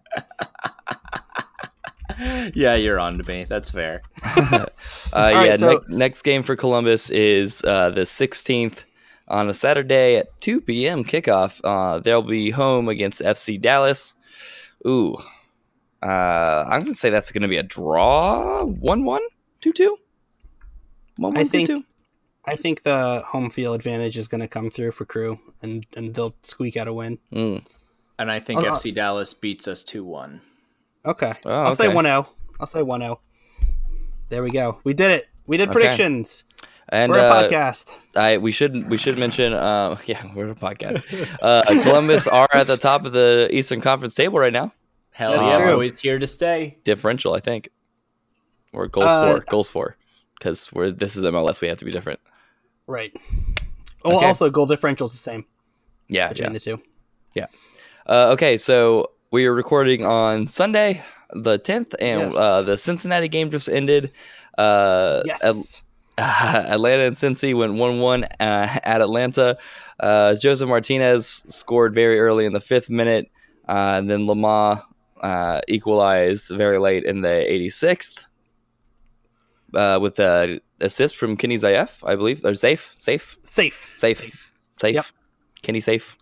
Yeah, 2.55 2.75
you're 2.75 2.99
on 2.99 3.17
to 3.19 3.25
me. 3.31 3.45
That's 3.45 3.71
fair. 3.71 4.03
Uh, 5.11 5.17
All 5.17 5.31
yeah, 5.31 5.39
right, 5.51 5.59
so- 5.59 5.73
nec- 5.73 5.89
next 5.89 6.23
game 6.23 6.43
for 6.43 6.55
Columbus 6.55 7.09
is 7.09 7.65
uh, 7.65 7.89
the 7.91 8.03
16th 8.03 8.85
on 9.29 9.49
a 9.49 9.55
Saturday 9.55 10.17
at 10.17 10.27
2 10.43 10.61
p.m. 10.61 11.03
kickoff. 11.03 11.61
Uh, 11.65 11.99
they'll 11.99 12.21
be 12.21 12.51
home 12.51 12.89
against 12.91 13.23
FC 13.23 13.59
Dallas. 13.59 14.15
Ooh. 14.87 15.17
Uh, 16.03 16.65
I'm 16.69 16.81
going 16.83 16.93
to 16.93 16.95
say 16.95 17.11
that's 17.11 17.33
going 17.33 17.43
to 17.43 17.49
be 17.49 17.57
a 17.57 17.63
draw 17.63 18.65
1 18.65 19.05
1? 19.05 19.21
2 19.61 19.73
2? 19.73 19.97
1 21.17 21.37
I 21.37 21.41
1 21.41 21.49
think 21.49 21.69
2 21.69 21.77
2? 21.81 21.85
I 22.47 22.55
think 22.57 22.83
the 22.85 23.23
home 23.29 23.51
field 23.51 23.75
advantage 23.75 24.17
is 24.17 24.29
going 24.29 24.41
to 24.41 24.49
come 24.49 24.71
through 24.71 24.93
for 24.93 25.05
Crew, 25.05 25.39
and, 25.61 25.85
and 25.97 26.15
they'll 26.15 26.35
squeak 26.43 26.77
out 26.77 26.89
a 26.89 26.93
win. 26.93 27.19
Mm. 27.33 27.65
And 28.19 28.31
I 28.31 28.39
think 28.39 28.61
Oh, 28.61 28.65
FC 28.65 28.89
s- 28.89 28.95
Dallas 28.95 29.35
beats 29.35 29.69
us 29.69 29.83
two 29.83 30.05
one. 30.05 30.41
Okay. 31.05 31.33
Oh, 31.45 31.51
I'll 31.51 31.75
say 31.77 31.87
okay. 31.87 31.95
1 31.95 32.05
0. 32.05 32.29
I'll 32.61 32.67
say 32.67 32.83
1 32.83 33.01
0. 33.01 33.21
There 34.31 34.43
we 34.43 34.51
go. 34.51 34.81
We 34.85 34.95
did 34.95 35.11
it. 35.11 35.27
We 35.47 35.57
did 35.57 35.69
Okay. 35.69 35.73
predictions. 35.81 36.45
And 36.91 37.13
We're 37.13 37.19
a 37.19 37.23
uh, 37.23 37.43
podcast. 37.49 37.95
I 38.17 38.39
we 38.39 38.51
should 38.53 38.89
we 38.89 38.97
should 38.97 39.19
mention 39.19 39.53
uh 39.53 39.99
yeah 40.07 40.33
we're 40.35 40.51
a 40.51 40.55
podcast. 40.55 41.05
Uh, 41.43 41.63
Columbus 41.83 42.27
are 42.39 42.49
at 42.53 42.67
the 42.67 42.77
top 42.77 43.05
of 43.05 43.13
the 43.13 43.49
Eastern 43.53 43.81
Conference 43.81 44.15
table 44.15 44.39
right 44.39 44.53
now. 44.53 44.73
Hell 45.11 45.33
That's 45.33 45.47
yeah, 45.47 45.59
true. 45.59 45.73
always 45.73 46.01
here 46.01 46.19
to 46.19 46.27
stay. 46.27 46.79
Differential, 46.85 47.35
I 47.35 47.41
think, 47.41 47.69
or 48.73 48.87
goals 48.89 49.07
Uh, 49.07 49.39
for 49.39 49.45
goals 49.45 49.69
for 49.69 49.97
because 50.39 50.73
we're 50.73 50.91
this 50.91 51.17
is 51.17 51.25
MLS. 51.25 51.61
We 51.61 51.69
have 51.69 51.79
to 51.79 51.85
be 51.85 51.91
different. 51.91 52.21
Right. 52.87 53.13
Well, 54.05 54.17
Okay. 54.17 54.27
also, 54.27 54.49
goal 54.49 54.65
differential's 54.67 55.13
the 55.13 55.19
same 55.19 55.45
Yeah, 56.09 56.29
between 56.29 56.47
yeah. 56.49 56.53
the 56.53 56.61
two. 56.61 56.83
Uh, 58.07 58.31
okay, 58.33 58.57
so 58.57 59.11
we 59.31 59.45
are 59.45 59.53
recording 59.53 60.07
on 60.07 60.47
Sunday, 60.47 61.05
the 61.35 61.59
tenth, 61.59 61.95
and 62.01 62.33
Yes. 62.33 62.35
uh, 62.37 62.63
the 62.63 62.79
Cincinnati 62.79 63.29
game 63.29 63.51
just 63.51 63.69
ended. 63.69 64.13
Uh, 64.57 65.21
Yes. 65.27 65.83
At- 66.19 66.67
Atlanta 66.73 67.05
and 67.05 67.17
Cincy 67.17 67.55
went 67.57 67.75
one-one 67.75 68.25
uh, 68.25 68.79
at 68.83 69.01
Atlanta. 69.01 69.57
Uh, 70.01 70.35
Josef 70.35 70.69
Martinez 70.69 71.45
scored 71.49 71.95
very 71.95 72.19
early 72.21 72.45
in 72.45 72.53
the 72.53 72.61
fifth 72.61 72.91
minute, 72.91 73.27
uh, 73.69 73.97
and 73.99 74.11
then 74.11 74.27
Lamah 74.27 74.83
uh, 75.23 75.61
equalized 75.69 76.51
very 76.51 76.79
late 76.79 77.05
in 77.05 77.21
the 77.23 77.29
86th 77.49 78.25
uh, 79.75 79.99
with 80.01 80.19
an 80.21 80.61
assist 80.81 81.17
from 81.17 81.37
Kenny 81.37 81.59
Saief, 81.59 82.03
I 82.05 82.15
believe. 82.17 82.45
Or 82.45 82.55
Saief, 82.55 82.95
safe, 82.99 83.37
safe. 83.43 83.95
safe, 83.97 84.51
safe. 84.81 84.95
Yep. 84.95 85.05
Kenny 85.63 85.81
Saief. 85.81 86.17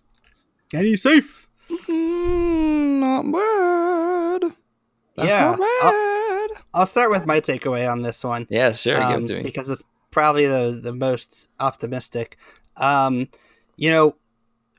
Kenny 0.70 0.96
safe. 0.96 1.46
Mm, 1.70 3.00
not 3.00 3.22
bad. 3.32 4.52
That's 5.16 5.28
Yeah, 5.28 5.50
not 5.50 5.58
bad. 5.58 5.94
I'll 5.94 6.15
start 6.86 7.10
with 7.10 7.26
my 7.26 7.40
takeaway 7.40 7.90
on 7.90 8.02
this 8.02 8.22
one. 8.24 8.46
yeah, 8.50 8.72
sure. 8.72 8.94
give 8.94 9.02
um, 9.02 9.24
it 9.24 9.28
to 9.28 9.34
me. 9.36 9.42
because 9.42 9.70
it's 9.70 9.82
probably 10.10 10.46
the 10.46 10.78
the 10.82 10.92
most 10.92 11.48
optimistic. 11.60 12.36
Um, 12.76 13.28
you 13.76 13.90
know, 13.90 14.16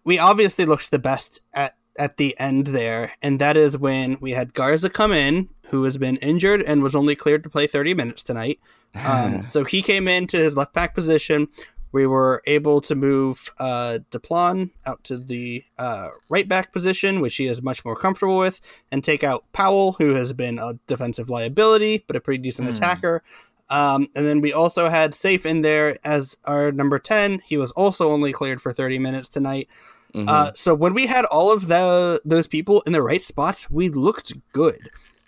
we 0.03 0.19
obviously 0.19 0.65
looked 0.65 0.91
the 0.91 0.99
best 0.99 1.41
at 1.53 1.75
at 1.97 2.17
the 2.17 2.37
end 2.39 2.67
there, 2.67 3.13
and 3.21 3.39
that 3.39 3.57
is 3.57 3.77
when 3.77 4.17
we 4.19 4.31
had 4.31 4.53
Garza 4.53 4.89
come 4.89 5.11
in, 5.11 5.49
who 5.69 5.83
has 5.83 5.97
been 5.97 6.17
injured 6.17 6.61
and 6.61 6.83
was 6.83 6.95
only 6.95 7.15
cleared 7.15 7.43
to 7.43 7.49
play 7.49 7.67
30 7.67 7.93
minutes 7.93 8.23
tonight. 8.23 8.59
Um, 9.05 9.47
so 9.47 9.63
he 9.63 9.83
came 9.83 10.07
into 10.07 10.37
his 10.37 10.55
left 10.55 10.73
back 10.73 10.95
position. 10.95 11.49
We 11.91 12.05
were 12.05 12.41
able 12.45 12.81
to 12.81 12.95
move 12.95 13.51
uh, 13.59 13.99
Deplagne 14.11 14.71
out 14.85 15.03
to 15.05 15.17
the 15.17 15.63
uh, 15.77 16.09
right 16.29 16.47
back 16.47 16.73
position, 16.73 17.21
which 17.21 17.35
he 17.37 17.47
is 17.47 17.61
much 17.61 17.83
more 17.85 17.95
comfortable 17.95 18.37
with, 18.37 18.59
and 18.91 19.03
take 19.03 19.23
out 19.23 19.45
Powell, 19.53 19.93
who 19.93 20.13
has 20.15 20.33
been 20.33 20.59
a 20.59 20.73
defensive 20.87 21.29
liability 21.29 22.03
but 22.07 22.15
a 22.15 22.19
pretty 22.21 22.41
decent 22.43 22.67
Hmm. 22.67 22.75
attacker. 22.75 23.23
Um, 23.69 24.07
and 24.15 24.25
then 24.25 24.39
we 24.41 24.53
also 24.53 24.87
had 24.89 25.13
Saief 25.13 25.45
in 25.45 25.61
there 25.61 25.95
as 26.03 26.37
our 26.45 26.71
number 26.71 26.99
10. 26.99 27.41
He 27.45 27.57
was 27.57 27.71
also 27.71 28.11
only 28.11 28.31
cleared 28.31 28.61
for 28.61 28.71
30 28.71 28.97
minutes 28.99 29.27
tonight. 29.27 29.67
Mhm. 30.13 30.29
Uh, 30.29 30.51
so 30.55 30.73
when 30.73 30.93
we 30.93 31.07
had 31.07 31.25
all 31.25 31.51
of 31.51 31.67
the 31.67 32.21
those 32.23 32.47
people 32.47 32.81
in 32.85 32.93
the 32.93 33.01
right 33.01 33.21
spots, 33.21 33.69
we 33.69 33.89
looked 33.89 34.33
good. 34.53 34.79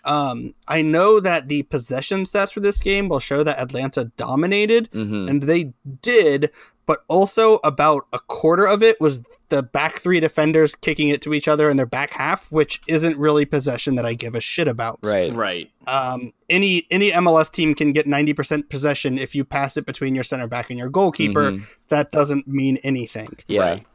Um, 0.04 0.54
I 0.66 0.82
know 0.82 1.20
that 1.20 1.48
the 1.48 1.62
possession 1.64 2.24
stats 2.24 2.52
for 2.52 2.60
this 2.60 2.78
game 2.78 3.08
will 3.08 3.20
show 3.20 3.42
that 3.42 3.58
Atlanta 3.58 4.06
dominated, 4.16 4.88
Mhm. 4.92 5.28
and 5.28 5.42
they 5.42 5.72
did, 6.02 6.50
but 6.86 7.04
also 7.06 7.60
about 7.62 8.06
a 8.12 8.18
quarter 8.18 8.66
of 8.66 8.82
it 8.82 9.00
was 9.00 9.22
the 9.50 9.62
back 9.62 9.98
three 10.00 10.18
defenders 10.18 10.74
kicking 10.74 11.08
it 11.08 11.20
to 11.22 11.34
each 11.34 11.46
other 11.46 11.68
in 11.68 11.76
their 11.76 11.86
back 11.86 12.12
half, 12.14 12.50
which 12.50 12.80
isn't 12.88 13.16
really 13.18 13.44
possession 13.44 13.94
that 13.96 14.06
I 14.06 14.14
give 14.14 14.34
a 14.34 14.40
shit 14.40 14.66
about. 14.66 14.98
right. 15.02 15.32
Right. 15.34 15.70
Um, 15.86 16.32
any 16.48 16.86
any 16.90 17.10
MLS 17.12 17.48
team 17.50 17.74
can 17.74 17.92
get 17.92 18.06
ninety 18.06 18.32
percent 18.32 18.68
possession 18.70 19.18
if 19.18 19.34
you 19.34 19.44
pass 19.44 19.76
it 19.76 19.86
between 19.86 20.14
your 20.14 20.24
center 20.24 20.46
back 20.46 20.70
and 20.70 20.78
your 20.78 20.88
goalkeeper. 20.88 21.52
Mhm. 21.52 21.66
That 21.90 22.10
doesn't 22.10 22.48
mean 22.48 22.78
anything. 22.82 23.28
Yeah. 23.46 23.60
Right. 23.60 23.86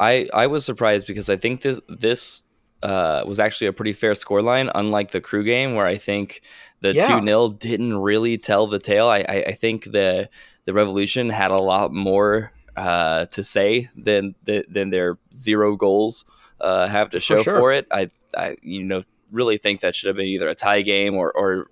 I 0.00 0.28
I 0.32 0.46
was 0.46 0.64
surprised 0.64 1.06
because 1.08 1.28
I 1.28 1.36
think 1.36 1.62
this 1.62 1.80
this 1.88 2.42
uh, 2.82 3.24
was 3.26 3.38
actually 3.38 3.66
a 3.66 3.72
pretty 3.72 3.92
fair 3.92 4.12
scoreline, 4.12 4.70
unlike 4.74 5.10
the 5.12 5.20
crew 5.20 5.44
game 5.44 5.74
where 5.74 5.86
I 5.86 5.96
think 5.96 6.42
the 6.80 6.92
Yeah. 6.94 7.20
two 7.20 7.26
0 7.26 7.48
didn't 7.50 7.98
really 7.98 8.38
tell 8.38 8.66
the 8.66 8.78
tale. 8.78 9.08
I, 9.08 9.18
I 9.28 9.44
I 9.48 9.52
think 9.52 9.84
the 9.84 10.28
the 10.64 10.72
Revolution 10.74 11.30
had 11.30 11.50
a 11.50 11.58
lot 11.58 11.92
more 11.92 12.52
uh, 12.76 13.26
to 13.26 13.42
say 13.42 13.88
than 13.96 14.34
than 14.44 14.62
than 14.68 14.90
their 14.90 15.18
zero 15.34 15.76
goals 15.76 16.24
uh, 16.60 16.86
have 16.86 17.10
to 17.10 17.20
show 17.20 17.38
for, 17.38 17.42
sure. 17.42 17.72
it. 17.72 17.86
I 17.90 18.10
I 18.36 18.56
you 18.62 18.84
know 18.84 19.02
really 19.32 19.58
think 19.58 19.80
that 19.80 19.94
should 19.96 20.06
have 20.08 20.16
been 20.16 20.26
either 20.26 20.48
a 20.48 20.54
tie 20.54 20.82
game 20.82 21.14
or 21.14 21.32
or 21.32 21.66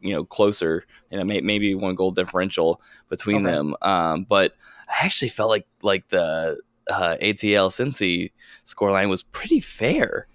you 0.00 0.12
know 0.14 0.24
closer 0.24 0.84
you 1.10 1.18
know 1.18 1.24
may, 1.24 1.40
maybe 1.40 1.74
one 1.74 1.94
goal 1.94 2.10
differential 2.10 2.80
between 3.08 3.44
Okay. 3.44 3.50
them 3.52 3.74
um 3.82 4.24
but 4.28 4.52
i 4.88 5.04
actually 5.04 5.28
felt 5.28 5.48
like 5.48 5.66
like 5.82 6.06
the 6.10 6.60
uh 6.88 7.16
atl 7.20 7.68
cincy 7.68 8.30
scoreline 8.64 9.08
was 9.08 9.22
pretty 9.24 9.58
fair 9.58 10.28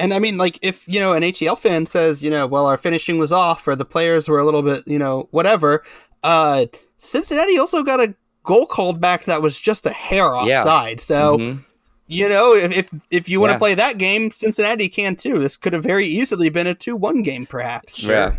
And 0.00 0.12
I 0.14 0.18
mean, 0.18 0.36
like, 0.38 0.58
if 0.62 0.88
you 0.88 0.98
know 0.98 1.12
an 1.12 1.22
ATL 1.22 1.56
fan 1.58 1.86
says, 1.86 2.22
you 2.24 2.30
know, 2.30 2.46
well, 2.46 2.66
our 2.66 2.76
finishing 2.76 3.18
was 3.18 3.32
off, 3.32 3.68
or 3.68 3.76
the 3.76 3.84
players 3.84 4.28
were 4.28 4.38
a 4.38 4.44
little 4.44 4.62
bit, 4.62 4.82
you 4.86 4.98
know, 4.98 5.28
whatever. 5.30 5.84
Uh, 6.24 6.66
Cincinnati 6.98 7.58
also 7.58 7.82
got 7.82 8.00
a 8.00 8.14
goal 8.42 8.66
called 8.66 9.00
back 9.00 9.24
that 9.26 9.42
was 9.42 9.58
just 9.60 9.86
a 9.86 9.90
hair 9.90 10.24
Yeah. 10.44 10.60
offside. 10.60 11.00
So 11.00 11.38
Mhm. 11.38 11.64
you 12.08 12.28
know, 12.28 12.54
if 12.54 12.72
if, 12.72 12.90
if 13.10 13.28
you 13.28 13.38
want 13.40 13.50
to 13.50 13.54
Yeah. 13.54 13.58
play 13.58 13.74
that 13.74 13.98
game, 13.98 14.30
Cincinnati 14.30 14.88
can 14.88 15.14
too. 15.16 15.38
This 15.38 15.56
could 15.56 15.72
have 15.72 15.82
very 15.84 16.06
easily 16.08 16.48
been 16.48 16.66
a 16.66 16.74
two-one 16.74 17.22
game, 17.22 17.46
perhaps. 17.46 17.98
Sure. 18.00 18.36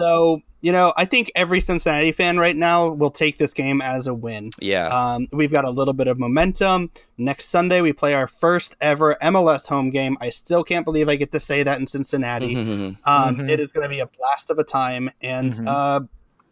So 0.00 0.40
you 0.62 0.72
know, 0.72 0.92
I 0.94 1.06
think 1.06 1.32
every 1.34 1.60
Cincinnati 1.62 2.12
fan 2.12 2.38
right 2.38 2.54
now 2.54 2.88
will 2.88 3.10
take 3.10 3.38
this 3.38 3.54
game 3.54 3.80
as 3.80 4.06
a 4.06 4.12
win. 4.12 4.50
yeah 4.60 4.88
Um, 4.88 5.26
we've 5.32 5.50
got 5.50 5.64
a 5.64 5.70
little 5.70 5.94
bit 5.94 6.06
of 6.06 6.18
momentum. 6.18 6.90
Next 7.16 7.48
Sunday, 7.48 7.80
we 7.80 7.94
play 7.94 8.12
our 8.12 8.26
first 8.26 8.76
ever 8.78 9.16
MLS 9.22 9.68
home 9.68 9.88
game. 9.88 10.18
I 10.20 10.28
still 10.28 10.62
can't 10.62 10.84
believe 10.84 11.08
I 11.08 11.16
get 11.16 11.32
to 11.32 11.40
say 11.40 11.62
that 11.62 11.78
in 11.80 11.86
Cincinnati. 11.86 12.54
Mhm. 12.54 12.96
Um, 13.06 13.36
Mhm. 13.36 13.50
it 13.50 13.58
is 13.58 13.72
going 13.72 13.84
to 13.84 13.88
be 13.88 14.00
a 14.00 14.06
blast 14.06 14.50
of 14.50 14.58
a 14.58 14.64
time, 14.64 15.10
and 15.22 15.52
Mhm. 15.54 15.66
uh, 15.66 16.00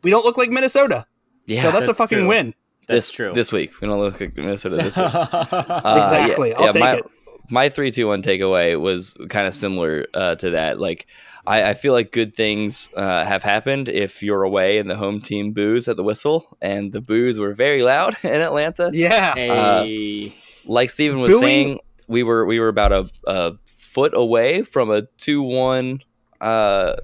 we 0.02 0.11
don't 0.11 0.24
look 0.24 0.38
like 0.38 0.48
Minnesota, 0.48 1.04
yeah 1.44 1.61
so 1.61 1.70
that's, 1.70 1.88
a 1.88 1.92
fucking 1.94 2.18
true. 2.20 2.28
win. 2.28 2.54
That's 2.87 3.08
this 3.08 3.11
true. 3.12 3.32
this 3.34 3.52
week 3.52 3.78
we 3.82 3.88
don't 3.88 4.00
look 4.00 4.18
like 4.18 4.34
minnesota 4.37 4.76
this 4.76 4.96
week 4.96 5.06
Uh, 5.14 6.00
exactly. 6.02 6.50
yeah, 6.50 6.56
I'll 6.58 6.64
yeah, 6.66 6.72
take 6.72 6.80
my, 6.80 6.94
it. 6.96 7.04
my 7.50 7.68
three 7.68 7.90
two 7.90 8.06
one 8.06 8.22
takeaway 8.22 8.80
was 8.80 9.14
kind 9.28 9.46
of 9.46 9.54
similar 9.54 10.06
uh, 10.14 10.37
to 10.37 10.50
that. 10.52 10.80
Like, 10.80 11.06
I, 11.48 11.70
I 11.70 11.74
feel 11.74 11.92
like 11.94 12.12
good 12.12 12.37
things 12.37 12.90
uh, 12.94 13.24
have 13.24 13.42
happened 13.42 13.88
if 13.88 14.22
you're 14.22 14.42
away 14.42 14.78
and 14.78 14.88
the 14.90 14.96
home 14.96 15.20
team 15.20 15.52
boos 15.52 15.88
at 15.88 15.96
the 15.96 16.02
whistle, 16.04 16.56
and 16.61 16.92
the 16.92 17.00
boos 17.00 17.38
were 17.38 17.54
very 17.54 17.82
loud 17.82 18.16
in 18.22 18.40
Atlanta. 18.40 18.90
Yeah. 18.92 19.34
Hey. 19.34 20.34
Like 20.66 20.90
Stephen 20.90 21.20
was 21.20 21.30
Booing- 21.30 21.42
saying, 21.42 21.78
we 22.06 22.22
were 22.22 22.44
we 22.46 22.61
were 22.61 22.68
about 22.68 22.92
a, 22.92 23.11
a 23.26 23.52
foot 23.66 24.12
away 24.14 24.62
from 24.62 24.90
a 24.90 25.02
two 25.16 25.42
one 25.42 26.00
uh, 26.40 26.94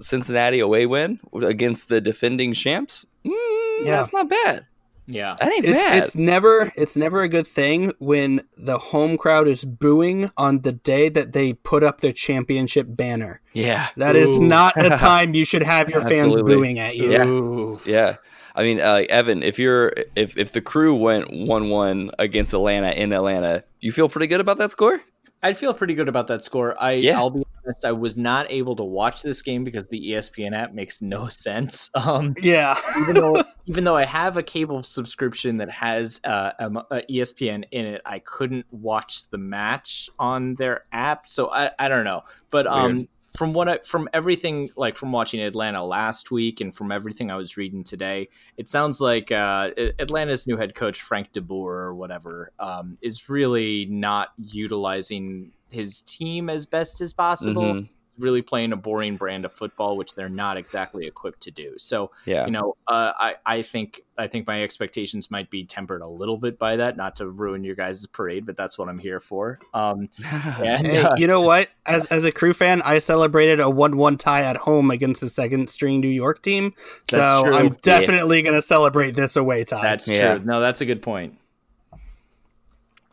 Cincinnati 0.00 0.60
away 0.60 0.86
win 0.86 1.18
against 1.42 1.88
the 1.88 2.00
defending 2.00 2.52
champs. 2.54 3.04
Mm, 3.24 3.84
Yeah. 3.84 3.96
That's 3.96 4.12
not 4.12 4.28
bad. 4.28 4.66
Yeah. 5.10 5.34
That 5.38 5.52
ain't 5.52 5.64
It's, 5.64 5.82
bad. 5.82 6.02
it's 6.02 6.16
never 6.16 6.72
it's 6.76 6.96
never 6.96 7.22
a 7.22 7.28
good 7.28 7.46
thing 7.46 7.92
when 7.98 8.40
the 8.56 8.78
home 8.78 9.16
crowd 9.16 9.48
is 9.48 9.64
booing 9.64 10.30
on 10.36 10.60
the 10.62 10.72
day 10.72 11.08
that 11.08 11.32
they 11.32 11.52
put 11.52 11.82
up 11.82 12.00
their 12.00 12.12
championship 12.12 12.86
banner. 12.88 13.40
yeah. 13.52 13.88
That 13.96 14.16
is 14.16 14.30
Ooh. 14.38 14.42
not 14.42 14.74
a 14.82 14.90
time 14.96 15.34
you 15.34 15.44
should 15.44 15.62
have 15.62 15.90
your 15.90 16.02
fans 16.02 16.40
booing 16.40 16.78
at 16.78 16.96
you. 16.96 17.10
Yeah. 17.12 17.26
Ooh. 17.26 17.80
Yeah. 17.84 18.16
I 18.54 18.62
mean, 18.64 18.80
uh, 18.80 19.04
Evan, 19.08 19.42
if 19.42 19.58
you're 19.58 19.92
if 20.16 20.36
if 20.36 20.52
the 20.52 20.60
crew 20.60 20.94
went 20.94 21.32
one 21.32 21.68
one 21.70 22.10
against 22.18 22.52
Atlanta 22.52 22.90
in 22.90 23.12
Atlanta, 23.12 23.62
you 23.80 23.92
feel 23.92 24.08
pretty 24.08 24.26
good 24.26 24.40
about 24.40 24.58
that 24.58 24.70
score? 24.72 25.00
I'd 25.42 25.56
feel 25.56 25.72
pretty 25.72 25.94
good 25.94 26.08
about 26.08 26.26
that 26.28 26.44
score. 26.44 26.80
I, 26.80 26.92
Yeah. 26.92 27.16
I'll 27.16 27.30
be 27.30 27.42
honest, 27.64 27.84
I 27.84 27.92
was 27.92 28.16
not 28.18 28.50
able 28.50 28.76
to 28.76 28.84
watch 28.84 29.22
this 29.22 29.40
game 29.42 29.64
because 29.64 29.88
the 29.88 30.10
ESPN 30.12 30.52
app 30.54 30.74
makes 30.74 31.00
no 31.00 31.28
sense. 31.30 31.90
Um, 31.94 32.34
Yeah. 32.42 32.76
even 33.02 33.14
though 33.14 33.42
even 33.66 33.84
though 33.84 33.96
I 33.96 34.04
have 34.04 34.36
a 34.36 34.42
cable 34.42 34.82
subscription 34.82 35.58
that 35.58 35.70
has 35.70 36.20
uh, 36.24 36.50
um, 36.58 36.76
uh, 36.78 37.00
ESPN 37.08 37.64
in 37.70 37.86
it, 37.86 38.02
I 38.04 38.18
couldn't 38.18 38.66
watch 38.70 39.30
the 39.30 39.38
match 39.38 40.10
on 40.18 40.54
their 40.56 40.84
app. 40.92 41.28
So 41.28 41.50
I, 41.52 41.70
I 41.78 41.88
don't 41.88 42.04
know, 42.04 42.22
but 42.50 42.66
um, 42.66 42.92
Weird. 42.96 43.08
From 43.40 43.54
what 43.54 43.70
I, 43.70 43.78
from 43.78 44.06
everything 44.12 44.68
like 44.76 44.96
from 44.96 45.12
watching 45.12 45.40
Atlanta 45.40 45.82
last 45.82 46.30
week 46.30 46.60
and 46.60 46.74
from 46.74 46.92
everything 46.92 47.30
I 47.30 47.36
was 47.36 47.56
reading 47.56 47.82
today, 47.82 48.28
it 48.58 48.68
sounds 48.68 49.00
like 49.00 49.32
uh, 49.32 49.70
Atlanta's 49.98 50.46
new 50.46 50.58
head 50.58 50.74
coach 50.74 51.00
Frank 51.00 51.32
DeBoer 51.32 51.54
or 51.64 51.94
whatever 51.94 52.52
um, 52.58 52.98
is 53.00 53.30
really 53.30 53.86
not 53.86 54.28
utilizing 54.36 55.52
his 55.70 56.02
team 56.02 56.50
as 56.50 56.66
best 56.66 57.00
as 57.00 57.14
possible. 57.14 57.62
Mhm. 57.62 57.88
Really 58.20 58.42
playing 58.42 58.72
a 58.72 58.76
boring 58.76 59.16
brand 59.16 59.44
of 59.44 59.52
football, 59.52 59.96
which 59.96 60.14
they're 60.14 60.28
not 60.28 60.56
exactly 60.56 61.06
equipped 61.06 61.40
to 61.42 61.50
do. 61.50 61.74
So 61.78 62.10
Yeah. 62.26 62.44
you 62.46 62.52
know, 62.52 62.76
uh, 62.86 63.12
I 63.18 63.34
I 63.44 63.62
think 63.62 64.02
I 64.18 64.26
think 64.26 64.46
my 64.46 64.62
expectations 64.62 65.30
might 65.30 65.48
be 65.50 65.64
tempered 65.64 66.02
a 66.02 66.06
little 66.06 66.36
bit 66.36 66.58
by 66.58 66.76
that, 66.76 66.96
not 66.96 67.16
to 67.16 67.28
ruin 67.28 67.64
your 67.64 67.74
guys' 67.74 68.04
parade, 68.06 68.44
but 68.44 68.56
that's 68.56 68.76
what 68.78 68.88
I'm 68.90 68.98
here 68.98 69.18
for. 69.20 69.58
Um, 69.72 70.08
and, 70.62 70.86
Hey, 70.86 70.98
uh, 71.02 71.14
you 71.16 71.26
know 71.26 71.40
what? 71.40 71.68
As 71.86 72.04
as 72.06 72.24
a 72.26 72.32
crew 72.32 72.52
fan, 72.52 72.82
I 72.82 72.98
celebrated 72.98 73.60
a 73.60 73.70
one-one 73.70 74.18
tie 74.18 74.42
at 74.42 74.58
home 74.58 74.90
against 74.90 75.22
the 75.22 75.28
second-string 75.30 76.00
New 76.00 76.08
York 76.08 76.42
team. 76.42 76.74
So 77.10 77.44
true. 77.44 77.54
I'm 77.54 77.64
Yeah. 77.66 77.70
definitely 77.82 78.42
going 78.42 78.54
to 78.54 78.62
celebrate 78.62 79.12
this 79.12 79.36
away 79.36 79.64
tie. 79.64 79.82
that's 79.82 80.08
Yeah. 80.08 80.36
true. 80.36 80.44
No, 80.44 80.60
that's 80.60 80.80
a 80.82 80.86
good 80.86 81.00
point. 81.02 81.38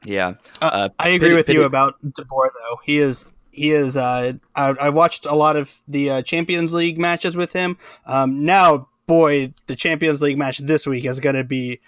yeah. 0.04 0.34
Uh, 0.62 0.66
Uh, 0.66 0.90
I 1.00 1.10
agree 1.10 1.20
pity- 1.30 1.36
with 1.36 1.46
pity- 1.48 1.60
you 1.60 1.66
about 1.66 1.96
DeBoer, 2.06 2.50
though. 2.54 2.80
He 2.86 2.98
is 2.98 3.34
he 3.58 3.72
is. 3.72 3.98
Uh, 3.98 4.34
I, 4.56 4.68
I 4.80 4.90
watched 4.90 5.26
a 5.26 5.36
lot 5.36 5.56
of 5.58 5.80
the 5.88 6.10
uh, 6.10 6.22
Champions 6.22 6.74
League 6.74 6.98
matches 6.98 7.36
with 7.36 7.54
him. 7.54 7.78
Um, 8.06 8.46
now, 8.46 8.88
boy, 9.06 9.54
the 9.66 9.76
Champions 9.76 10.22
League 10.22 10.38
match 10.38 10.60
this 10.60 10.86
week 10.88 11.06
is 11.06 11.20
going 11.20 11.36
to 11.36 11.44
be 11.44 11.80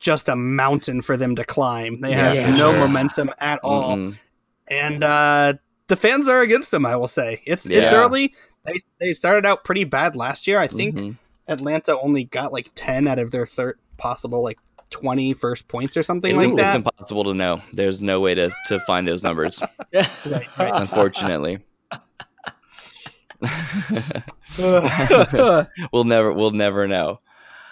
just 0.00 0.28
a 0.28 0.36
mountain 0.36 1.02
for 1.02 1.16
them 1.16 1.36
to 1.36 1.44
climb. 1.44 2.00
They 2.00 2.12
have 2.12 2.34
Yeah. 2.34 2.50
no 2.56 2.70
Sure. 2.72 2.78
momentum 2.80 3.30
at 3.40 3.58
all, 3.62 3.96
Mm-mm. 3.96 4.16
and 4.70 5.02
uh, 5.04 5.54
the 5.88 5.96
fans 5.96 6.28
are 6.28 6.40
against 6.40 6.70
them. 6.70 6.86
I 6.86 6.96
will 6.96 7.08
say 7.08 7.42
it's 7.44 7.68
it's 7.68 7.92
early. 7.92 8.34
They 8.64 8.80
they 9.00 9.14
started 9.14 9.46
out 9.46 9.64
pretty 9.64 9.84
bad 9.84 10.14
last 10.16 10.46
year. 10.46 10.58
I 10.58 10.66
think 10.68 10.94
Mhm. 10.96 11.16
Atlanta 11.48 11.98
only 11.98 12.24
got 12.24 12.52
like 12.52 12.70
ten 12.74 13.08
out 13.08 13.18
of 13.18 13.30
their 13.30 13.46
third 13.46 13.78
possible 13.96 14.42
like 14.42 14.58
20 14.90 15.34
first 15.34 15.68
points 15.68 15.96
or 15.96 16.02
something 16.02 16.34
It's, 16.34 16.44
like 16.44 16.56
that? 16.56 16.66
it's 16.66 16.74
impossible 16.76 17.24
to 17.24 17.34
know. 17.34 17.62
There's 17.72 18.00
no 18.00 18.20
way 18.20 18.34
to, 18.34 18.50
to 18.68 18.80
find 18.80 19.06
those 19.06 19.22
numbers, 19.22 19.60
Right, 19.94 20.58
right. 20.58 20.72
unfortunately. 20.82 21.58
we'll 24.58 26.04
never 26.04 26.32
we'll 26.32 26.50
never 26.50 26.88
know. 26.88 27.20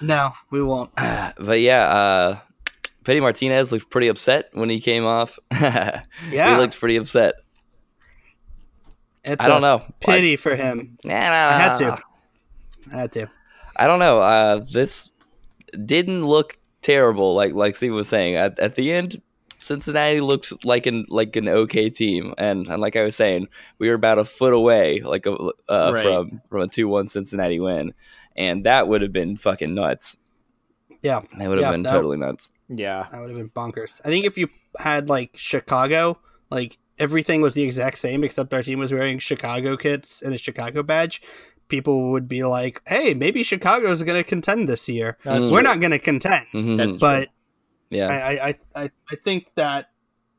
no, 0.00 0.33
we 0.50 0.62
won't. 0.62 0.90
But 1.38 1.61
yeah, 1.61 1.83
uh 1.83 2.38
Pity 3.05 3.20
Martinez 3.20 3.72
looked 3.72 3.90
pretty 3.90 4.09
upset 4.09 4.48
when 4.52 4.68
he 4.68 4.81
came 4.81 5.05
off. 5.07 5.38
Yeah, 5.50 6.02
He 6.31 6.37
looked 6.57 6.79
pretty 6.79 6.96
upset. 6.96 7.35
it's 9.25 9.42
I 9.44 9.48
don't 9.48 9.58
a 9.58 9.60
know. 9.79 9.85
Pity 10.00 10.37
for 10.37 10.54
him. 10.56 10.98
I, 11.04 11.08
nah, 11.08 11.14
nah, 11.14 11.31
I 11.31 11.52
had 11.52 11.75
to. 11.77 11.98
I 12.92 12.96
had 13.00 13.12
to. 13.12 13.31
I 13.77 13.87
don't 13.87 13.98
know. 14.00 14.21
Uh, 14.21 14.64
this 14.73 15.10
didn't 15.85 16.25
look 16.25 16.56
terrible, 16.87 17.35
like 17.35 17.53
like 17.55 17.77
Steve 17.77 17.93
was 17.95 18.09
saying. 18.09 18.37
At, 18.37 18.59
at 18.59 18.75
the 18.77 18.93
end, 18.93 19.21
Cincinnati 19.61 20.21
looked 20.21 20.65
like 20.65 20.87
an 20.87 21.05
like 21.09 21.37
an 21.37 21.49
okay 21.49 21.91
team, 21.91 22.35
and, 22.39 22.67
and 22.69 22.81
like 22.81 22.97
I 22.97 23.03
was 23.03 23.17
saying, 23.17 23.49
we 23.79 23.89
were 23.89 23.95
about 23.95 24.19
a 24.19 24.25
foot 24.25 24.53
away, 24.53 25.01
like 25.01 25.27
a, 25.27 25.33
uh, 25.69 25.91
Right. 25.93 26.03
from 26.03 26.41
from 26.51 26.61
a 26.63 26.69
two 26.69 26.89
one 26.89 27.09
Cincinnati 27.09 27.59
win, 27.61 27.93
and 28.37 28.65
that 28.65 28.89
would 28.89 29.03
have 29.03 29.13
been 29.13 29.37
fucking 29.37 29.75
nuts. 29.75 30.17
Yeah, 31.03 31.21
That 31.39 31.49
would 31.49 31.59
have 31.59 31.67
Yeah, 31.67 31.71
been 31.73 31.83
that- 31.83 31.91
totally 31.93 32.17
nuts. 32.17 32.51
Yeah. 32.69 33.07
that 33.11 33.21
would 33.21 33.31
have 33.31 33.39
been 33.39 33.51
bonkers. 33.51 34.01
I 34.05 34.09
think 34.09 34.25
if 34.25 34.37
you 34.39 34.49
had 34.79 35.09
like 35.09 35.31
Chicago, 35.37 36.19
like 36.51 36.79
everything 36.99 37.41
was 37.43 37.55
the 37.55 37.63
exact 37.63 37.99
same 37.99 38.25
except 38.25 38.53
our 38.55 38.63
team 38.63 38.79
was 38.79 38.93
wearing 38.93 39.19
Chicago 39.19 39.77
kits 39.77 40.23
and 40.23 40.35
a 40.35 40.39
Chicago 40.39 40.83
badge, 40.83 41.23
people 41.69 42.10
would 42.12 42.29
be 42.29 42.44
like, 42.44 42.81
"Hey, 42.87 43.14
maybe 43.14 43.42
Chicago's 43.42 44.02
going 44.02 44.17
to 44.23 44.29
contend 44.29 44.69
this 44.69 44.88
year." 44.88 45.17
That's 45.25 45.44
We're 45.50 45.60
true. 45.60 45.62
not 45.62 45.81
going 45.81 45.90
to 45.92 45.98
contend, 45.98 46.46
Mhm. 46.54 46.77
That's 46.77 46.96
but 46.96 47.29
yeah, 47.90 48.08
I, 48.08 48.48
I, 48.48 48.54
I, 48.85 48.90
I 49.10 49.17
think 49.25 49.46
that 49.54 49.90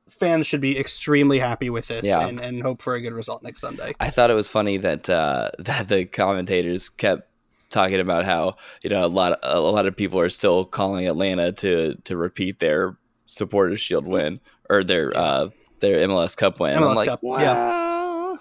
fans 0.09 0.47
should 0.47 0.61
be 0.61 0.77
extremely 0.79 1.39
happy 1.39 1.69
with 1.69 1.87
this 1.87 2.05
Yeah. 2.05 2.25
and, 2.27 2.39
and 2.39 2.61
hope 2.61 2.81
for 2.81 2.95
a 2.95 3.01
good 3.01 3.13
result 3.13 3.43
next 3.43 3.59
Sunday. 3.61 3.93
I 3.99 4.09
thought 4.09 4.31
it 4.31 4.35
was 4.35 4.49
funny 4.49 4.77
that 4.77 5.09
uh, 5.09 5.51
that 5.59 5.89
the 5.89 6.05
commentators 6.05 6.89
kept 6.89 7.29
talking 7.69 7.99
about 7.99 8.23
how 8.25 8.55
you 8.81 8.89
know 8.89 9.05
a 9.05 9.07
lot 9.07 9.39
a 9.43 9.59
lot 9.59 9.85
of 9.85 9.95
people 9.95 10.19
are 10.19 10.29
still 10.29 10.63
calling 10.65 11.05
Atlanta 11.07 11.51
to 11.51 11.95
to 12.05 12.15
repeat 12.17 12.59
their 12.59 12.97
supporters 13.25 13.81
shield 13.81 14.07
win 14.07 14.39
or 14.69 14.83
their 14.85 15.15
uh, 15.15 15.49
their 15.81 16.07
MLS 16.07 16.35
Cup 16.37 16.59
win. 16.59 16.75
I'm 16.75 16.81
MLS 16.83 16.95
like, 16.95 17.07
Cup, 17.09 17.19
yeah. 17.23 18.35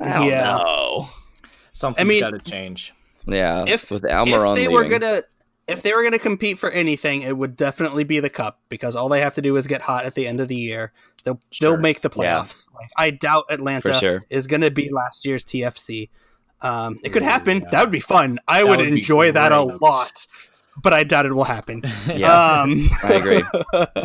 I 0.00 0.12
don't 0.18 0.26
Yeah. 0.28 0.44
know. 0.56 1.08
Something's 1.72 2.00
I 2.04 2.08
mean- 2.08 2.20
got 2.20 2.30
to 2.30 2.38
change. 2.50 2.92
Yeah, 3.26 3.64
If 3.68 3.90
with 3.90 4.02
Almiron 4.02 4.52
if 4.52 4.56
they 4.56 4.68
leaving. 4.68 4.74
were 4.74 4.84
gonna 4.88 5.22
if 5.68 5.82
they 5.82 5.92
were 5.92 6.02
gonna 6.02 6.18
compete 6.18 6.58
for 6.58 6.70
anything, 6.70 7.20
it 7.22 7.36
would 7.36 7.54
definitely 7.54 8.02
be 8.02 8.18
the 8.18 8.30
cup 8.30 8.60
because 8.70 8.96
all 8.96 9.08
they 9.10 9.20
have 9.20 9.34
to 9.34 9.42
do 9.42 9.56
is 9.56 9.66
get 9.66 9.82
hot 9.82 10.04
at 10.06 10.14
the 10.14 10.26
end 10.26 10.40
of 10.40 10.48
the 10.48 10.56
year. 10.56 10.92
They'll 11.22 11.38
Sure. 11.50 11.72
they'll 11.72 11.80
make 11.80 12.00
the 12.00 12.08
Yeah. 12.16 12.40
playoffs. 12.40 12.66
Like 12.74 12.88
I 12.96 13.10
doubt 13.10 13.44
Atlanta 13.50 13.92
For 13.92 13.98
sure. 14.00 14.24
is 14.30 14.46
gonna 14.46 14.70
be 14.70 14.88
last 14.90 15.26
year's 15.26 15.44
TFC. 15.44 16.08
Um, 16.62 16.98
it 17.04 17.10
could 17.10 17.22
happen. 17.22 17.60
yeah. 17.60 17.68
That 17.70 17.82
would 17.82 17.92
be 17.92 18.00
fun. 18.00 18.38
I 18.48 18.62
That 18.62 18.68
would, 18.70 18.78
would 18.80 18.88
enjoy 18.88 19.32
that 19.32 19.52
a 19.52 19.60
lot, 19.62 20.26
but 20.82 20.92
I 20.92 21.04
doubt 21.04 21.26
it 21.26 21.32
will 21.32 21.44
happen. 21.44 21.82
yeah, 22.14 22.60
Um, 22.62 22.88
I 23.02 23.12
agree. 23.14 23.42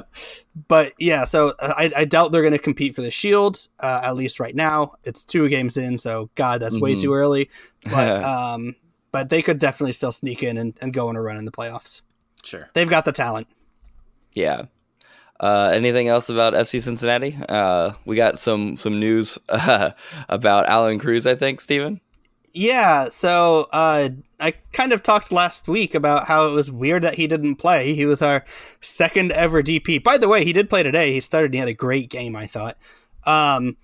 but 0.67 0.93
yeah, 0.99 1.25
so 1.25 1.53
uh, 1.59 1.73
I, 1.77 1.91
I 1.95 2.05
doubt 2.05 2.31
they're 2.31 2.41
going 2.41 2.53
to 2.53 2.59
compete 2.59 2.95
for 2.95 3.01
the 3.01 3.11
Shield 3.11 3.67
uh, 3.79 4.01
at 4.03 4.15
least 4.15 4.39
right 4.39 4.55
now. 4.55 4.95
It's 5.03 5.23
two 5.23 5.47
games 5.49 5.77
in, 5.77 5.97
so 5.97 6.29
God, 6.35 6.61
that's 6.61 6.79
way 6.79 6.93
Mhm. 6.95 7.01
too 7.01 7.13
early. 7.13 7.49
But 7.89 8.23
um, 8.23 8.75
but 9.11 9.29
they 9.29 9.41
could 9.41 9.59
definitely 9.59 9.93
still 9.93 10.11
sneak 10.11 10.43
in 10.43 10.57
and, 10.57 10.77
and 10.81 10.91
go 10.93 11.07
on 11.09 11.15
a 11.15 11.21
run 11.21 11.37
in 11.37 11.45
the 11.45 11.51
playoffs. 11.51 12.01
Sure. 12.43 12.69
They've 12.73 12.89
got 12.89 13.05
the 13.05 13.11
talent. 13.11 13.47
Yeah. 14.33 14.63
Uh, 15.39 15.71
anything 15.73 16.07
else 16.07 16.29
about 16.29 16.53
FC 16.53 16.81
Cincinnati? 16.81 17.37
Uh, 17.49 17.91
we 18.05 18.15
got 18.15 18.39
some 18.39 18.77
some 18.77 18.99
news 18.99 19.37
uh, 19.49 19.91
about 20.29 20.65
Allan 20.67 20.97
Cruz. 20.99 21.27
I 21.27 21.35
think 21.35 21.59
Steven? 21.61 21.99
Yeah, 22.57 23.09
so 23.09 23.67
uh, 23.73 24.09
I 24.39 24.51
kind 24.71 24.93
of 24.93 25.03
talked 25.03 25.29
last 25.29 25.67
week 25.67 25.93
about 25.93 26.27
how 26.27 26.47
it 26.47 26.51
was 26.51 26.71
weird 26.71 27.03
that 27.03 27.15
he 27.15 27.27
didn't 27.27 27.57
play. 27.57 27.93
He 27.93 28.05
was 28.05 28.21
our 28.21 28.45
second 28.79 29.33
ever 29.33 29.61
DP. 29.61 30.01
By 30.01 30.17
the 30.17 30.29
way, 30.29 30.45
he 30.45 30.53
did 30.53 30.69
play 30.69 30.81
today. 30.81 31.11
He 31.11 31.19
started. 31.19 31.47
and 31.47 31.55
He 31.55 31.59
had 31.59 31.67
a 31.67 31.73
great 31.73 32.09
game, 32.09 32.33
I 32.33 32.45
thought. 32.47 32.77
Um, 33.25 33.75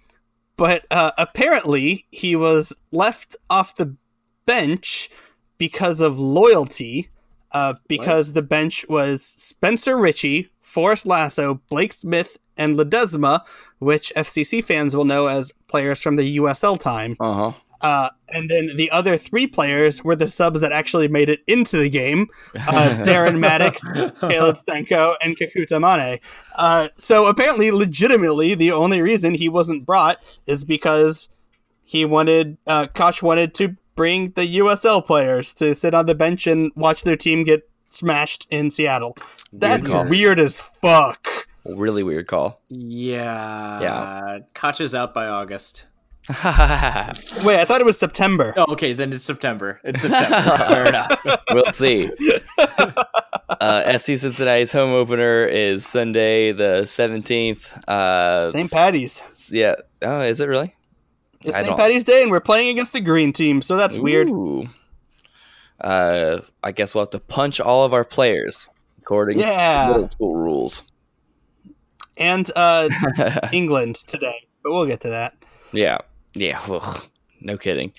but 0.56 0.86
uh, 0.90 1.12
apparently, 1.18 2.08
he 2.12 2.34
was 2.38 2.74
left 2.94 3.36
off 3.50 3.76
the 3.76 3.98
bench 4.46 5.10
because 5.58 6.00
of 6.00 6.18
loyalty. 6.18 7.10
Uh, 7.52 7.74
because 7.90 8.32
the 8.32 8.42
bench 8.42 8.86
was 8.88 9.22
Spencer 9.22 9.98
Richey, 9.98 10.50
Forrest 10.62 11.06
Lasso, 11.06 11.62
Blake 11.70 11.92
Smith, 11.92 12.38
and 12.56 12.78
Ledesma, 12.78 13.42
which 13.80 14.14
FCC 14.16 14.64
fans 14.64 14.96
will 14.96 15.04
know 15.04 15.28
as 15.28 15.52
players 15.68 16.02
from 16.02 16.16
the 16.16 16.38
USL 16.38 16.80
time. 16.80 17.18
Uh 17.20 17.34
huh. 17.34 17.54
Uh, 17.82 18.10
and 18.30 18.50
then 18.50 18.72
the 18.76 18.90
other 18.92 19.18
three 19.18 19.48
players 19.48 20.04
were 20.04 20.16
the 20.16 20.30
subs 20.30 20.62
that 20.62 20.72
actually 20.72 21.08
made 21.08 21.30
it 21.30 21.42
into 21.48 21.78
the 21.78 21.90
game 21.90 22.28
uh, 22.56 23.00
Darren 23.04 23.40
Mattocks, 23.40 23.84
Caleb 24.20 24.58
Stanko, 24.58 25.16
and 25.22 25.38
Kekuta 25.38 25.80
Manneh. 25.80 26.20
Uh, 26.56 26.90
so 26.98 27.28
apparently, 27.28 27.72
legitimately, 27.72 28.56
the 28.56 28.72
only 28.72 29.02
reason 29.02 29.34
he 29.34 29.50
wasn't 29.50 29.86
brought 29.86 30.18
is 30.46 30.64
because 30.64 31.30
he 31.84 32.06
wanted, 32.06 32.58
uh, 32.68 32.88
Koch 32.88 33.22
wanted 33.22 33.54
to 33.56 33.76
bring 33.96 34.32
the 34.32 34.58
USL 34.58 35.06
players 35.06 35.54
to 35.56 35.76
sit 35.76 35.94
on 35.94 36.06
the 36.06 36.16
bench 36.16 36.48
and 36.48 36.72
watch 36.76 37.04
their 37.04 37.18
team 37.18 37.44
get 37.44 37.70
smashed 37.90 38.48
in 38.50 38.72
Seattle. 38.72 39.18
That's 39.52 39.92
call. 39.92 40.08
weird 40.08 40.40
as 40.40 40.62
fuck. 40.62 41.28
Really 41.66 42.02
weird 42.02 42.28
call. 42.28 42.62
Yeah. 42.70 43.82
Yeah. 43.82 44.40
Koch 44.54 44.82
is 44.82 44.96
out 44.96 45.14
by 45.14 45.28
August. 45.28 45.86
Wait, 46.30 47.60
I 47.60 47.66
thought 47.66 47.82
it 47.82 47.86
was 47.86 47.98
September. 47.98 48.54
Oh, 48.56 48.66
okay. 48.74 48.94
Then 48.94 49.12
it's 49.12 49.24
September. 49.24 49.82
It's 49.84 50.04
September. 50.04 50.58
Fair 50.68 50.88
enough. 50.88 51.22
we'll 51.54 51.66
see. 51.74 52.10
Uh, 53.60 53.84
FC 53.86 54.18
Cincinnati's 54.18 54.72
home 54.72 54.92
opener 54.92 55.46
is 55.46 55.86
Sunday 55.86 56.52
the 56.52 56.86
seventeenth. 56.86 57.72
Uh, 57.88 58.50
St. 58.50 58.72
Patty's. 58.72 59.22
Yeah. 59.52 59.76
Oh, 60.02 60.22
is 60.22 60.40
it 60.42 60.46
really? 60.46 60.74
It's 61.42 61.56
St. 61.56 61.78
Patty's 61.78 62.04
Day, 62.04 62.24
and 62.24 62.32
we're 62.32 62.40
playing 62.40 62.70
against 62.70 62.94
the 62.94 63.02
green 63.02 63.34
team, 63.34 63.62
so 63.62 63.76
that's 63.76 63.98
weird. 64.00 64.30
Uh, 65.80 66.40
I 66.64 66.72
guess 66.72 66.96
we'll 66.96 67.04
have 67.04 67.12
to 67.12 67.20
punch 67.20 67.60
all 67.60 67.84
of 67.86 67.94
our 67.94 68.06
players 68.06 68.68
according 69.00 69.38
Yeah. 69.40 69.88
to 69.88 69.92
middle 69.94 70.10
school 70.10 70.36
rules. 70.36 70.84
And 72.18 72.50
uh, 72.56 72.90
England 73.52 73.96
today, 73.98 74.48
but 74.64 74.72
we'll 74.72 74.88
get 74.88 75.02
to 75.02 75.10
that. 75.10 75.36
Yeah, 75.72 76.00
yeah. 76.34 76.62
ugh, 76.70 77.06
no 77.40 77.58
kidding. 77.58 77.94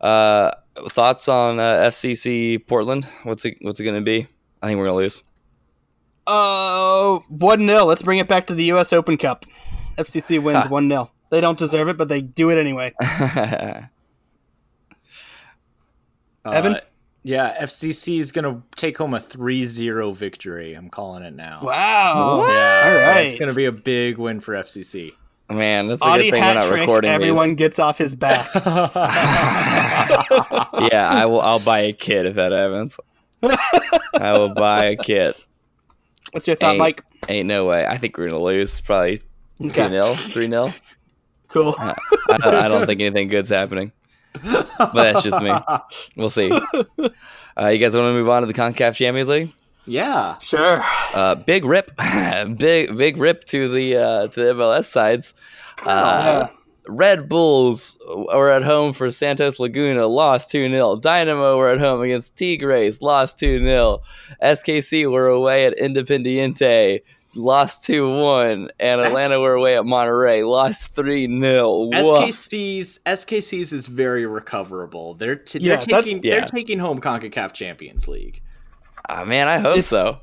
Uh, 0.00 0.50
thoughts 0.88 1.28
on 1.28 1.58
uh, 1.58 1.88
FCC 1.88 2.66
Portland? 2.66 3.06
What's 3.22 3.44
it? 3.44 3.56
What's 3.60 3.80
it 3.80 3.84
going 3.84 4.00
to 4.00 4.04
be? 4.04 4.26
I 4.62 4.66
think 4.66 4.78
we're 4.78 4.86
going 4.86 4.94
to 4.94 5.02
lose. 5.02 5.22
Oh, 6.26 7.22
1 7.28 7.66
0. 7.66 7.84
Let's 7.84 8.02
bring 8.02 8.18
it 8.18 8.28
back 8.28 8.46
to 8.46 8.54
the 8.54 8.64
U.S. 8.64 8.92
Open 8.92 9.16
Cup. 9.16 9.44
FCC 9.98 10.42
wins 10.42 10.68
1 10.68 10.88
0. 10.88 11.10
They 11.30 11.40
don't 11.40 11.58
deserve 11.58 11.88
it, 11.88 11.96
but 11.96 12.08
they 12.08 12.22
do 12.22 12.50
it 12.50 12.58
anyway. 12.58 12.94
Evan? 16.44 16.74
Uh, 16.74 16.80
yeah, 17.22 17.64
FCC 17.64 18.18
is 18.18 18.32
going 18.32 18.44
to 18.44 18.62
take 18.76 18.98
home 18.98 19.14
a 19.14 19.18
3-0 19.18 20.14
victory. 20.14 20.74
I'm 20.74 20.90
calling 20.90 21.22
it 21.22 21.34
now. 21.34 21.60
Wow. 21.62 22.46
Yeah, 22.46 22.82
All 22.84 22.94
right. 22.94 23.26
It's 23.28 23.38
going 23.38 23.48
to 23.48 23.54
be 23.54 23.64
a 23.64 23.72
big 23.72 24.18
win 24.18 24.40
for 24.40 24.52
FCC. 24.54 25.12
Man, 25.50 25.88
that's 25.88 26.00
a 26.00 26.04
Audie 26.06 26.24
good 26.24 26.30
thing 26.32 26.42
we're 26.42 26.54
not 26.54 26.64
trick. 26.64 26.80
recording 26.80 27.10
Everyone 27.10 27.54
gets 27.54 27.78
off 27.78 27.98
his 27.98 28.14
back. 28.14 28.46
Yeah, 30.92 31.08
I 31.08 31.26
will. 31.26 31.40
I'll 31.40 31.60
buy 31.60 31.80
a 31.80 31.92
kit 31.92 32.26
if 32.26 32.34
that 32.34 32.52
happens. 32.52 32.98
I 34.14 34.32
will 34.38 34.48
buy 34.54 34.86
a 34.86 34.96
kit. 34.96 35.36
What's 36.32 36.46
your 36.46 36.56
thought, 36.56 36.70
Ain't- 36.72 36.78
Mike? 36.78 37.04
Ain't 37.28 37.46
no 37.46 37.64
way. 37.66 37.86
I 37.86 37.96
think 37.96 38.18
we're 38.18 38.28
gonna 38.28 38.42
lose. 38.42 38.80
Probably 38.80 39.18
two 39.60 39.68
Okay. 39.68 39.88
0 39.88 40.02
three 40.14 40.48
0 40.48 40.70
Cool. 41.48 41.74
I, 41.78 41.94
don't- 42.38 42.54
I 42.54 42.68
don't 42.68 42.86
think 42.86 43.00
anything 43.00 43.28
good's 43.28 43.50
happening. 43.50 43.92
But 44.42 44.92
that's 44.94 45.22
just 45.22 45.40
me. 45.40 45.52
We'll 46.16 46.30
see. 46.30 46.50
Uh, 47.56 47.68
you 47.68 47.78
guys 47.78 47.94
want 47.94 48.08
to 48.08 48.12
move 48.14 48.28
on 48.28 48.42
to 48.42 48.46
the 48.48 48.52
Concacaf 48.52 48.96
Champions 48.96 49.28
League? 49.28 49.52
Yeah. 49.86 50.38
Sure. 50.38 50.80
Uh, 51.14 51.34
big 51.34 51.64
rip, 51.64 51.90
big 52.56 52.96
big 52.96 53.16
rip 53.16 53.44
to 53.44 53.68
the 53.72 53.96
uh, 53.96 54.26
to 54.28 54.40
the 54.40 54.54
MLS 54.54 54.84
sides. 54.86 55.34
Uh, 55.84 56.48
Red 56.86 57.28
Bulls 57.28 57.98
were 58.06 58.50
at 58.50 58.62
home 58.62 58.92
for 58.92 59.10
Santos 59.10 59.58
Laguna, 59.58 60.06
lost 60.06 60.50
2 60.50 60.68
0. 60.70 60.96
Dynamo 60.96 61.56
were 61.56 61.70
at 61.70 61.80
home 61.80 62.02
against 62.02 62.36
Tigres, 62.36 63.00
lost 63.00 63.38
2 63.38 63.58
0. 63.58 64.02
SKC 64.42 65.10
were 65.10 65.26
away 65.26 65.66
at 65.66 65.78
Independiente, 65.78 67.02
lost 67.34 67.84
2 67.86 68.20
1. 68.20 68.70
And 68.78 69.00
Atlanta 69.00 69.40
were 69.40 69.54
away 69.54 69.76
at 69.76 69.84
Monterrey, 69.84 70.46
lost 70.48 70.94
3 70.94 71.26
0. 71.26 71.90
SKC's 71.92 73.00
SKC's 73.06 73.72
is 73.72 73.86
very 73.86 74.26
recoverable. 74.26 75.14
They're 75.14 75.36
t- 75.36 75.60
Yeah, 75.60 75.76
they're 75.76 76.02
taking 76.02 76.22
yeah. 76.22 76.30
they're 76.32 76.46
taking 76.46 76.78
home 76.78 77.00
CONCACAF 77.00 77.52
Champions 77.54 78.08
League. 78.08 78.42
Ah, 79.08 79.24
man, 79.24 79.48
I 79.48 79.58
hope 79.58 79.72
It's- 79.72 79.88
so. 79.88 80.18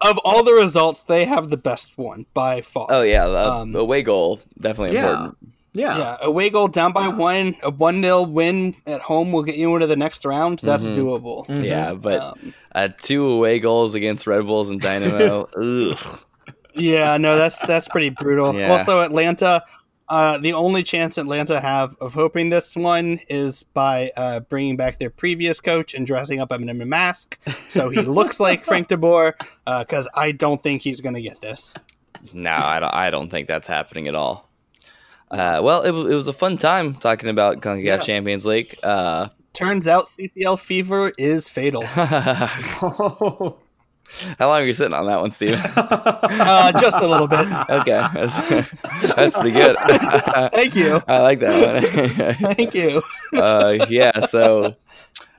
Of 0.00 0.18
all 0.24 0.44
the 0.44 0.52
results, 0.52 1.02
they 1.02 1.24
have 1.24 1.48
the 1.50 1.56
best 1.56 1.98
one 1.98 2.26
by 2.32 2.60
far. 2.60 2.86
Oh, 2.88 3.02
yeah, 3.02 3.26
the 3.26 3.50
Um, 3.52 3.74
away 3.74 4.02
goal, 4.02 4.38
definitely 4.60 4.94
Yeah. 4.96 5.10
important. 5.10 5.36
Yeah. 5.74 5.98
Yeah, 5.98 6.16
away 6.22 6.50
goal 6.50 6.68
down 6.68 6.92
by 6.92 7.08
one, 7.08 7.56
a 7.64 7.70
1 7.70 8.00
0 8.02 8.22
win 8.22 8.76
at 8.86 9.00
home 9.02 9.32
will 9.32 9.42
get 9.42 9.56
you 9.56 9.74
into 9.74 9.86
the 9.88 9.96
next 9.96 10.24
round. 10.24 10.60
That's 10.62 10.84
Mhm. 10.84 10.96
doable. 10.96 11.64
Yeah, 11.64 11.94
but 11.94 12.20
Um, 12.20 12.54
uh, 12.74 12.88
two 13.00 13.26
away 13.26 13.58
goals 13.58 13.94
against 13.94 14.26
Red 14.26 14.46
Bulls 14.46 14.70
and 14.70 14.80
Dynamo. 14.80 15.48
ugh. 15.60 15.98
Yeah, 16.74 17.16
no, 17.16 17.36
that's 17.36 17.58
that's 17.60 17.88
pretty 17.88 18.10
brutal. 18.10 18.54
Yeah. 18.54 18.72
Also, 18.72 19.00
Atlanta. 19.00 19.62
Uh, 20.08 20.38
the 20.38 20.52
only 20.54 20.82
chance 20.82 21.18
Atlanta 21.18 21.60
have 21.60 21.94
of 22.00 22.14
hoping 22.14 22.48
this 22.50 22.74
one 22.76 23.20
is 23.28 23.64
by 23.74 24.10
uh, 24.16 24.40
bringing 24.40 24.76
back 24.76 24.98
their 24.98 25.10
previous 25.10 25.60
coach 25.60 25.92
and 25.94 26.06
dressing 26.06 26.40
up 26.40 26.50
him 26.50 26.62
in 26.62 26.80
a 26.80 26.86
mask, 26.86 27.38
so 27.68 27.90
he 27.90 28.00
looks 28.00 28.40
like 28.40 28.64
Frank 28.64 28.88
DeBoer. 28.90 29.34
Because 29.66 30.08
I 30.14 30.32
don't 30.32 30.62
think 30.62 30.82
he's 30.82 31.00
going 31.02 31.14
to 31.14 31.22
get 31.22 31.40
this. 31.42 31.74
no, 32.32 32.50
I 32.52 32.80
don't. 32.80 32.94
I 32.94 33.10
don't 33.10 33.28
think 33.28 33.48
that's 33.48 33.68
happening 33.68 34.08
at 34.08 34.14
all. 34.14 34.48
Uh, 35.30 35.60
well, 35.62 35.82
it, 35.82 35.90
it 35.90 36.14
was 36.14 36.26
a 36.26 36.32
fun 36.32 36.56
time 36.56 36.94
talking 36.94 37.28
about 37.28 37.60
Concacaf 37.60 37.84
Yeah. 37.84 37.98
Champions 37.98 38.46
League. 38.46 38.74
Uh, 38.82 39.28
Turns 39.52 39.86
out 39.86 40.04
CCL 40.04 40.58
fever 40.58 41.12
is 41.18 41.50
fatal. 41.50 41.82
how 44.38 44.48
long 44.48 44.62
are 44.62 44.66
you 44.66 44.72
sitting 44.72 44.94
on 44.94 45.06
that 45.06 45.20
one, 45.20 45.30
Steve? 45.30 45.58
Uh, 46.40 46.72
just 46.80 46.98
a 46.98 47.06
little 47.06 47.26
bit. 47.26 47.40
okay, 47.68 48.06
that's, 48.14 48.48
that's 49.14 49.32
pretty 49.34 49.50
good. 49.50 49.76
Thank 50.52 50.74
you. 50.76 51.00
I 51.08 51.18
like 51.20 51.40
that 51.40 52.34
one. 52.40 52.54
Thank 52.54 52.74
you. 52.74 53.02
uh, 53.34 53.86
yeah, 53.88 54.20
so 54.26 54.76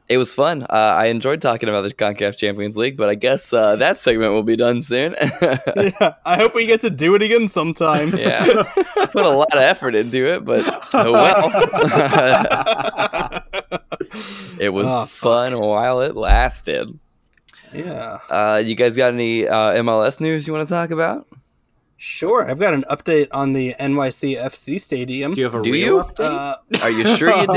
it 0.08 0.18
was 0.18 0.34
fun. 0.34 0.64
Uh, 0.64 0.66
I 0.74 1.06
enjoyed 1.08 1.42
talking 1.42 1.70
about 1.70 1.82
the 1.82 1.94
CONCACAF 1.94 2.38
Champions 2.38 2.76
League, 2.78 2.98
but 2.98 3.10
I 3.10 3.16
guess 3.16 3.54
uh, 3.54 3.76
that 3.78 4.00
segment 4.00 4.34
will 4.34 4.44
be 4.44 4.56
done 4.56 4.82
soon. 4.82 5.16
Yeah, 5.42 6.16
I 6.26 6.38
hope 6.38 6.54
we 6.56 6.66
get 6.66 6.82
to 6.82 6.90
do 6.90 7.16
it 7.16 7.22
again 7.22 7.48
sometime. 7.48 8.10
yeah, 8.18 8.46
put 9.12 9.26
a 9.26 9.30
lot 9.30 9.54
of 9.54 9.60
effort 9.62 9.96
into 9.96 10.26
it, 10.28 10.44
but 10.46 10.64
oh 10.94 11.12
well. 11.12 11.52
it 14.60 14.70
was 14.74 14.88
Oh, 14.90 15.06
fun 15.06 15.60
while 15.60 16.02
it 16.02 16.16
lasted. 16.16 17.00
Yeah. 17.74 18.18
Uh, 18.30 18.62
you 18.64 18.76
guys 18.76 18.96
got 18.96 19.14
any 19.14 19.48
uh, 19.48 19.74
MLS 19.84 20.20
news 20.20 20.48
you 20.48 20.54
want 20.54 20.68
to 20.68 20.74
talk 20.74 20.92
about? 20.92 21.28
Sure. 21.98 22.50
I've 22.50 22.60
got 22.60 22.74
an 22.74 22.84
update 22.90 23.28
on 23.32 23.54
the 23.54 23.76
NYC 23.80 24.38
FC 24.40 24.80
Stadium. 24.80 25.34
Do 25.34 25.42
you 25.42 25.46
have 25.46 25.56
a 25.56 25.62
Do 25.62 25.72
real 25.72 25.86
you? 25.98 26.04
update? 26.04 26.20
Uh, 26.20 26.56
Are 26.82 26.90
you 26.90 27.16
sure 27.18 27.42
you 27.42 27.48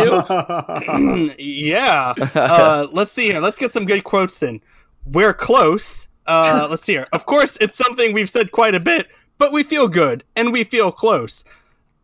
do? 1.29 1.35
yeah. 1.43 2.13
Uh, 2.35 2.89
let's 2.93 3.13
see 3.13 3.27
here. 3.27 3.41
Let's 3.41 3.57
get 3.59 3.71
some 3.73 3.85
good 3.85 4.03
quotes 4.05 4.43
in. 4.43 4.61
We're 5.07 5.33
close. 5.35 6.09
Uh, 6.27 6.67
let's 6.71 6.83
see 6.83 6.95
here. 6.95 7.07
Of 7.13 7.25
course, 7.27 7.57
it's 7.61 7.75
something 7.75 8.13
we've 8.13 8.31
said 8.31 8.51
quite 8.53 8.75
a 8.75 8.81
bit, 8.81 9.07
but 9.39 9.53
we 9.53 9.63
feel 9.63 9.87
good 9.89 10.25
and 10.37 10.53
we 10.53 10.65
feel 10.65 10.91
close. 10.91 11.45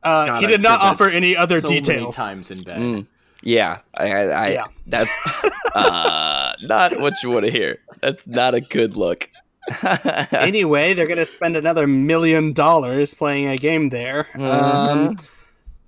Uh, 0.04 0.26
God, 0.26 0.40
he 0.40 0.46
I 0.46 0.50
did 0.50 0.62
not 0.62 0.80
offer 0.80 1.08
any 1.08 1.36
other 1.36 1.58
so 1.60 1.68
many 1.68 1.80
details. 1.80 2.14
times 2.14 2.52
in 2.52 2.62
bed. 2.62 2.78
Mm. 2.78 3.06
Yeah, 3.42 3.78
I, 3.94 4.12
I, 4.12 4.48
Yeah. 4.50 4.66
that's 4.86 5.16
uh, 5.74 6.52
not 6.62 6.98
what 7.00 7.14
you 7.22 7.30
want 7.30 7.44
to 7.44 7.50
hear. 7.50 7.78
That's 8.00 8.26
not 8.26 8.54
a 8.54 8.60
good 8.60 8.96
look. 8.96 9.28
anyway, 10.32 10.94
they're 10.94 11.06
going 11.06 11.18
to 11.18 11.26
spend 11.26 11.56
another 11.56 11.86
million 11.86 12.52
dollars 12.52 13.14
playing 13.14 13.48
a 13.48 13.56
game 13.58 13.90
there. 13.90 14.24
Mm-hmm. 14.34 15.08
Um, 15.10 15.16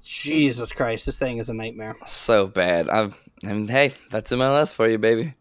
Jesus 0.03 0.73
Christ, 0.73 1.07
this 1.07 1.17
thing 1.17 1.39
is 1.39 1.49
a 1.49 1.55
nightmare. 1.55 1.97
so 2.07 2.47
bad. 2.47 2.89
I'm, 2.89 3.15
I 3.45 3.53
mean, 3.53 3.69
hey, 3.69 3.95
that's 4.11 4.33
MLS 4.33 4.75
for 4.75 4.89
you, 4.89 4.99
baby. 4.99 5.35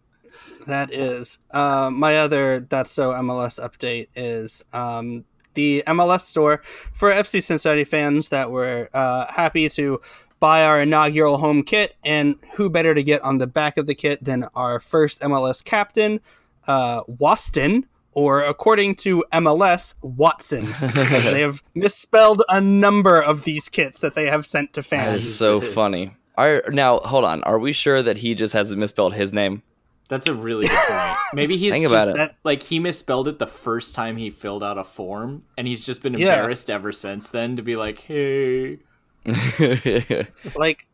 That 0.68 0.93
is. 0.93 1.39
Uh, 1.51 1.89
my 1.91 2.18
other 2.18 2.60
That's 2.60 2.91
So 2.91 3.12
MLS 3.12 3.60
update 3.60 4.07
is 4.16 4.64
um, 4.74 5.26
the 5.55 5.84
MLS 5.88 6.22
store 6.22 6.62
for 6.93 7.10
FC 7.12 7.41
Cincinnati 7.41 7.84
fans 7.84 8.30
that 8.30 8.51
were 8.51 8.89
uh, 8.93 9.26
happy 9.32 9.68
to 9.70 9.99
buy 10.39 10.63
our 10.63 10.81
inaugural 10.81 11.37
home 11.37 11.63
kit. 11.63 11.95
And 12.03 12.35
who 12.53 12.69
better 12.69 12.93
to 12.95 13.03
get 13.03 13.21
on 13.23 13.37
the 13.39 13.47
back 13.47 13.77
of 13.77 13.87
the 13.87 13.95
kit 13.95 14.23
than 14.23 14.45
our 14.55 14.79
first 14.79 15.21
MLS 15.21 15.63
captain, 15.63 16.21
uh, 16.67 17.03
Waston, 17.03 17.83
or 18.13 18.41
according 18.41 18.95
to 18.95 19.23
MLS, 19.33 19.95
Watson. 20.01 20.65
because 20.65 21.23
they 21.25 21.41
have 21.41 21.63
misspelled 21.75 22.43
a 22.49 22.59
number 22.59 23.19
of 23.21 23.43
these 23.43 23.69
kits 23.69 23.99
that 23.99 24.15
they 24.15 24.25
have 24.25 24.45
sent 24.45 24.73
to 24.73 24.81
That 24.81 24.87
fans. 24.87 25.23
is 25.23 25.37
so 25.37 25.57
It's- 25.57 25.73
funny. 25.73 26.09
Are 26.37 26.63
now 26.69 26.99
hold 26.99 27.25
on. 27.25 27.43
Are 27.43 27.59
we 27.59 27.73
sure 27.73 28.01
that 28.01 28.19
he 28.19 28.33
just 28.33 28.53
hasn't 28.53 28.79
misspelled 28.79 29.13
his 29.13 29.33
name? 29.33 29.61
That's 30.07 30.25
a 30.25 30.33
really 30.33 30.67
good 30.69 30.79
point. 30.87 31.17
Maybe 31.33 31.57
he's 31.57 31.73
Think 31.73 31.83
just, 31.83 31.93
about 31.93 32.07
it. 32.07 32.15
that- 32.15 32.35
like 32.45 32.63
he 32.63 32.79
misspelled 32.79 33.27
it 33.27 33.39
the 33.39 33.45
first 33.45 33.93
time 33.93 34.15
he 34.15 34.29
filled 34.29 34.63
out 34.63 34.77
a 34.77 34.83
form, 34.85 35.43
and 35.57 35.67
he's 35.67 35.85
just 35.85 36.01
been 36.01 36.13
Yeah. 36.13 36.35
embarrassed 36.37 36.69
ever 36.69 36.93
since 36.93 37.29
then 37.29 37.57
to 37.57 37.61
be 37.61 37.75
like, 37.75 37.99
"Hey, 37.99 38.79
like 40.55 40.88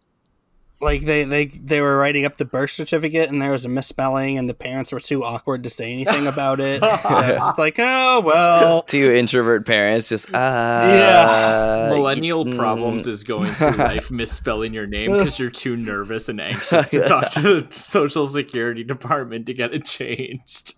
like 0.82 1.02
they, 1.02 1.24
they 1.24 1.46
they 1.46 1.80
were 1.80 1.98
writing 1.98 2.26
up 2.26 2.36
the 2.36 2.44
birth 2.46 2.70
certificate 2.70 3.30
and 3.30 3.42
there 3.42 3.52
was 3.52 3.66
a 3.66 3.70
misspelling 3.70 4.38
and 4.38 4.50
the 4.50 4.54
parents 4.54 4.92
were 4.92 5.00
too 5.00 5.24
awkward 5.24 5.64
to 5.64 5.70
say 5.70 5.92
anything 5.94 6.28
about 6.28 6.60
it. 6.60 6.82
so 6.84 6.90
it's 7.04 7.58
like, 7.58 7.76
oh 7.80 8.22
well. 8.26 8.82
Two 8.84 9.10
introvert 9.12 9.66
parents 9.66 10.10
just 10.10 10.30
uh 10.34 10.88
Yeah. 10.92 11.90
millennial 11.96 12.46
mm, 12.46 12.58
problems 12.58 13.08
is 13.08 13.24
going 13.24 13.54
through 13.54 13.72
life 13.72 14.12
misspelling 14.12 14.74
your 14.74 14.86
name 14.86 15.12
because 15.12 15.40
you're 15.40 15.50
too 15.50 15.78
nervous 15.78 16.28
and 16.30 16.42
anxious 16.42 16.90
to 16.90 17.08
talk 17.08 17.30
to 17.32 17.42
the 17.62 17.68
social 17.74 18.28
security 18.28 18.84
department 18.84 19.46
to 19.46 19.54
get 19.54 19.74
it 19.74 19.86
changed." 19.86 20.76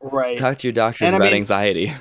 Right. 0.00 0.36
Talk 0.36 0.58
to 0.58 0.66
your 0.66 0.72
doctors 0.72 1.06
And 1.06 1.14
I 1.14 1.18
about 1.18 1.26
mean- 1.28 1.36
anxiety. 1.36 1.92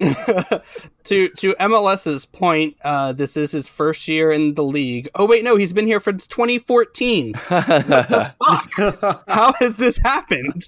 To 0.00 1.28
to 1.28 1.54
MLS's 1.60 2.26
point, 2.26 2.76
uh, 2.84 3.12
this 3.12 3.36
is 3.36 3.52
his 3.52 3.68
first 3.68 4.06
year 4.08 4.30
in 4.30 4.54
the 4.54 4.62
league. 4.64 5.08
Oh 5.14 5.26
wait, 5.26 5.44
no, 5.44 5.56
he's 5.56 5.72
been 5.72 5.86
here 5.86 6.00
since 6.00 6.26
2014. 6.26 7.34
Fuck. 7.34 9.24
How 9.28 9.52
has 9.58 9.76
this 9.76 9.98
happened? 9.98 10.64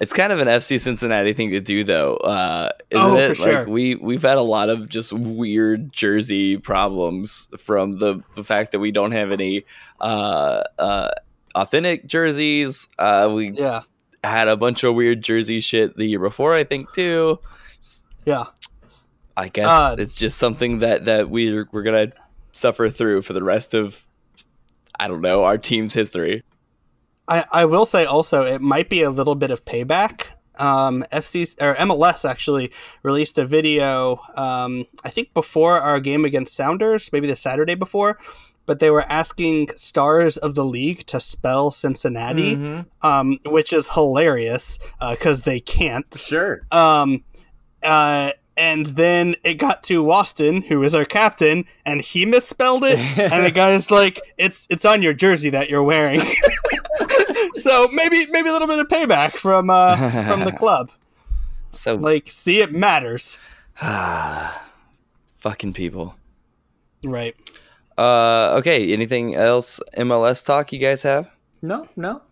It's 0.00 0.12
kind 0.12 0.32
of 0.32 0.40
an 0.40 0.48
FC 0.48 0.80
Cincinnati 0.80 1.32
thing 1.34 1.50
to 1.50 1.60
do, 1.60 1.84
though, 1.84 2.16
uh, 2.16 2.70
isn't 2.90 3.02
Oh, 3.04 3.16
it? 3.16 3.28
for 3.28 3.34
sure. 3.36 3.58
Like 3.60 3.68
we 3.68 3.94
we've 3.94 4.22
had 4.22 4.38
a 4.38 4.42
lot 4.42 4.68
of 4.68 4.88
just 4.88 5.12
weird 5.12 5.92
jersey 5.92 6.56
problems 6.58 7.48
from 7.58 7.98
the 7.98 8.20
the 8.34 8.42
fact 8.44 8.72
that 8.72 8.80
we 8.80 8.90
don't 8.90 9.12
have 9.12 9.30
any 9.30 9.64
uh, 10.00 10.62
uh, 10.78 11.10
authentic 11.54 12.06
jerseys. 12.06 12.88
Uh, 12.98 13.30
we 13.34 13.50
Yeah. 13.52 13.82
Had 14.30 14.48
a 14.48 14.56
bunch 14.56 14.84
of 14.84 14.94
weird 14.94 15.22
jersey 15.22 15.60
shit 15.60 15.96
the 15.96 16.06
year 16.06 16.18
before, 16.20 16.54
I 16.54 16.64
think, 16.64 16.92
too. 16.92 17.38
Yeah. 18.24 18.44
I 19.36 19.48
guess 19.48 19.68
Uh, 19.68 19.96
it's 19.98 20.14
just 20.14 20.38
something 20.38 20.78
that 20.78 21.06
that 21.06 21.28
we're 21.28 21.68
we're 21.72 21.82
gonna 21.82 22.12
suffer 22.52 22.88
through 22.88 23.22
for 23.22 23.32
the 23.32 23.42
rest 23.42 23.74
of 23.74 24.06
I 24.98 25.08
don't 25.08 25.20
know 25.20 25.42
our 25.44 25.58
team's 25.58 25.92
history. 25.92 26.42
I, 27.26 27.44
I 27.50 27.64
will 27.64 27.84
say 27.86 28.04
also 28.04 28.44
it 28.44 28.60
might 28.60 28.88
be 28.88 29.02
a 29.02 29.10
little 29.10 29.34
bit 29.34 29.50
of 29.50 29.64
payback. 29.64 30.26
Um, 30.56 31.04
FC 31.10 31.52
or 31.60 31.74
MLS 31.74 32.28
actually 32.28 32.70
released 33.02 33.36
a 33.38 33.44
video. 33.44 34.20
Um, 34.36 34.86
I 35.02 35.08
think 35.10 35.34
before 35.34 35.80
our 35.80 35.98
game 35.98 36.24
against 36.24 36.54
Sounders, 36.54 37.10
maybe 37.12 37.26
the 37.26 37.34
Saturday 37.34 37.74
before, 37.74 38.20
but 38.66 38.78
they 38.80 38.90
were 38.90 39.02
asking 39.10 39.70
stars 39.76 40.36
of 40.36 40.54
the 40.54 40.64
league 40.64 41.06
to 41.06 41.20
spell 41.20 41.70
Cincinnati, 41.70 42.56
Mm-hmm. 42.56 43.06
um, 43.06 43.38
which 43.46 43.72
is 43.72 43.90
hilarious 43.90 44.78
because 45.10 45.42
they 45.42 45.60
can't. 45.60 46.06
Sure. 46.16 46.62
Um, 46.70 47.24
uh, 47.82 48.32
and 48.56 48.86
then 48.86 49.34
it 49.44 49.54
got 49.54 49.82
to 49.84 50.04
Waston, 50.04 50.64
who 50.66 50.82
is 50.84 50.94
our 50.94 51.04
captain, 51.04 51.64
and 51.84 52.00
he 52.00 52.24
misspelled 52.24 52.84
it. 52.84 52.98
and 53.18 53.44
the 53.44 53.50
guy's 53.50 53.90
like, 53.90 54.20
"It's 54.38 54.66
it's 54.70 54.84
on 54.84 55.02
your 55.02 55.12
jersey 55.12 55.50
that 55.50 55.68
you're 55.68 55.82
wearing." 55.82 56.20
so 57.56 57.88
maybe 57.92 58.26
maybe 58.30 58.48
a 58.48 58.52
little 58.52 58.68
bit 58.68 58.78
of 58.78 58.86
payback 58.88 59.32
from 59.34 59.70
uh, 59.70 59.96
from 60.28 60.44
the 60.44 60.52
club. 60.52 60.90
So 61.72 61.96
Like, 61.96 62.28
see, 62.30 62.60
it 62.60 62.72
matters, 62.72 63.36
fucking 65.34 65.72
people. 65.72 66.14
right? 67.02 67.34
Uh, 67.96 68.54
okay. 68.58 68.92
Anything 68.92 69.34
else 69.34 69.80
MLS 69.96 70.44
talk 70.44 70.72
you 70.72 70.78
guys 70.78 71.02
have? 71.02 71.30
No, 71.62 71.88
no. 71.96 72.22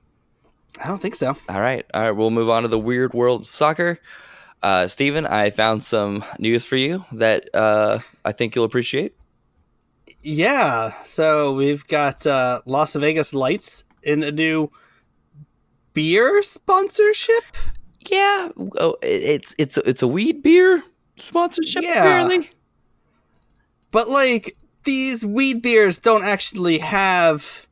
I 0.83 0.89
don't 0.89 1.01
think 1.01 1.15
so. 1.15 1.37
All 1.49 1.61
right. 1.61 1.85
All 1.95 2.03
right. 2.03 2.11
We'll 2.11 2.31
move 2.31 2.51
on 2.51 2.63
to 2.63 2.69
the 2.69 2.79
weird 2.79 3.15
world 3.15 3.43
of 3.43 3.49
soccer. 3.49 3.99
Uh, 4.63 4.87
Steven, 4.87 5.27
I 5.27 5.51
found 5.51 5.83
some 5.83 6.25
news 6.39 6.65
for 6.65 6.77
you 6.77 7.05
that 7.13 7.49
uh, 7.55 7.99
I 8.25 8.33
think 8.33 8.55
you'll 8.55 8.65
appreciate. 8.65 9.15
Yeah. 10.23 10.93
So 11.03 11.53
we've 11.55 11.87
got 11.87 12.27
uh, 12.27 12.61
Las 12.65 12.95
Vegas 12.95 13.35
Lights 13.35 13.85
in 14.03 14.23
a 14.23 14.31
new 14.31 14.71
beer 15.93 16.43
sponsorship. 16.43 17.45
Yeah. 18.09 18.49
Oh, 18.79 18.97
it's 19.03 19.55
it's 19.59 19.77
it's 19.79 20.03
a 20.03 20.09
weed 20.09 20.43
beer 20.43 20.83
sponsorship. 21.17 21.83
Yeah. 21.83 21.99
Apparently. 22.01 22.51
but 23.91 24.09
like 24.09 24.57
these 24.85 25.25
weed 25.25 25.63
beers 25.63 25.99
don't 25.99 26.25
actually 26.25 26.79
have 26.79 27.67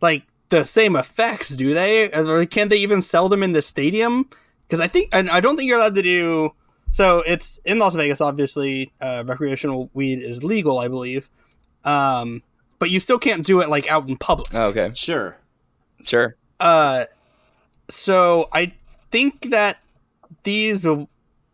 like 0.00 0.24
the 0.48 0.64
same 0.64 0.96
effects, 0.96 1.50
do 1.50 1.72
they? 1.72 2.10
Or 2.12 2.44
can 2.46 2.68
they 2.68 2.78
even 2.78 3.02
sell 3.02 3.28
them 3.28 3.42
in 3.42 3.52
the 3.52 3.62
stadium? 3.62 4.28
Because 4.66 4.80
I 4.80 4.86
think 4.86 5.08
and 5.12 5.30
I 5.30 5.40
don't 5.40 5.56
think 5.56 5.68
you're 5.68 5.78
allowed 5.78 5.94
to 5.94 6.02
do. 6.02 6.54
So 6.92 7.22
it's 7.26 7.58
in 7.64 7.78
Las 7.78 7.94
Vegas. 7.94 8.20
Obviously, 8.20 8.92
uh, 9.00 9.24
recreational 9.26 9.90
weed 9.94 10.22
is 10.22 10.44
legal, 10.44 10.78
I 10.78 10.88
believe. 10.88 11.30
Um, 11.84 12.42
but 12.78 12.90
you 12.90 13.00
still 13.00 13.18
can't 13.18 13.46
do 13.46 13.60
it 13.60 13.68
like 13.68 13.90
out 13.90 14.08
in 14.08 14.16
public. 14.16 14.54
Oh, 14.54 14.64
okay. 14.66 14.90
Sure. 14.94 15.36
Sure. 16.04 16.36
Uh, 16.60 17.06
so 17.88 18.48
I 18.52 18.74
think 19.10 19.50
that 19.50 19.78
these. 20.42 20.86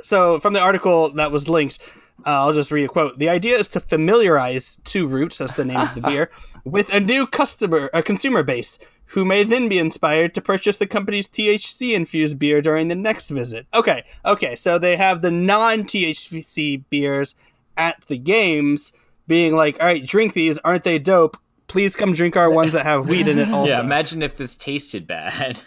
So 0.00 0.40
from 0.40 0.52
the 0.52 0.60
article 0.60 1.10
that 1.10 1.30
was 1.32 1.48
linked, 1.48 1.78
uh, 2.26 2.30
I'll 2.30 2.52
just 2.52 2.70
read 2.70 2.84
a 2.84 2.88
quote. 2.88 3.18
The 3.18 3.28
idea 3.28 3.58
is 3.58 3.68
to 3.68 3.80
familiarize 3.80 4.78
Two 4.84 5.06
Roots, 5.06 5.38
that's 5.38 5.54
the 5.54 5.64
name 5.64 5.78
of 5.78 5.94
the 5.94 6.00
beer, 6.00 6.30
with 6.64 6.92
a 6.92 7.00
new 7.00 7.26
customer, 7.26 7.90
a 7.92 8.02
consumer 8.02 8.42
base 8.42 8.78
who 9.12 9.24
may 9.24 9.42
then 9.42 9.68
be 9.68 9.78
inspired 9.78 10.34
to 10.34 10.40
purchase 10.40 10.76
the 10.76 10.86
company's 10.86 11.28
THC 11.28 11.94
infused 11.94 12.38
beer 12.38 12.60
during 12.60 12.88
the 12.88 12.94
next 12.94 13.30
visit. 13.30 13.66
Okay, 13.72 14.04
okay, 14.24 14.54
so 14.54 14.78
they 14.78 14.96
have 14.96 15.22
the 15.22 15.30
non 15.30 15.84
THC 15.84 16.84
beers 16.90 17.34
at 17.76 18.02
the 18.08 18.18
games, 18.18 18.92
being 19.26 19.54
like, 19.54 19.80
all 19.80 19.86
right, 19.86 20.04
drink 20.04 20.34
these, 20.34 20.58
aren't 20.58 20.84
they 20.84 20.98
dope? 20.98 21.36
Please 21.68 21.94
come 21.94 22.12
drink 22.12 22.36
our 22.36 22.50
ones 22.50 22.72
that 22.72 22.84
have 22.84 23.06
weed 23.06 23.28
in 23.28 23.38
it 23.38 23.48
also. 23.52 23.70
Yeah, 23.70 23.80
imagine 23.80 24.22
if 24.22 24.36
this 24.36 24.56
tasted 24.56 25.06
bad. 25.06 25.60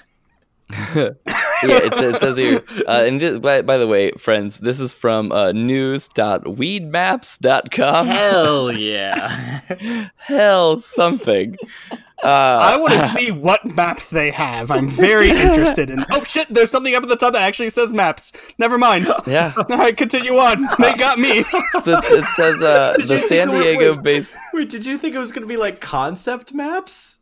yeah, 1.64 1.78
it, 1.84 1.94
says- 1.94 2.16
it 2.16 2.20
says 2.20 2.38
here. 2.38 2.64
Uh, 2.88 3.04
and 3.06 3.22
this, 3.22 3.38
by, 3.40 3.62
by 3.62 3.78
the 3.78 3.88
way, 3.88 4.12
friends, 4.14 4.60
this 4.60 4.80
is 4.80 4.94
from 4.94 5.32
uh, 5.32 5.52
news.weedmaps.com. 5.52 8.06
Hell 8.08 8.72
yeah. 8.78 10.10
Hell 10.18 10.78
something. 10.78 11.58
Uh, 12.24 12.28
I 12.28 12.78
want 12.78 12.94
to 12.94 13.08
see 13.10 13.32
what 13.32 13.66
maps 13.66 14.12
they 14.12 14.30
have. 14.30 14.70
I'm 14.70 14.88
very 14.88 15.30
interested 15.32 15.90
in. 15.90 16.06
Oh 16.12 16.24
shit! 16.24 16.46
There's 16.50 16.70
something 16.70 16.94
up 16.94 17.02
at 17.02 17.10
the 17.10 17.16
top 17.16 17.34
that 17.34 17.42
actually 17.42 17.72
says 17.72 17.92
maps. 17.94 18.32
Never 18.60 18.78
mind. 18.78 19.08
yeah, 19.26 19.54
All 19.58 19.66
right, 19.78 19.98
continue 19.98 20.38
on. 20.38 20.68
They 20.78 20.94
got 20.94 21.18
me. 21.18 21.40
it, 21.40 21.48
it 21.54 22.26
says 22.36 22.62
uh, 22.62 22.96
the 23.08 23.18
San 23.18 23.48
Diego 23.50 23.96
based. 24.00 24.36
Wait, 24.54 24.70
did 24.70 24.86
you 24.86 25.00
think 25.00 25.16
it 25.16 25.20
was 25.20 25.32
going 25.32 25.42
to 25.42 25.48
be 25.48 25.58
like 25.58 25.82
concept 25.82 26.54
maps? 26.54 27.18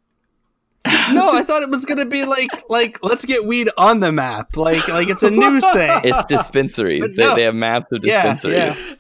No, 1.12 1.32
I 1.32 1.42
thought 1.44 1.64
it 1.64 1.70
was 1.70 1.86
gonna 1.86 2.06
be 2.06 2.24
like 2.26 2.50
like 2.70 3.00
let's 3.04 3.26
get 3.26 3.46
weed 3.46 3.70
on 3.78 4.00
the 4.00 4.12
map. 4.12 4.56
Like 4.56 4.88
like 4.88 5.10
it's 5.10 5.24
a 5.24 5.30
news 5.32 5.66
thing. 5.74 5.90
It's 6.04 6.24
dispensaries. 6.26 7.02
But 7.02 7.16
They, 7.16 7.36
they 7.36 7.44
have 7.44 7.56
maps 7.56 7.88
of 7.92 8.02
dispensaries. 8.02 8.56
yeah. 8.90 8.96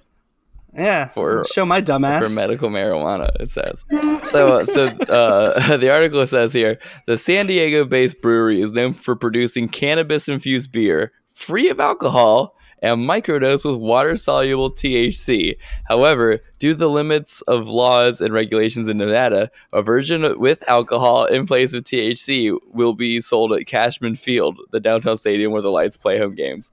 Yeah, 0.76 1.08
For- 1.08 1.44
show 1.46 1.66
my 1.66 1.82
dumbass. 1.82 2.22
for 2.24 2.30
medical 2.30 2.70
marijuana. 2.70 3.32
It 3.40 3.50
says 3.50 3.84
so. 4.24 4.58
Uh, 4.60 4.66
so 4.66 4.86
uh, 4.86 5.78
the 5.78 5.90
article 5.92 6.26
says 6.28 6.54
here 6.54 6.80
the 7.08 7.18
San 7.18 7.48
Diego-based 7.48 8.22
brewery 8.22 8.62
is 8.62 8.72
known 8.72 8.94
for 8.94 9.16
producing 9.16 9.68
cannabis-infused 9.68 10.72
beer 10.72 11.12
free 11.34 11.70
of 11.70 11.80
alcohol 11.80 12.56
and 12.82 13.08
microdose 13.08 13.66
with 13.66 13.80
water-soluble 13.80 14.72
THC. 14.72 15.58
However, 15.88 16.40
due 16.60 16.74
to 16.74 16.80
the 16.80 16.90
limits 16.90 17.42
of 17.42 17.68
laws 17.68 18.22
and 18.22 18.34
regulations 18.34 18.88
in 18.88 18.98
Nevada, 18.98 19.52
a 19.74 19.82
version 19.82 20.40
with 20.40 20.68
alcohol 20.70 21.26
in 21.26 21.46
place 21.46 21.74
of 21.74 21.84
THC 21.84 22.58
will 22.68 22.94
be 22.94 23.22
sold 23.22 23.54
at 23.54 23.66
Cashman 23.68 24.16
Field, 24.16 24.60
the 24.72 24.80
downtown 24.80 25.18
stadium 25.18 25.52
where 25.52 25.62
the 25.62 25.72
Lights 25.72 25.98
play 25.98 26.18
home 26.18 26.36
games. 26.36 26.72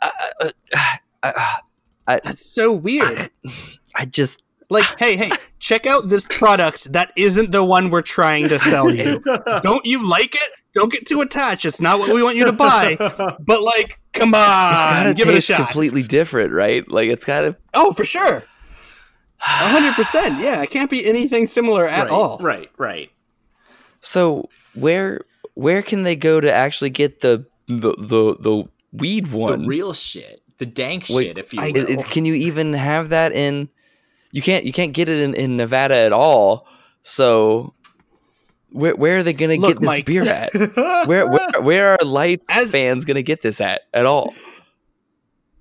Uh, 0.00 0.10
uh, 0.40 0.50
uh, 1.22 1.32
I, 2.06 2.20
That's 2.22 2.44
so 2.44 2.72
weird. 2.72 3.30
I 3.94 4.04
just 4.04 4.42
Like, 4.70 4.84
hey, 4.98 5.16
hey, 5.16 5.30
check 5.58 5.86
out 5.86 6.08
this 6.08 6.26
product 6.28 6.92
that 6.92 7.12
isn't 7.16 7.50
the 7.52 7.62
one 7.62 7.90
we're 7.90 8.02
trying 8.02 8.48
to 8.48 8.58
sell 8.58 8.92
you. 8.92 9.20
Don't 9.62 9.84
you 9.86 10.08
like 10.08 10.34
it? 10.34 10.50
Don't 10.74 10.92
get 10.92 11.06
too 11.06 11.20
attached. 11.20 11.64
It's 11.64 11.80
not 11.80 11.98
what 11.98 12.12
we 12.12 12.22
want 12.22 12.36
you 12.36 12.44
to 12.46 12.52
buy. 12.52 12.96
But 12.98 13.62
like, 13.62 14.00
come 14.14 14.30
it's 14.30 14.38
on, 14.38 14.42
gotta 15.04 15.14
give 15.14 15.28
it 15.28 15.32
a 15.32 15.34
taste 15.34 15.48
shot. 15.48 15.56
completely 15.56 16.02
different, 16.02 16.52
right? 16.52 16.88
Like 16.90 17.08
it's 17.08 17.24
gotta. 17.24 17.56
Oh, 17.74 17.92
for 17.92 18.04
sure. 18.04 18.44
A 19.40 19.68
hundred 19.68 19.94
percent. 19.94 20.40
Yeah, 20.40 20.62
it 20.62 20.70
can't 20.70 20.88
be 20.90 21.04
anything 21.04 21.46
similar 21.46 21.86
at 21.86 22.04
right, 22.04 22.10
all. 22.10 22.38
Right, 22.38 22.70
right. 22.78 23.10
So 24.00 24.48
where 24.74 25.20
where 25.54 25.82
can 25.82 26.02
they 26.04 26.16
go 26.16 26.40
to 26.40 26.50
actually 26.50 26.90
get 26.90 27.20
the 27.20 27.44
the 27.66 27.94
the, 27.98 28.36
the 28.40 28.64
weed 28.92 29.30
one? 29.32 29.62
The 29.62 29.66
real 29.68 29.92
shit. 29.92 30.40
The 30.58 30.66
dank 30.66 31.06
Wait, 31.10 31.24
shit, 31.26 31.38
if 31.38 31.52
you 31.52 31.60
I- 31.60 31.72
will. 31.72 31.76
It- 31.88 31.90
it- 32.00 32.04
can 32.06 32.24
you 32.24 32.34
even 32.34 32.72
have 32.74 33.10
that 33.10 33.32
in? 33.32 33.68
You 34.32 34.40
can't. 34.40 34.64
You 34.64 34.72
can't 34.72 34.92
get 34.92 35.08
it 35.08 35.20
in, 35.20 35.34
in 35.34 35.56
Nevada 35.56 35.94
at 35.96 36.12
all. 36.12 36.66
So 37.02 37.73
where 38.74 38.94
where 38.94 39.18
are 39.18 39.22
they 39.22 39.32
gonna 39.32 39.56
get 39.56 39.80
this 39.80 39.86
Mike. 39.86 40.04
beer 40.06 40.24
at? 40.28 40.52
Where 41.06 41.26
where 41.28 41.48
where 41.60 41.92
are 41.92 42.04
Lights 42.04 42.46
As- 42.50 42.70
fans 42.70 43.04
gonna 43.04 43.22
get 43.22 43.42
this 43.42 43.60
at 43.60 43.82
at 43.94 44.04
all? 44.06 44.34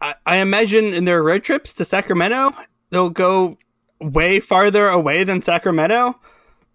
I, 0.01 0.15
I 0.25 0.37
imagine 0.37 0.85
in 0.93 1.05
their 1.05 1.23
road 1.23 1.43
trips 1.43 1.73
to 1.75 1.85
Sacramento, 1.85 2.53
they'll 2.89 3.09
go 3.09 3.57
way 4.01 4.39
farther 4.41 4.87
away 4.87 5.23
than 5.23 5.41
Sacramento. 5.41 6.19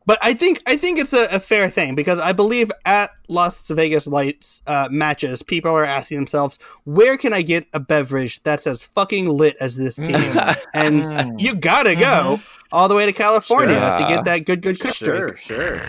But 0.07 0.19
I 0.23 0.33
think 0.33 0.63
I 0.67 0.79
think 0.79 0.99
it's 0.99 1.13
a, 1.13 1.27
a 1.33 1.39
fair 1.39 1.69
thing 1.69 1.95
because 1.95 2.19
I 2.19 2.33
believe 2.33 2.73
at 2.87 3.11
Las 3.29 3.69
Vegas 3.69 4.07
Lights 4.07 4.63
uh, 4.67 4.89
matches, 4.91 5.43
people 5.43 5.71
are 5.73 5.85
asking 5.85 6.17
themselves, 6.17 6.59
"Where 6.85 7.19
can 7.19 7.35
I 7.35 7.43
get 7.43 7.67
a 7.75 7.81
beverage 7.81 8.43
that's 8.43 8.67
as 8.67 8.85
fucking 8.85 9.29
lit 9.29 9.57
as 9.61 9.77
this 9.77 9.97
team?" 10.09 10.41
and 10.73 11.39
you 11.39 11.55
gotta 11.55 11.95
go 11.95 12.41
all 12.73 12.89
the 12.89 12.95
way 12.95 13.07
to 13.07 13.13
California 13.13 13.79
Sure. 13.79 13.99
to 13.99 14.05
get 14.09 14.25
that 14.25 14.45
good 14.45 14.63
good 14.63 14.79
kush 14.81 14.97
sure, 14.99 15.29
drink. 15.31 15.39
sure. 15.39 15.81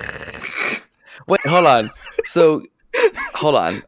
Wait, 1.27 1.41
hold 1.45 1.65
on. 1.67 1.91
So, 2.25 2.63
hold 3.35 3.55
on. 3.55 3.83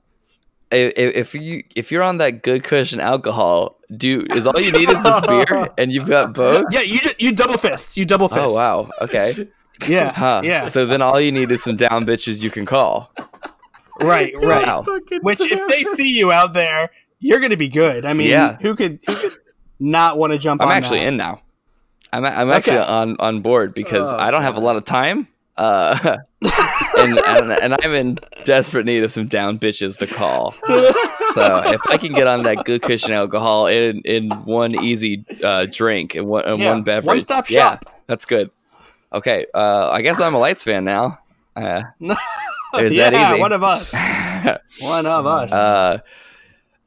If, 0.72 0.94
if 1.16 1.36
you 1.36 1.64
if 1.76 1.92
you're 1.92 2.04
on 2.04 2.18
that 2.20 2.44
good 2.44 2.64
cushion 2.64 3.00
alcohol, 3.02 3.78
do 3.96 4.26
is 4.34 4.48
all 4.48 4.60
you 4.62 4.72
need 4.72 4.90
is 4.90 5.04
this 5.04 5.20
beer, 5.22 5.70
and 5.78 5.92
you've 5.92 6.08
got 6.08 6.34
both? 6.34 6.66
Yeah, 6.72 6.82
you 6.82 7.00
you 7.20 7.34
double 7.34 7.58
fist, 7.58 7.98
you 7.98 8.06
double 8.06 8.26
oh, 8.26 8.30
fist. 8.30 8.46
Oh 8.50 8.54
wow. 8.56 8.90
Okay. 9.02 9.50
Yeah, 9.88 10.12
Huh. 10.16 10.42
yeah, 10.46 10.70
So 10.70 10.86
then 10.86 11.02
all 11.02 11.20
you 11.20 11.32
need 11.32 11.52
is 11.52 11.64
some 11.64 11.76
down 11.76 12.06
bitches 12.06 12.42
you 12.42 12.50
can 12.52 12.66
call. 12.66 13.12
right, 14.00 14.34
right. 14.42 14.68
Wow. 14.68 14.86
Which, 15.22 15.42
if 15.42 15.68
they 15.68 15.84
see 15.84 16.16
you 16.18 16.32
out 16.32 16.54
there, 16.54 16.92
you're 17.20 17.40
going 17.40 17.50
to 17.52 17.58
be 17.58 17.68
good. 17.70 18.06
I 18.06 18.14
mean, 18.14 18.28
Yeah. 18.30 18.58
who 18.58 18.76
could 18.76 19.00
who 19.08 19.16
could 19.16 19.34
not 19.80 20.18
want 20.20 20.32
to 20.34 20.40
jump 20.40 20.62
I'm 20.62 20.68
on 20.70 20.74
actually 20.76 21.00
that? 21.00 21.08
in 21.08 21.18
now. 21.18 21.42
I'm 22.14 22.26
I'm 22.26 22.52
actually 22.52 22.80
Okay. 22.80 22.92
on 22.92 23.16
on 23.20 23.42
board 23.42 23.74
because 23.74 24.12
Oh, 24.12 24.18
I 24.18 24.32
don't 24.32 24.42
have 24.44 24.56
a 24.58 24.60
lot 24.60 24.76
of 24.76 24.84
time. 24.86 25.28
Uh, 25.58 26.18
and, 26.98 27.20
and 27.20 27.52
and 27.52 27.76
I'm 27.84 27.94
in 27.94 28.18
desperate 28.46 28.86
need 28.86 29.04
of 29.04 29.12
some 29.12 29.28
down 29.28 29.60
bitches 29.60 29.98
to 30.00 30.08
call. 30.08 30.56
So 31.34 31.62
if 31.66 31.82
I 31.90 31.98
can 31.98 32.14
get 32.14 32.28
on 32.28 32.44
that 32.44 32.66
good 32.66 32.82
cushion 32.82 33.12
alcohol 33.14 33.68
in 33.68 34.02
in 34.02 34.30
one 34.44 34.74
easy 34.76 35.24
uh, 35.44 35.68
drink 35.72 36.16
and 36.16 36.28
one, 36.28 36.46
and 36.46 36.60
Yeah, 36.60 36.70
one 36.70 36.84
beverage, 36.84 37.08
one-stop 37.08 37.46
shop. 37.46 37.54
yeah, 37.54 37.70
shop. 37.70 37.86
that's 38.08 38.26
good. 38.26 38.50
Okay, 39.14 39.46
uh, 39.54 39.90
I 39.92 40.02
guess 40.02 40.20
I'm 40.20 40.34
a 40.34 40.40
Lights 40.40 40.64
fan 40.64 40.84
now. 40.86 41.20
Uh, 41.56 41.84
it's 42.00 42.96
yeah, 42.96 43.10
that 43.12 43.32
easy. 43.34 43.40
one 43.42 43.52
of 43.52 43.64
us. 43.64 43.94
One 44.80 45.06
of 45.06 45.26
us. 45.28 45.52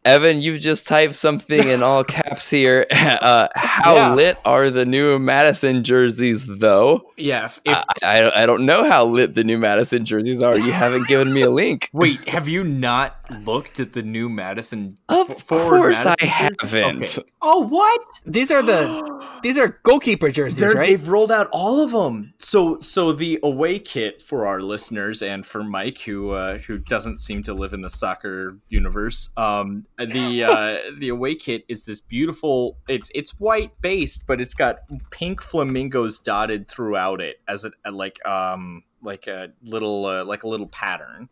Evan, 0.05 0.43
you've 0.43 0.61
just 0.61 0.87
typed 0.87 1.15
something 1.15 1.67
in 1.69 1.83
all 1.83 2.05
caps 2.05 2.51
here. 2.51 2.87
Uh, 3.25 3.49
how 3.55 3.95
Yeah. 3.95 4.15
lit 4.15 4.39
are 4.45 4.71
the 4.71 4.85
new 4.85 5.19
Madison 5.19 5.83
jerseys, 5.85 6.47
though? 6.47 7.11
Yeah. 7.17 7.47
If, 7.47 7.61
if, 7.65 7.77
I, 8.05 8.21
I, 8.23 8.43
I 8.43 8.47
don't 8.47 8.67
know 8.67 8.89
how 8.89 9.07
lit 9.07 9.35
the 9.35 9.45
new 9.45 9.57
Madison 9.57 10.05
jerseys 10.05 10.43
are. 10.43 10.59
You 10.59 10.73
haven't 10.73 11.07
given 11.07 11.33
me 11.33 11.43
a 11.43 11.51
link. 11.51 11.89
wait, 11.93 12.27
have 12.29 12.49
you 12.49 12.65
not 12.65 13.17
looked 13.31 13.81
at 13.81 13.93
the 13.93 14.03
new 14.03 14.29
Madison? 14.29 14.99
Of 15.09 15.47
course 15.47 16.07
I 16.07 16.15
Madison 16.21 16.29
jerseys? 16.29 16.71
haven't. 16.71 17.19
Okay. 17.19 17.29
Oh, 17.43 17.67
what? 17.67 18.01
these 18.27 18.51
are 18.51 18.63
the 18.63 19.39
these 19.43 19.59
are 19.59 19.81
goalkeeper 19.83 20.31
jerseys, 20.31 20.59
They're, 20.59 20.73
right? 20.73 20.89
They've 20.89 21.09
rolled 21.09 21.33
out 21.33 21.49
all 21.53 21.81
of 21.81 21.93
them. 21.93 22.33
So, 22.39 22.79
so 22.79 23.13
the 23.13 23.39
away 23.43 23.79
kit 23.79 24.23
for 24.23 24.47
our 24.47 24.61
listeners 24.61 25.23
and 25.23 25.45
for 25.47 25.63
Mike, 25.63 26.01
who 26.01 26.31
uh, 26.31 26.59
who 26.59 26.79
doesn't 26.79 27.21
seem 27.21 27.43
to 27.45 27.55
live 27.55 27.73
in 27.73 27.83
the 27.83 27.91
soccer 27.91 28.59
universe, 28.69 29.31
um, 29.37 29.87
the 29.99 30.45
uh, 30.45 30.91
the 30.99 31.09
away 31.09 31.35
kit 31.35 31.65
is 31.69 31.85
this 31.85 32.01
beautiful. 32.01 32.79
It's 32.89 33.11
it's 33.15 33.39
white 33.39 33.73
based, 33.81 34.27
but 34.27 34.41
it's 34.41 34.55
got 34.55 34.79
pink 35.11 35.41
flamingos 35.41 36.19
dotted 36.19 36.69
throughout 36.69 37.21
it 37.21 37.41
as 37.47 37.65
a, 37.65 37.73
a 37.85 37.91
like 37.91 38.25
um 38.27 38.85
like 39.03 39.27
a 39.27 39.53
little 39.63 40.07
uh, 40.07 40.25
like 40.25 40.43
a 40.43 40.49
little 40.49 40.67
pattern. 40.69 41.29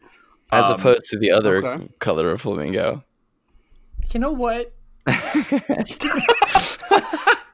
As 0.52 0.66
Um, 0.66 0.72
opposed 0.78 1.06
to 1.06 1.18
the 1.18 1.30
other 1.32 1.66
okay. 1.66 1.88
color 1.98 2.30
of 2.30 2.42
flamingo. 2.42 3.02
You 4.12 4.20
know 4.20 4.32
what? 4.32 4.72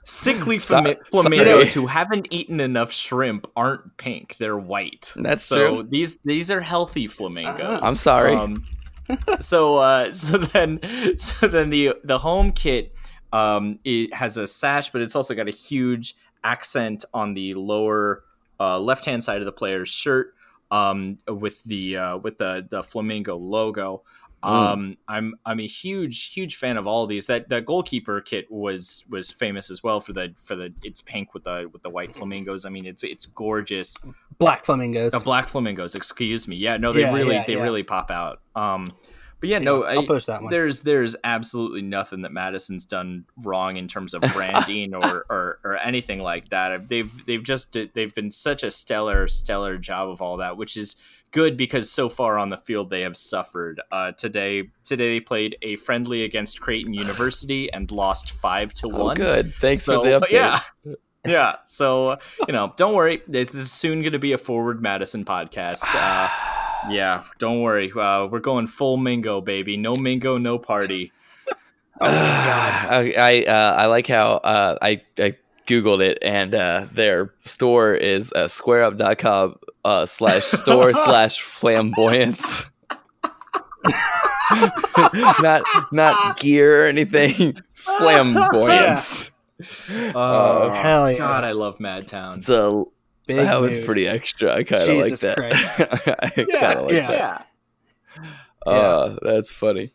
Sickly 0.04 0.58
So- 0.58 0.74
flami- 0.74 0.96
so- 1.12 1.22
flamingos 1.22 1.72
who 1.72 1.86
haven't 1.86 2.28
eaten 2.30 2.60
enough 2.60 2.92
shrimp 2.92 3.46
aren't 3.56 3.96
pink; 3.96 4.36
they're 4.38 4.56
white. 4.58 5.12
That's 5.16 5.44
so 5.44 5.56
true. 5.56 5.82
these 5.88 6.18
these 6.24 6.50
are 6.50 6.60
healthy 6.60 7.06
flamingos. 7.06 7.80
I'm 7.82 7.94
sorry. 7.94 8.34
Um, 8.34 8.64
so 9.40 9.76
uh, 9.76 10.12
so 10.12 10.38
then 10.38 10.80
so 11.18 11.46
then 11.48 11.70
the 11.70 11.94
the 12.04 12.18
home 12.18 12.52
kit 12.52 12.94
um, 13.32 13.78
it 13.84 14.12
has 14.14 14.36
a 14.36 14.46
sash, 14.46 14.90
but 14.90 15.02
it's 15.02 15.14
also 15.14 15.34
got 15.34 15.48
a 15.48 15.52
huge 15.52 16.14
accent 16.44 17.04
on 17.14 17.34
the 17.34 17.54
lower 17.54 18.24
uh, 18.58 18.78
left 18.80 19.04
hand 19.04 19.22
side 19.22 19.40
of 19.40 19.44
the 19.46 19.52
player's 19.52 19.88
shirt 19.88 20.34
um, 20.70 21.18
with 21.26 21.64
the 21.64 21.96
uh, 21.96 22.18
with 22.18 22.38
the 22.38 22.66
the 22.68 22.82
flamingo 22.82 23.36
logo. 23.36 24.02
Um, 24.40 24.96
I'm 25.08 25.34
I'm 25.44 25.58
a 25.58 25.66
huge 25.66 26.32
huge 26.32 26.56
fan 26.56 26.76
of 26.76 26.86
all 26.86 27.02
of 27.02 27.08
these. 27.08 27.26
That 27.26 27.48
that 27.48 27.64
goalkeeper 27.64 28.20
kit 28.20 28.46
was 28.50 29.04
was 29.10 29.32
famous 29.32 29.68
as 29.68 29.82
well 29.82 29.98
for 29.98 30.12
the 30.12 30.32
for 30.40 30.54
the 30.54 30.72
it's 30.84 31.02
pink 31.02 31.34
with 31.34 31.42
the 31.42 31.68
with 31.72 31.82
the 31.82 31.90
white 31.90 32.14
flamingos. 32.14 32.64
I 32.64 32.68
mean 32.68 32.86
it's 32.86 33.02
it's 33.02 33.26
gorgeous. 33.26 33.96
Black 34.38 34.64
flamingos. 34.64 35.12
Uh, 35.12 35.18
black 35.18 35.48
flamingos, 35.48 35.96
excuse 35.96 36.46
me. 36.46 36.54
Yeah, 36.54 36.76
no, 36.76 36.92
they 36.92 37.00
Yeah, 37.00 37.12
really 37.14 37.34
yeah, 37.34 37.44
they 37.46 37.56
yeah. 37.56 37.62
really 37.62 37.82
pop 37.82 38.12
out. 38.12 38.40
Um, 38.54 38.86
But 39.40 39.48
yeah, 39.50 39.58
no, 39.58 39.84
I'll 39.84 40.00
I, 40.00 40.06
post 40.06 40.26
that 40.26 40.42
one. 40.42 40.50
there's 40.50 40.80
there's 40.82 41.14
absolutely 41.22 41.82
nothing 41.82 42.22
that 42.22 42.32
Madison's 42.32 42.84
done 42.84 43.24
wrong 43.44 43.76
in 43.76 43.86
terms 43.86 44.14
of 44.14 44.20
branding 44.32 44.94
or, 44.94 45.24
or 45.30 45.58
or 45.62 45.76
anything 45.76 46.20
like 46.20 46.48
that. 46.48 46.88
They've 46.88 47.12
they've 47.26 47.42
just 47.42 47.76
they've 47.94 48.14
been 48.14 48.30
such 48.30 48.62
a 48.62 48.70
stellar 48.70 49.28
stellar 49.28 49.78
job 49.78 50.08
of 50.10 50.20
all 50.20 50.38
that, 50.38 50.56
which 50.56 50.76
is 50.76 50.96
good 51.30 51.56
because 51.56 51.90
so 51.90 52.08
far 52.08 52.38
on 52.38 52.48
the 52.50 52.56
field 52.56 52.90
they 52.90 53.02
have 53.02 53.16
suffered. 53.16 53.80
Uh, 53.92 54.10
today 54.12 54.64
today 54.82 55.08
they 55.10 55.20
played 55.20 55.56
a 55.62 55.76
friendly 55.76 56.24
against 56.24 56.60
Creighton 56.60 56.92
University 57.04 57.72
and 57.72 57.90
lost 57.92 58.32
five 58.32 58.74
to 58.74 58.88
Oh, 58.92 59.04
one. 59.04 59.16
good. 59.16 59.54
Thanks 59.54 59.82
So, 59.84 60.02
for 60.02 60.08
the 60.10 60.18
update. 60.20 60.30
Yeah. 60.32 60.58
Yeah. 61.26 61.56
So, 61.66 62.16
you 62.46 62.52
know, 62.52 62.72
don't 62.78 62.94
worry. 62.94 63.22
This 63.28 63.54
is 63.54 63.70
soon 63.70 64.00
going 64.02 64.12
to 64.14 64.18
be 64.18 64.32
a 64.32 64.38
Forward 64.38 64.80
Madison 64.80 65.24
podcast. 65.24 65.84
Uh, 65.94 66.28
yeah, 66.88 67.24
don't 67.38 67.60
worry. 67.60 67.92
Uh, 67.92 68.26
we're 68.26 68.40
going 68.40 68.66
full 68.66 68.96
Mingo, 68.96 69.40
baby. 69.40 69.76
No 69.76 69.94
Mingo, 69.94 70.38
no 70.38 70.58
party. 70.58 71.12
Oh 72.00 72.06
my 72.06 72.12
god. 72.12 72.92
I 72.92 73.14
I, 73.18 73.42
uh, 73.42 73.74
I 73.76 73.86
like 73.86 74.06
how 74.06 74.34
uh, 74.34 74.78
I 74.80 75.02
I 75.18 75.34
googled 75.66 76.00
it 76.00 76.18
and 76.22 76.54
uh, 76.54 76.86
their 76.92 77.34
store 77.44 77.92
is 77.92 78.32
uh, 78.32 78.44
squareup.com 78.44 79.56
uh, 79.84 80.06
slash 80.06 80.44
store 80.44 80.92
slash 81.04 81.40
flamboyance. 81.42 82.66
not 85.40 85.62
not 85.92 86.38
gear 86.38 86.84
or 86.84 86.88
anything. 86.88 87.56
Flamboyance. 87.74 89.30
Oh, 90.14 90.70
hell 90.70 91.10
yeah. 91.10 91.18
God, 91.18 91.44
I 91.44 91.52
love 91.52 91.78
Madtown. 91.78 92.44
So 92.44 92.92
Big 93.28 93.36
that 93.36 93.60
was 93.60 93.76
mood. 93.76 93.86
pretty 93.86 94.08
extra. 94.08 94.54
I 94.56 94.64
kind 94.64 94.82
of 94.82 94.88
like 94.88 95.04
Jesus 95.04 95.20
that. 95.20 95.36
Christ. 95.36 95.80
I 95.80 96.30
kind 96.30 96.78
of 96.78 96.84
like 96.86 96.94
yeah. 96.94 97.10
that. 97.10 97.46
Uh, 98.66 99.16
that's 99.22 99.52
funny. 99.52 99.92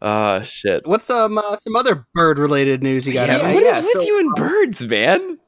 Ah, 0.00 0.40
shit. 0.42 0.86
What's 0.86 1.04
some 1.04 1.38
uh, 1.38 1.56
some 1.58 1.76
other 1.76 2.06
bird 2.14 2.38
related 2.38 2.82
news 2.82 3.06
you 3.06 3.12
got? 3.12 3.28
Yeah, 3.28 3.36
Evan? 3.36 3.54
What 3.54 3.62
is 3.62 3.76
yeah, 3.76 3.84
with 3.84 3.92
so- 3.92 4.02
you 4.02 4.18
and 4.20 4.34
birds, 4.34 4.82
man? 4.84 5.38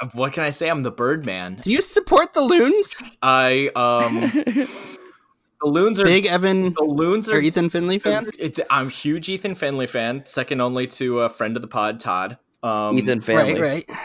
Uh, 0.00 0.08
What 0.14 0.32
can 0.32 0.42
I 0.42 0.50
say? 0.50 0.68
I'm 0.70 0.82
the 0.82 0.90
bird 0.90 1.26
man. 1.26 1.58
Do 1.60 1.70
you 1.70 1.82
support 1.82 2.32
the 2.32 2.40
loons? 2.40 3.00
I 3.22 3.70
um, 3.76 4.20
the 5.62 5.68
loons 5.68 6.00
are 6.00 6.04
Big 6.04 6.26
Evan 6.26 6.72
the 6.74 6.82
loons 6.82 7.28
or 7.28 7.36
are. 7.36 7.40
Ethan 7.40 7.68
Finlay 7.68 7.98
fan? 7.98 8.28
It, 8.38 8.58
I'm 8.70 8.88
huge 8.88 9.28
Ethan 9.28 9.54
Finlay 9.54 9.86
fan, 9.86 10.24
second 10.24 10.60
only 10.60 10.86
to 10.88 11.20
a 11.20 11.28
friend 11.28 11.56
of 11.56 11.62
the 11.62 11.68
pod, 11.68 12.00
Todd. 12.00 12.38
Um, 12.62 12.96
Ethan 12.98 13.20
family. 13.20 13.60
Right, 13.60 13.86
right. 13.88 13.98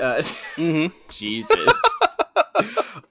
Uh, 0.00 0.22
hmm 0.56 0.86
Jesus. 1.08 1.78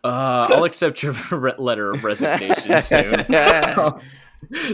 uh, 0.03 0.47
I'll 0.49 0.63
accept 0.63 1.03
your 1.03 1.13
letter 1.57 1.91
of 1.91 2.03
resignation 2.03 2.77
soon. 2.82 3.25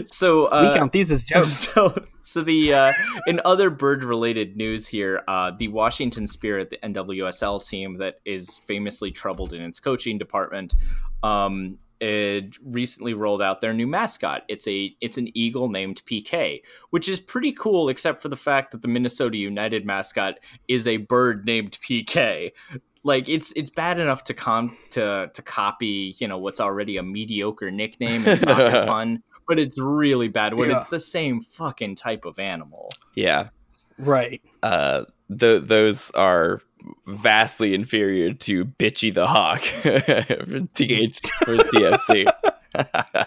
so, 0.06 0.46
uh, 0.46 0.70
we 0.72 0.78
count 0.78 0.92
these 0.92 1.10
as 1.10 1.22
jokes. 1.22 1.50
so, 1.50 1.94
so 2.20 2.42
the 2.42 2.74
uh, 2.74 2.92
in 3.26 3.40
other 3.44 3.70
bird-related 3.70 4.56
news 4.56 4.86
here, 4.86 5.22
uh, 5.28 5.52
the 5.56 5.68
Washington 5.68 6.26
Spirit, 6.26 6.70
the 6.70 6.78
NWSL 6.78 7.66
team 7.66 7.98
that 7.98 8.20
is 8.24 8.58
famously 8.58 9.10
troubled 9.10 9.52
in 9.52 9.62
its 9.62 9.80
coaching 9.80 10.18
department, 10.18 10.74
um, 11.22 11.78
it 12.00 12.56
recently 12.64 13.14
rolled 13.14 13.42
out 13.42 13.60
their 13.60 13.74
new 13.74 13.86
mascot. 13.86 14.42
It's 14.48 14.66
a 14.68 14.94
it's 15.00 15.18
an 15.18 15.28
eagle 15.36 15.68
named 15.68 16.02
PK, 16.06 16.60
which 16.90 17.08
is 17.08 17.20
pretty 17.20 17.52
cool, 17.52 17.88
except 17.88 18.20
for 18.22 18.28
the 18.28 18.36
fact 18.36 18.72
that 18.72 18.82
the 18.82 18.88
Minnesota 18.88 19.36
United 19.36 19.84
mascot 19.84 20.38
is 20.68 20.86
a 20.86 20.98
bird 20.98 21.44
named 21.46 21.78
PK. 21.80 22.52
Like 23.04 23.28
it's 23.28 23.52
it's 23.52 23.70
bad 23.70 23.98
enough 24.00 24.24
to 24.24 24.34
com 24.34 24.76
to 24.90 25.30
to 25.32 25.42
copy 25.42 26.14
you 26.18 26.28
know 26.28 26.38
what's 26.38 26.60
already 26.60 26.96
a 26.96 27.02
mediocre 27.02 27.70
nickname 27.70 28.26
and 28.26 28.38
soccer 28.38 28.70
fun, 28.86 29.22
but 29.46 29.58
it's 29.58 29.78
really 29.78 30.28
bad 30.28 30.54
when 30.54 30.70
Yeah. 30.70 30.76
it's 30.78 30.88
the 30.88 31.00
same 31.00 31.40
fucking 31.40 31.94
type 31.94 32.24
of 32.24 32.38
animal. 32.38 32.88
Yeah. 33.14 33.46
Right. 33.98 34.42
Uh, 34.62 35.04
th- 35.36 35.62
those 35.64 36.10
are 36.12 36.60
vastly 37.06 37.74
inferior 37.74 38.32
to 38.34 38.64
Bitchy 38.64 39.12
the 39.12 39.26
Hawk 39.26 39.60
for 39.62 40.60
TH 40.74 41.20
for 41.44 41.56
TFC. 41.56 42.26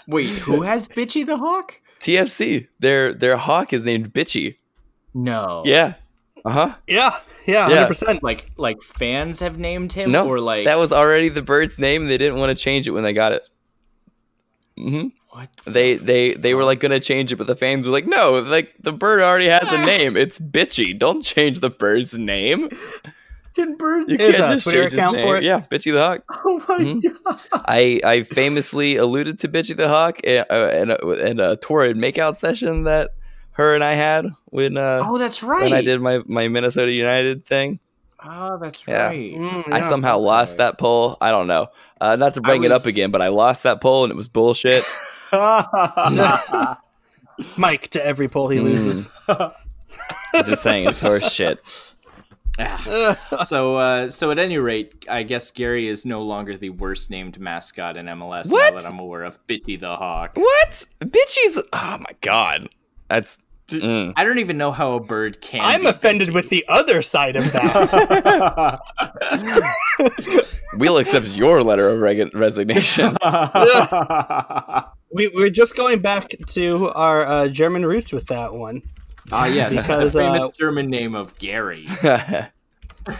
Wait, 0.08 0.30
who 0.30 0.62
has 0.62 0.88
Bitchy 0.88 1.26
the 1.26 1.38
Hawk? 1.38 1.80
TFC. 2.00 2.68
Their 2.80 3.14
their 3.14 3.38
hawk 3.38 3.74
is 3.74 3.84
named 3.84 4.14
Bitchy. 4.14 4.58
No. 5.14 5.64
Yeah. 5.66 5.96
Uh 6.44 6.50
huh. 6.52 6.76
Yeah. 6.88 7.18
Yeah. 7.46 7.68
Yeah. 7.70 7.76
Hundred 7.76 7.88
percent. 7.88 8.24
Like 8.24 8.50
like 8.58 8.82
fans 8.82 9.40
have 9.40 9.58
named 9.60 9.92
him 9.94 10.12
No, 10.12 10.26
or 10.28 10.40
like 10.40 10.66
that 10.66 10.78
was 10.80 10.92
already 10.92 11.30
the 11.30 11.42
bird's 11.42 11.78
name. 11.78 12.08
They 12.08 12.18
didn't 12.18 12.40
want 12.40 12.56
to 12.58 12.62
change 12.64 12.88
it 12.88 12.92
when 12.92 13.04
they 13.04 13.14
got 13.14 13.34
it. 13.34 13.44
hmm 14.78 15.08
what 15.30 15.50
the 15.64 15.72
They 15.72 15.96
they 15.96 16.34
they 16.34 16.54
were 16.54 16.64
like 16.64 16.80
gonna 16.80 17.00
change 17.00 17.32
it, 17.32 17.36
but 17.38 17.48
the 17.48 17.56
fans 17.56 17.86
were 17.86 17.92
like, 17.94 18.08
"No, 18.08 18.40
like 18.40 18.74
the 18.82 18.92
bird 18.92 19.22
already 19.22 19.48
has 19.48 19.70
the 19.70 19.78
name. 19.86 20.18
It's 20.18 20.40
Bitchy. 20.40 20.98
Don't 20.98 21.24
change 21.24 21.60
the 21.60 21.70
bird's 21.70 22.18
name. 22.18 22.70
fucking 23.56 23.78
bird? 23.78 24.10
You 24.10 24.18
There's 24.18 24.38
can't 24.38 24.52
a 24.52 24.56
just 24.56 24.64
Twitter 24.64 24.80
change 24.82 24.92
his 24.92 25.00
account 25.00 25.18
for 25.20 25.38
it? 25.38 25.44
Yeah, 25.44 25.62
Bitchy 25.72 25.92
the 25.94 26.00
Hawk. 26.02 26.24
Oh 26.46 26.58
my 26.68 26.84
Mhm. 26.84 27.02
god. 27.24 27.40
I 27.54 28.00
I 28.04 28.24
famously 28.24 28.96
alluded 28.98 29.40
to 29.40 29.48
Bitchy 29.48 29.76
the 29.76 29.88
Hawk 29.88 30.20
in, 30.22 30.44
uh, 30.50 30.56
in, 30.74 30.92
a, 30.92 31.10
in 31.30 31.40
a 31.40 31.56
torrid 31.58 31.98
makeout 31.98 32.36
session 32.36 32.84
that 32.84 33.12
her 33.54 33.76
and 33.76 33.84
I 33.84 33.94
had 33.94 34.28
when 34.46 34.78
uh, 34.78 35.02
Oh, 35.06 35.18
that's 35.18 35.44
right. 35.44 35.64
when 35.64 35.74
I 35.74 35.82
did 35.82 36.02
my 36.02 36.22
my 36.26 36.48
Minnesota 36.48 36.92
United 36.92 37.46
thing. 37.46 37.80
Oh, 38.24 38.58
that's 38.62 38.86
Yeah. 38.88 39.08
right. 39.08 39.34
Mm, 39.36 39.72
I 39.74 39.82
somehow 39.82 40.18
lost 40.20 40.54
okay. 40.54 40.58
that 40.66 40.78
poll. 40.78 41.18
I 41.20 41.32
don't 41.32 41.48
know. 41.48 41.68
Uh, 42.00 42.16
not 42.16 42.36
to 42.36 42.42
I 42.44 42.48
bring 42.48 42.64
it 42.64 42.72
up 42.72 42.86
again, 42.86 43.10
but 43.12 43.22
I 43.22 43.30
lost 43.30 43.64
that 43.64 43.82
poll 43.82 44.04
and 44.04 44.12
it 44.12 44.16
was 44.16 44.28
bullshit. 44.28 44.84
Mike 47.58 47.88
to 47.90 48.06
every 48.06 48.28
poll 48.28 48.50
he 48.50 48.60
Mm. 48.60 48.64
loses. 48.64 49.10
I'm 49.28 50.46
just 50.46 50.62
saying, 50.64 50.88
it's 50.88 51.02
horse 51.02 51.32
shit. 51.32 51.60
Ugh. 52.62 53.18
so 53.46 53.76
uh 53.78 54.10
so 54.10 54.32
at 54.32 54.40
any 54.40 54.58
rate, 54.58 55.06
I 55.10 55.24
guess 55.24 55.52
Gary 55.52 55.88
is 55.88 56.06
no 56.06 56.22
longer 56.22 56.56
the 56.58 56.70
worst 56.72 57.10
named 57.10 57.40
mascot 57.40 57.98
in 57.98 58.06
MLS 58.08 58.52
What? 58.52 58.74
now 58.74 58.80
that 58.80 58.88
I'm 58.88 59.00
aware 59.00 59.24
of 59.24 59.40
Bitty 59.48 59.76
the 59.78 59.96
Hawk. 59.96 60.32
What? 60.36 60.86
Bitchy's. 61.02 61.62
Oh 61.74 61.98
my 62.00 62.16
god. 62.22 62.70
That's. 63.10 63.40
mm. 63.70 64.14
I 64.16 64.24
don't 64.24 64.40
even 64.40 64.58
know 64.58 64.72
how 64.72 64.94
a 64.94 65.00
bird 65.00 65.42
can 65.42 65.62
I'm 65.62 65.82
be 65.82 65.88
offended 65.88 66.32
with 66.34 66.50
the 66.50 66.66
other 66.68 67.02
side 67.02 67.36
of 67.36 67.52
that. 67.52 68.80
We'll 70.74 70.98
accept 71.00 71.28
your 71.36 71.62
letter 71.64 71.90
of 71.90 72.00
reg- 72.00 72.34
resignation. 72.34 73.18
we, 75.12 75.28
we're 75.28 75.50
just 75.50 75.76
going 75.76 76.00
back 76.02 76.34
to 76.48 76.90
our 76.92 77.22
uh, 77.26 77.48
German 77.50 77.86
roots 77.86 78.14
with 78.14 78.28
that 78.28 78.54
one. 78.54 78.82
Ah, 79.32 79.46
yes, 79.48 79.82
Because, 79.82 80.14
the 80.14 80.20
famous 80.20 80.42
uh, 80.42 80.50
German 80.58 80.90
name 80.90 81.16
of 81.16 81.38
Gary. 81.38 81.88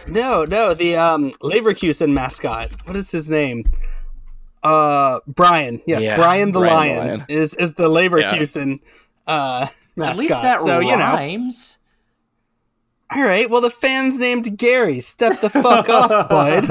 No, 0.06 0.44
no, 0.44 0.74
the 0.74 0.94
um, 0.94 1.32
Leverkusen 1.42 2.12
mascot. 2.12 2.70
What 2.84 2.94
is 2.96 3.10
his 3.10 3.28
name? 3.28 3.64
Uh, 4.62 5.18
Brian. 5.26 5.82
Yes, 5.88 6.04
Yeah, 6.04 6.14
Brian 6.14 6.52
the 6.52 6.60
Brian 6.60 6.96
Lion, 6.98 7.08
Lion. 7.18 7.24
is 7.28 7.54
is 7.56 7.72
the 7.74 7.88
Leverkusen 7.88 8.78
uh, 9.26 9.66
mascot. 9.96 10.12
At 10.14 10.18
least 10.18 10.42
that 10.42 10.60
so 10.60 10.78
you 10.78 10.96
know. 10.96 11.14
rhymes. 11.14 11.78
All 13.10 13.22
right. 13.24 13.50
Well, 13.50 13.60
the 13.60 13.70
fan's 13.70 14.18
named 14.18 14.56
Gary. 14.56 15.00
Step 15.00 15.40
the 15.40 15.50
fuck 15.50 15.88
off, 15.88 16.28
bud. 16.28 16.66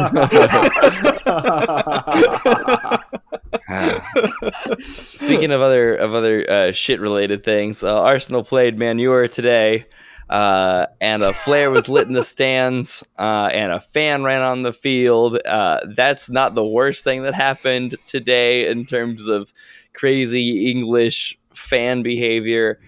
Speaking 4.79 5.51
of 5.51 5.61
other 5.61 5.95
of 5.95 6.13
other 6.13 6.49
uh, 6.49 6.71
shit 6.71 6.99
related 6.99 7.43
things, 7.43 7.83
uh, 7.83 8.01
Arsenal 8.01 8.43
played 8.43 8.77
Manure 8.77 9.27
today, 9.27 9.85
uh, 10.29 10.85
and 11.01 11.21
a 11.21 11.33
flare 11.33 11.71
was 11.71 11.89
lit 11.89 12.07
in 12.07 12.13
the 12.13 12.23
stands, 12.23 13.03
uh, 13.19 13.49
and 13.51 13.71
a 13.71 13.79
fan 13.79 14.23
ran 14.23 14.41
on 14.41 14.61
the 14.61 14.73
field. 14.73 15.37
Uh, 15.45 15.79
that's 15.95 16.29
not 16.29 16.55
the 16.55 16.65
worst 16.65 17.03
thing 17.03 17.23
that 17.23 17.33
happened 17.33 17.95
today 18.07 18.69
in 18.69 18.85
terms 18.85 19.27
of 19.27 19.51
crazy 19.93 20.71
English 20.71 21.37
fan 21.53 22.03
behavior. 22.03 22.79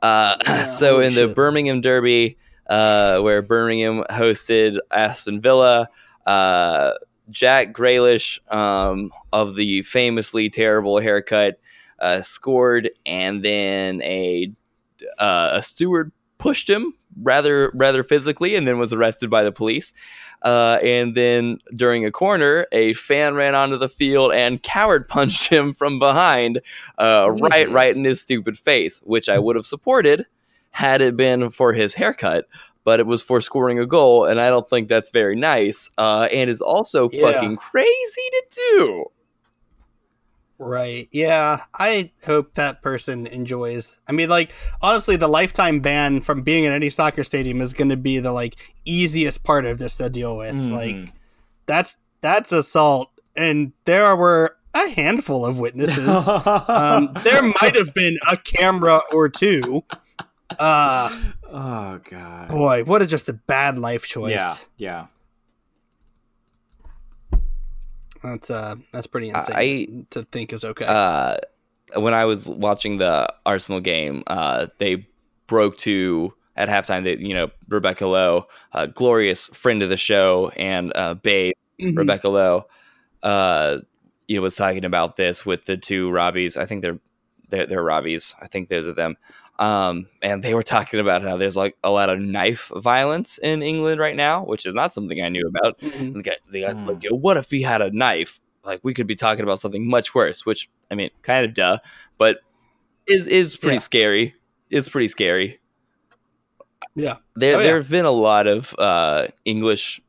Uh, 0.00 0.64
so 0.64 0.94
holy 0.94 1.06
in 1.06 1.14
the. 1.14 1.28
Birmingham 1.28 1.80
Derby, 1.80 2.38
uh, 2.68 3.18
where 3.20 3.42
Birmingham 3.42 4.04
hosted 4.10 4.78
Aston 4.90 5.40
Villa. 5.40 5.88
Jack 7.30 7.72
Grealish 7.72 8.38
um, 8.52 9.10
of 9.32 9.56
the 9.56 9.82
famously 9.82 10.50
terrible 10.50 10.98
haircut 10.98 11.58
uh, 11.98 12.20
scored, 12.20 12.90
and 13.06 13.42
then 13.42 14.02
a 14.02 14.52
uh, 15.18 15.50
a 15.52 15.62
steward 15.62 16.12
pushed 16.38 16.68
him 16.68 16.94
rather 17.22 17.70
rather 17.74 18.02
physically, 18.02 18.54
and 18.56 18.66
then 18.66 18.78
was 18.78 18.92
arrested 18.92 19.30
by 19.30 19.42
the 19.42 19.52
police. 19.52 19.92
Uh, 20.42 20.78
and 20.82 21.14
then 21.14 21.58
during 21.74 22.04
a 22.04 22.10
corner, 22.10 22.66
a 22.72 22.92
fan 22.94 23.34
ran 23.34 23.54
onto 23.54 23.76
the 23.76 23.88
field 23.88 24.32
and 24.32 24.62
coward 24.62 25.08
punched 25.08 25.48
him 25.48 25.72
from 25.72 26.00
behind, 26.00 26.60
uh, 26.98 27.30
right 27.30 27.70
right 27.70 27.96
in 27.96 28.04
his 28.04 28.20
stupid 28.20 28.58
face, 28.58 29.00
which 29.04 29.28
I 29.28 29.38
would 29.38 29.56
have 29.56 29.66
supported 29.66 30.26
had 30.72 31.00
it 31.02 31.16
been 31.16 31.50
for 31.50 31.74
his 31.74 31.94
haircut 31.94 32.46
but 32.84 33.00
it 33.00 33.06
was 33.06 33.22
for 33.22 33.40
scoring 33.40 33.78
a 33.78 33.86
goal, 33.86 34.24
and 34.24 34.40
I 34.40 34.48
don't 34.48 34.68
think 34.68 34.88
that's 34.88 35.10
very 35.10 35.36
nice. 35.36 35.88
Uh, 35.98 36.28
and 36.32 36.48
is 36.50 36.60
also 36.60 37.08
Yeah. 37.10 37.32
fucking 37.32 37.56
crazy 37.56 38.28
to 38.32 38.44
do. 38.50 39.04
Right. 40.58 41.08
Yeah. 41.10 41.62
I 41.74 42.12
hope 42.24 42.54
that 42.54 42.82
person 42.82 43.26
enjoys. 43.26 43.98
I 44.06 44.12
mean, 44.12 44.28
like, 44.28 44.52
honestly, 44.80 45.16
the 45.16 45.26
lifetime 45.28 45.80
ban 45.80 46.20
from 46.20 46.42
being 46.42 46.64
in 46.64 46.72
any 46.72 46.88
soccer 46.88 47.24
stadium 47.24 47.60
is 47.60 47.74
going 47.74 47.88
to 47.88 47.96
be 47.96 48.20
the 48.20 48.32
like 48.32 48.54
easiest 48.84 49.42
part 49.42 49.64
of 49.66 49.78
this 49.78 49.96
to 49.96 50.08
deal 50.08 50.36
with. 50.36 50.54
Mhm. 50.54 50.72
Like, 50.72 51.12
that's 51.66 51.96
that's 52.20 52.52
assault, 52.52 53.10
and 53.34 53.72
there 53.86 54.14
were 54.14 54.56
a 54.74 54.88
handful 54.90 55.44
of 55.44 55.58
witnesses. 55.58 56.28
um, 56.68 57.10
there 57.24 57.42
might 57.42 57.74
have 57.74 57.92
been 57.92 58.16
a 58.30 58.36
camera 58.36 59.00
or 59.12 59.28
two. 59.28 59.82
Uh, 60.58 61.08
oh 61.50 62.00
god. 62.10 62.48
boy, 62.48 62.84
what 62.84 63.02
a 63.02 63.06
just 63.06 63.28
a 63.28 63.32
bad 63.32 63.78
life 63.78 64.04
choice. 64.06 64.32
Yeah, 64.32 64.54
yeah. 64.76 65.06
That's 68.22 68.50
uh, 68.50 68.76
that's 68.92 69.06
pretty 69.06 69.28
insane 69.30 69.56
I- 69.56 69.62
insane 69.62 70.06
to 70.10 70.22
think 70.22 70.52
is 70.52 70.64
okay. 70.64 70.84
uh, 70.86 71.36
when 71.96 72.14
I 72.14 72.24
was 72.24 72.48
watching 72.48 72.98
the 72.98 73.32
Arsenal 73.44 73.80
game, 73.80 74.22
uh, 74.28 74.68
they 74.78 75.06
broke 75.48 75.76
to 75.78 76.32
at 76.56 76.68
halftime 76.68 77.04
that 77.04 77.18
you 77.18 77.34
know 77.34 77.50
Rebecca 77.68 78.06
Lowe, 78.06 78.46
a 78.72 78.86
glorious 78.88 79.48
friend 79.48 79.82
of 79.82 79.88
the 79.88 79.96
show, 79.96 80.52
and 80.56 80.92
uh, 80.94 81.14
Babe 81.14 81.54
Mhm. 81.80 81.96
Rebecca 81.96 82.28
Lowe, 82.28 82.66
uh, 83.24 83.78
you 84.28 84.36
know, 84.36 84.42
was 84.42 84.54
talking 84.54 84.84
about 84.84 85.16
this 85.16 85.44
with 85.44 85.64
the 85.64 85.76
two 85.76 86.10
Robbies. 86.10 86.56
I 86.56 86.64
think 86.66 86.82
they're 86.82 87.00
they're, 87.48 87.66
they're 87.66 87.82
Robbies. 87.84 88.34
I 88.40 88.46
think 88.46 88.68
those 88.68 88.86
are 88.86 88.92
them. 88.94 89.16
Um, 89.58 90.08
and 90.22 90.42
they 90.42 90.54
were 90.54 90.62
talking 90.62 90.98
about 90.98 91.22
how 91.22 91.36
there's 91.36 91.56
like 91.56 91.76
a 91.84 91.90
lot 91.90 92.08
of 92.08 92.18
knife 92.18 92.70
violence 92.74 93.38
in 93.38 93.62
England 93.62 94.00
right 94.00 94.16
now, 94.16 94.44
which 94.44 94.66
is 94.66 94.74
not 94.74 94.92
something 94.92 95.20
I 95.22 95.28
knew 95.28 95.46
about. 95.46 95.78
Mhm. 95.80 96.14
The 96.14 96.22
guy, 96.22 96.36
the 96.50 96.60
guys 96.62 96.82
Mm. 96.82 96.88
like, 96.88 97.02
Yo, 97.04 97.14
what 97.14 97.36
if 97.36 97.50
he 97.50 97.62
had 97.62 97.82
a 97.82 97.90
knife? 97.90 98.40
Like 98.64 98.80
we 98.82 98.94
could 98.94 99.06
be 99.06 99.14
talking 99.16 99.42
about 99.42 99.58
something 99.60 99.86
much 99.88 100.14
worse. 100.14 100.46
Which 100.46 100.68
I 100.90 100.94
mean, 100.94 101.10
kind 101.22 101.44
of 101.44 101.54
duh, 101.54 101.78
but 102.18 102.38
is 103.06 103.26
is 103.26 103.56
pretty 103.56 103.74
Yeah. 103.76 103.80
scary. 103.80 104.34
It's 104.70 104.88
pretty 104.88 105.08
scary. 105.08 105.60
Yeah. 106.94 107.16
There 107.36 107.56
Oh, 107.56 107.58
yeah. 107.58 107.66
there 107.66 107.76
have 107.76 107.90
been 107.90 108.04
a 108.04 108.10
lot 108.10 108.46
of 108.46 108.74
uh, 108.78 109.28
English 109.44 110.00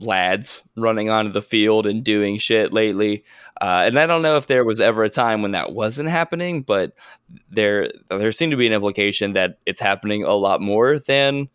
lads 0.00 0.62
running 0.76 1.08
onto 1.08 1.32
the 1.32 1.42
field 1.42 1.86
and 1.86 2.04
doing 2.04 2.38
shit 2.38 2.72
lately. 2.72 3.24
Uh, 3.60 3.84
and 3.86 3.98
I 3.98 4.06
don't 4.06 4.22
know 4.22 4.36
if 4.36 4.46
there 4.46 4.64
was 4.64 4.80
ever 4.80 5.04
a 5.04 5.08
time 5.10 5.42
when 5.42 5.52
that 5.52 5.72
wasn't 5.72 6.08
happening, 6.08 6.62
but 6.62 6.92
there 7.50 7.88
there 8.10 8.32
seemed 8.32 8.50
to 8.50 8.56
be 8.56 8.66
an 8.66 8.72
implication 8.72 9.32
that 9.34 9.58
it's 9.64 9.80
happening 9.80 10.24
a 10.24 10.34
lot 10.34 10.60
more 10.60 10.98
than 10.98 11.48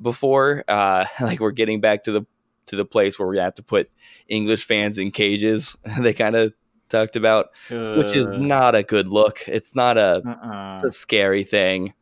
before. 0.00 0.64
Uh, 0.66 1.04
like 1.20 1.40
we're 1.40 1.50
getting 1.50 1.80
back 1.80 2.04
to 2.04 2.12
the 2.12 2.26
to 2.66 2.76
the 2.76 2.84
place 2.84 3.18
where 3.18 3.28
we 3.28 3.38
have 3.38 3.54
to 3.54 3.62
put 3.62 3.90
English 4.28 4.64
fans 4.64 4.96
in 4.98 5.10
cages. 5.10 5.76
they 6.00 6.12
kind 6.14 6.36
of 6.36 6.54
talked 6.88 7.16
about, 7.16 7.50
which 7.68 8.14
is 8.14 8.26
Uh, 8.28 8.36
not 8.38 8.74
a 8.74 8.82
good 8.82 9.08
look. 9.08 9.40
It's 9.46 9.74
not 9.74 9.98
a 9.98 10.22
uh-uh. 10.24 10.74
it's 10.76 10.84
a 10.84 10.92
scary 10.92 11.44
thing. 11.44 11.92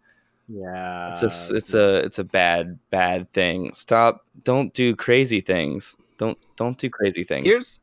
Yeah. 0.50 1.12
It's 1.12 1.22
a 1.22 1.54
it's 1.54 1.74
a 1.74 1.96
it's 2.04 2.18
a 2.18 2.24
bad 2.24 2.78
bad 2.90 3.30
thing. 3.30 3.72
Stop! 3.72 4.26
Don't 4.42 4.74
do 4.74 4.96
crazy 4.96 5.40
things. 5.40 5.96
Don't 6.18 6.38
don't 6.56 6.76
do 6.76 6.90
crazy 6.90 7.24
things. 7.24 7.46
Here's 7.46 7.78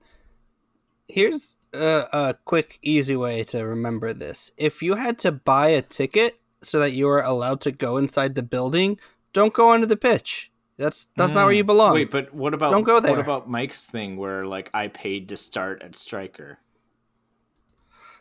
here's 1.08 1.56
a, 1.74 2.06
a 2.12 2.36
quick, 2.46 2.80
easy 2.82 3.16
way 3.16 3.44
to 3.46 3.66
remember 3.66 4.14
this. 4.14 4.52
If 4.58 4.82
you 4.82 4.96
had 4.96 5.18
to 5.20 5.32
buy 5.32 5.70
a 5.70 5.82
ticket 5.82 6.40
so 6.62 6.80
that 6.80 6.92
you 6.92 7.06
were 7.06 7.22
allowed 7.22 7.62
to 7.62 7.72
go 7.72 7.98
inside 7.98 8.36
the 8.36 8.44
building, 8.44 9.00
don't 9.34 9.54
go 9.54 9.70
onto 9.70 9.86
the 9.86 9.98
pitch. 9.98 10.52
That's 10.78 11.08
that's 11.16 11.34
not 11.34 11.46
where 11.46 11.56
you 11.56 11.64
belong. 11.64 11.92
Mm. 11.92 11.96
Wait, 11.96 12.12
but 12.12 12.34
what 12.34 12.54
about 12.54 12.72
Don't 12.72 12.84
go 12.84 13.00
there. 13.00 13.12
What 13.12 13.20
about 13.20 13.50
Mike's 13.50 13.90
thing 13.90 14.18
where 14.18 14.46
like 14.46 14.70
I 14.74 14.90
paid 14.90 15.30
to 15.30 15.38
start 15.38 15.82
at 15.82 15.96
striker? 15.96 16.60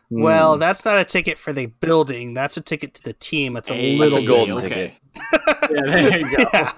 Hmm. 0.09 0.21
well, 0.21 0.57
that's 0.57 0.85
not 0.85 0.97
a 0.97 1.03
ticket 1.05 1.37
for 1.37 1.51
the 1.51 1.65
building. 1.65 2.33
That's 2.33 2.55
a 2.57 2.61
ticket 2.61 2.93
to 2.95 3.03
the 3.03 3.13
team. 3.13 3.57
It's 3.57 3.69
a 3.69 3.73
Hey, 3.73 3.97
little 3.97 4.19
a 4.19 4.25
golden 4.25 4.57
deal. 4.57 4.69
ticket. 4.69 4.93
yeah, 5.71 5.81
there 5.85 6.19
you 6.19 6.37
go. 6.37 6.43
Yeah. 6.53 6.71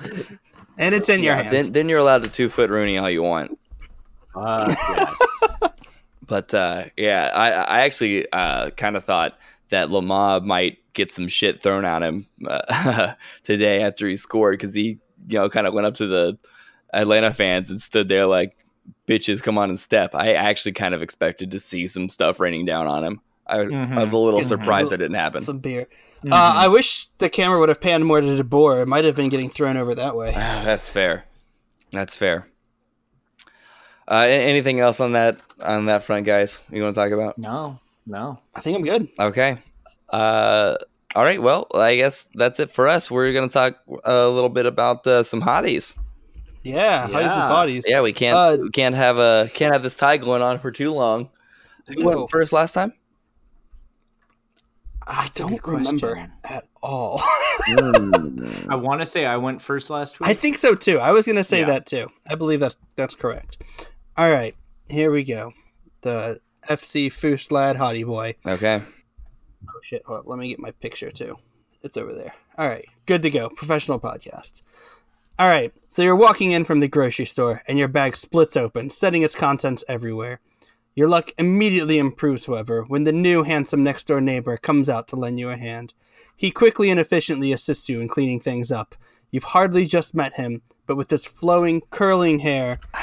And 0.78 0.96
it's 0.96 1.10
in 1.10 1.22
your 1.22 1.36
hands. 1.36 1.52
then 1.52 1.72
then 1.74 1.90
you're 1.90 2.00
allowed 2.00 2.24
to 2.24 2.30
two 2.30 2.48
foot 2.48 2.70
Rooney 2.70 2.98
all 2.98 3.10
you 3.10 3.22
want. 3.22 3.60
Fuck 4.34 4.70
yes. 4.98 5.18
But 6.26 6.54
uh, 6.54 6.86
yeah, 6.96 7.30
I 7.34 7.50
I 7.50 7.80
actually 7.82 8.32
uh, 8.32 8.70
kind 8.72 8.96
of 8.96 9.04
thought 9.04 9.38
that 9.72 9.90
Lamah 9.90 10.42
might 10.44 10.78
get 10.94 11.12
some 11.12 11.28
shit 11.28 11.62
thrown 11.62 11.84
at 11.86 12.02
him 12.02 12.28
uh, 12.48 13.14
today 13.44 13.84
after 13.84 14.08
he 14.08 14.16
scored 14.16 14.58
because 14.58 14.74
he 14.74 15.00
you 15.28 15.38
know 15.38 15.50
kind 15.50 15.68
of 15.68 15.74
went 15.74 15.86
up 15.86 15.96
to 15.96 16.08
the 16.08 16.38
Atlanta 16.94 17.34
fans 17.34 17.70
and 17.72 17.82
stood 17.82 18.08
there 18.08 18.26
like 18.26 18.56
bitches 19.10 19.42
come 19.42 19.58
on 19.58 19.70
and 19.70 19.80
step. 19.80 20.14
I 20.14 20.34
actually 20.34 20.74
kind 20.74 20.94
of 20.94 21.02
expected 21.02 21.50
to 21.52 21.60
see 21.60 21.88
some 21.88 22.08
stuff 22.10 22.40
raining 22.40 22.66
down 22.66 22.86
on 22.88 23.04
him. 23.04 23.22
I, 23.48 23.62
I 23.62 24.04
was 24.04 24.14
a 24.14 24.18
little 24.18 24.42
Mhm. 24.42 24.46
surprised 24.48 24.92
that 24.92 24.98
didn't 24.98 25.16
happen. 25.16 25.42
Some 25.44 25.58
beer. 25.58 25.88
Mm-hmm. 26.20 26.32
Uh, 26.34 26.36
I 26.56 26.68
wish 26.68 27.08
the 27.18 27.30
camera 27.30 27.58
would 27.60 27.70
have 27.70 27.82
panned 27.82 28.06
more 28.06 28.22
to 28.22 28.44
DeBoer. 28.44 28.84
It 28.84 28.88
might 28.88 29.06
have 29.06 29.16
been 29.16 29.30
getting 29.30 29.50
thrown 29.50 29.76
over 29.78 29.96
that 29.96 30.16
way. 30.16 30.32
That's 30.36 30.90
fair. 30.90 31.26
That's 31.92 32.16
fair. 32.16 32.48
Uh, 34.08 34.26
anything 34.28 34.80
else 34.80 35.00
on 35.00 35.14
that 35.14 35.40
on 35.64 35.86
that 35.86 36.04
front, 36.04 36.26
guys? 36.26 36.60
You 36.72 36.82
want 36.84 36.96
to 36.96 37.02
talk 37.02 37.12
about? 37.12 37.38
no, 37.38 37.80
no. 38.08 38.40
I 38.56 38.60
think 38.62 38.76
I'm 38.78 38.84
good. 38.84 39.08
Okay. 39.20 39.60
Uh, 40.10 40.76
all 41.16 41.24
right. 41.24 41.42
Well, 41.42 41.68
I 41.76 41.96
guess 41.96 42.30
that's 42.34 42.60
it 42.60 42.72
for 42.72 42.88
us. 42.88 43.10
We're 43.12 43.34
gonna 43.34 43.50
talk 43.50 43.76
a 44.04 44.28
little 44.28 44.50
bit 44.50 44.66
about 44.66 45.06
uh, 45.08 45.24
some 45.24 45.42
hotties. 45.42 45.94
Yeah, 46.70 47.08
hotties 47.08 47.14
with 47.14 47.22
Yeah. 47.24 47.50
bodies. 47.50 47.86
Yeah, 47.88 48.02
we 48.02 48.14
can't 48.14 48.36
Uh, 48.36 48.58
we 48.62 48.70
can't 48.70 48.96
have 48.96 49.18
a 49.18 49.50
can't 49.54 49.74
have 49.74 49.84
this 49.84 49.96
tie 49.98 50.18
going 50.18 50.42
on 50.42 50.60
for 50.60 50.72
too 50.72 50.92
long. 50.94 51.30
Who 51.88 52.06
went 52.06 52.30
first 52.30 52.54
last 52.54 52.74
time? 52.74 52.94
I 55.08 55.24
That's 55.24 55.38
don't 55.38 55.66
remember 55.66 56.30
at 56.44 56.68
all. 56.84 57.20
I 57.68 58.76
want 58.76 59.00
to 59.02 59.06
say 59.08 59.26
I 59.26 59.38
went 59.38 59.62
first 59.62 59.90
last 59.90 60.20
week. 60.20 60.30
I 60.30 60.34
think 60.36 60.58
so 60.58 60.76
too. 60.76 61.00
I 61.00 61.12
was 61.12 61.26
going 61.26 61.36
to 61.38 61.44
say 61.44 61.62
Yeah. 61.62 61.66
that 61.68 61.86
too. 61.88 62.12
I 62.28 62.36
believe 62.36 62.60
that's 62.60 62.76
that's 62.96 63.16
correct. 63.16 63.58
All 64.18 64.30
right, 64.32 64.56
here 64.88 65.12
we 65.12 65.24
go. 65.24 65.54
The 66.02 66.40
FC 66.70 67.08
Foos 67.08 67.52
Lad 67.52 67.78
Hottie 67.78 68.06
Boy. 68.06 68.36
okay. 68.46 68.82
Oh 69.68 69.80
shit! 69.82 70.04
Hold 70.06 70.20
up, 70.20 70.28
let 70.28 70.38
me 70.40 70.48
get 70.48 70.60
my 70.60 70.72
picture 70.72 71.12
too. 71.12 71.38
It's 71.82 71.98
over 71.98 72.14
there. 72.14 72.34
All 72.58 72.68
right, 72.68 72.86
good 73.06 73.24
to 73.24 73.30
go. 73.30 73.50
Professional 73.50 74.00
podcast. 74.00 74.62
All 75.40 75.48
right, 75.48 75.72
so 75.88 76.02
you're 76.02 76.18
walking 76.18 76.52
in 76.52 76.66
from 76.66 76.82
the 76.82 76.90
grocery 76.90 77.24
store 77.24 77.62
and 77.66 77.80
your 77.80 77.88
bag 77.88 78.18
splits 78.18 78.58
open, 78.58 78.90
setting 78.90 79.22
its 79.22 79.36
contents 79.36 79.86
everywhere. 79.88 80.42
Your 80.96 81.08
luck 81.08 81.30
immediately 81.38 81.98
improves, 81.98 82.46
however, 82.46 82.84
when 82.84 83.06
the 83.06 83.14
new 83.14 83.44
handsome 83.44 83.82
next 83.82 84.08
door 84.08 84.20
neighbor 84.20 84.58
comes 84.58 84.90
out 84.90 85.08
to 85.08 85.16
lend 85.16 85.40
you 85.40 85.50
a 85.50 85.56
hand. 85.56 85.94
He 86.36 86.52
quickly 86.52 86.90
and 86.90 87.00
efficiently 87.00 87.54
assists 87.54 87.88
you 87.88 88.02
in 88.02 88.10
cleaning 88.10 88.42
things 88.42 88.70
up. 88.70 88.96
You've 89.32 89.46
hardly 89.46 89.86
just 89.86 90.14
met 90.14 90.34
him, 90.34 90.62
but 90.86 90.98
with 90.98 91.10
his 91.10 91.26
flowing, 91.26 91.84
curling 91.90 92.40
hair 92.40 92.82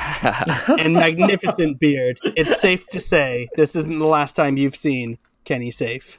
and 0.79 0.93
magnificent 0.93 1.81
beard, 1.81 2.19
it's 2.23 2.61
safe 2.61 2.87
to 2.89 3.01
say 3.01 3.49
this 3.57 3.75
isn't 3.75 3.99
the 3.99 4.05
last 4.05 4.37
time 4.37 4.59
you've 4.59 4.77
seen 4.77 5.17
Kenny 5.47 5.71
Saief. 5.71 6.17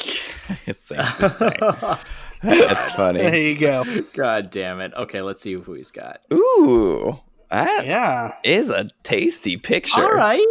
it's 0.66 0.80
safe 0.80 1.18
to 1.20 1.30
say. 1.30 2.00
That's 2.44 2.92
funny. 2.96 3.20
There 3.22 3.38
you 3.38 3.58
go. 3.58 3.84
God 4.14 4.50
damn 4.50 4.80
it. 4.82 4.94
Okay, 4.96 5.22
let's 5.22 5.42
see 5.42 5.54
who 5.54 5.74
he's 5.74 5.92
got. 5.92 6.26
Ooh, 6.34 7.20
that 7.50 7.80
is 7.84 7.86
Yeah, 7.88 8.34
is 8.44 8.70
a 8.70 8.90
tasty 9.04 9.58
picture. 9.58 10.02
All 10.02 10.12
right. 10.14 10.46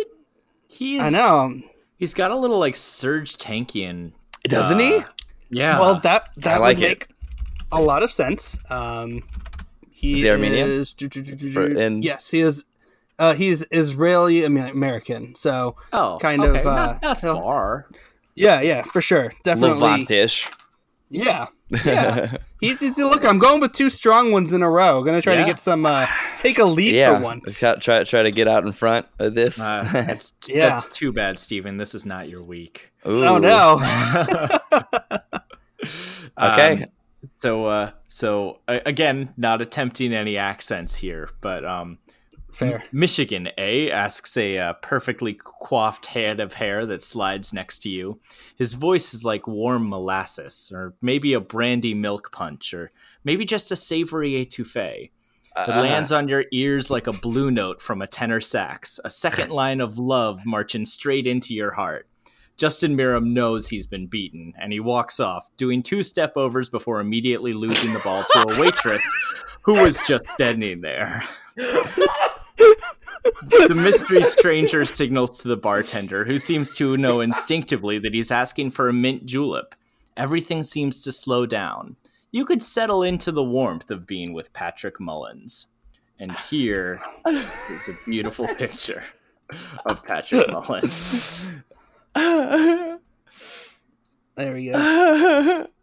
He's 0.69 1.01
I 1.01 1.11
know. 1.11 1.61
He's 1.97 2.13
got 2.15 2.31
a 2.31 2.37
little 2.37 2.59
like 2.59 2.75
Serj 2.75 3.37
Tankian. 3.37 4.13
Doesn't 4.45 4.79
he? 4.79 4.97
uh, 4.97 5.03
Yeah. 5.51 5.81
Well, 5.81 6.01
that 6.01 6.29
that 6.39 6.57
I 6.57 6.59
like 6.59 6.77
would 6.79 6.85
it. 6.85 6.89
make 6.89 7.09
a 7.73 7.81
lot 7.83 8.03
of 8.03 8.11
sense. 8.11 8.59
Um, 8.71 9.23
he 9.91 10.15
Is 10.17 10.23
he 10.23 10.31
Armenian? 10.31 10.69
is- 10.69 10.93
For- 11.53 11.65
and- 11.67 12.05
yes, 12.05 12.31
he 12.31 12.41
is. 12.41 12.65
Uh, 13.19 13.33
he's 13.33 13.65
Israeli 13.71 14.45
American. 14.45 15.35
So 15.37 15.77
oh, 15.95 16.19
kind 16.21 16.43
okay, 16.45 16.59
of, 16.59 16.65
not, 16.67 16.79
uh, 16.79 16.99
not 17.03 17.19
he'll- 17.21 17.41
far. 17.41 17.89
yeah, 18.35 18.61
yeah, 18.61 18.83
for 18.83 19.01
sure, 19.01 19.33
definitely. 19.43 19.81
Levantish. 19.81 20.53
Yeah, 21.09 21.47
yeah. 21.85 22.37
he's, 22.61 22.81
he's 22.81 22.97
look. 22.99 23.25
I'm 23.25 23.39
going 23.39 23.61
with 23.61 23.73
two 23.73 23.91
strong 23.91 24.33
ones 24.33 24.53
in 24.53 24.63
a 24.63 24.71
row. 24.71 25.03
Gonna 25.03 25.23
try 25.23 25.35
Yeah. 25.35 25.41
to 25.41 25.47
get 25.47 25.61
some. 25.61 25.85
Uh, 25.87 26.07
take 26.39 26.59
a 26.59 26.65
lead 26.65 26.95
yeah. 26.95 27.17
for 27.17 27.23
once. 27.23 27.59
Try, 27.59 27.77
try 27.77 28.05
try 28.05 28.23
to 28.23 28.31
get 28.31 28.49
out 28.49 28.65
in 28.65 28.73
front 28.73 29.07
of 29.19 29.35
this. 29.35 29.61
Uh, 29.61 29.83
that's, 29.93 30.33
Yeah. 30.49 30.69
that's 30.71 30.87
too 30.87 31.13
bad, 31.13 31.39
Steven. 31.39 31.77
This 31.77 31.95
is 31.95 32.07
not 32.07 32.29
your 32.29 32.43
week. 32.43 32.93
Ooh. 33.07 33.25
Oh 33.25 33.39
no! 33.39 33.81
Okay. 36.39 36.83
Um, 36.83 36.85
so, 37.37 37.65
uh, 37.67 37.91
so 38.09 38.61
uh, 38.69 38.79
again, 38.87 39.33
not 39.37 39.61
attempting 39.61 40.13
any 40.13 40.37
accents 40.39 40.97
here, 40.97 41.31
but 41.41 41.65
um, 41.65 41.99
Fair. 42.57 42.85
Michigan, 42.91 43.51
eh? 43.59 43.91
Asks 43.91 44.35
a 44.39 44.57
uh, 44.57 44.73
perfectly 44.75 45.35
coiffed 45.35 46.07
head 46.07 46.41
of 46.41 46.55
hair 46.55 46.87
that 46.87 47.03
slides 47.03 47.53
next 47.53 47.81
to 47.81 47.91
you. 47.91 48.19
His 48.57 48.73
voice 48.73 49.13
is 49.13 49.27
like 49.27 49.47
warm 49.47 49.91
molasses, 49.91 50.73
or 50.73 50.95
maybe 51.03 51.35
a 51.35 51.41
brandy 51.41 51.93
milk 51.93 52.33
punch, 52.33 52.73
or 52.73 52.93
maybe 53.25 53.45
just 53.45 53.73
a 53.73 53.77
savory 53.77 54.43
etouffee. 54.43 55.11
It 55.55 55.69
Uh, 55.69 55.83
lands 55.83 56.13
on 56.13 56.29
your 56.29 56.47
ears 56.51 56.91
like 56.91 57.07
a 57.07 57.13
blue 57.13 57.51
note 57.51 57.83
from 57.83 58.01
a 58.01 58.07
tenor 58.07 58.41
sax, 58.41 58.99
a 59.05 59.11
second 59.11 59.51
line 59.63 59.83
of 59.83 59.99
love 59.99 60.47
marching 60.47 60.87
straight 60.87 61.27
into 61.27 61.55
your 61.55 61.73
heart. 61.73 62.09
Justin 62.57 62.97
Meram 62.97 63.35
knows 63.35 63.69
he's 63.69 63.87
been 63.87 64.07
beaten, 64.07 64.55
and 64.59 64.73
he 64.73 64.81
walks 64.81 65.21
off, 65.21 65.51
doing 65.59 65.83
two 65.83 66.03
step 66.03 66.39
overs 66.39 66.71
before 66.71 67.01
immediately 67.01 67.53
losing 67.53 67.93
the 67.93 67.99
ball 67.99 68.25
to 68.33 68.49
a 68.49 68.59
waitress 68.59 69.03
who 69.61 69.75
was 69.75 70.01
just 70.09 70.31
standing 70.31 70.81
there. 70.81 71.23
the 73.69 73.75
mystery 73.75 74.23
stranger 74.23 74.85
signals 74.85 75.39
to 75.39 75.49
the 75.49 75.57
bartender, 75.57 76.25
who 76.25 76.39
seems 76.39 76.75
to 76.75 76.97
know 76.97 77.21
instinctively 77.21 77.99
that 77.99 78.15
he's 78.15 78.31
asking 78.31 78.71
for 78.71 78.89
a 78.89 78.93
mint 78.93 79.27
julep. 79.27 79.75
Everything 80.17 80.63
seems 80.63 81.03
to 81.03 81.13
slow 81.13 81.47
down. 81.47 81.97
You 82.31 82.45
could 82.45 82.63
settle 82.63 83.03
into 83.03 83.33
the 83.33 83.45
warmth 83.45 83.91
of 83.91 84.07
being 84.07 84.33
with 84.33 84.53
Patrick 84.53 85.01
Mullins. 85.01 85.67
And 86.19 86.33
here 86.33 87.01
is 87.27 87.89
a 87.89 87.97
beautiful 88.07 88.47
picture 88.47 89.05
of 89.85 90.03
Patrick 90.05 90.51
Mullins. 90.51 91.47
There 94.37 94.53
we 94.53 94.71
go. 94.71 95.67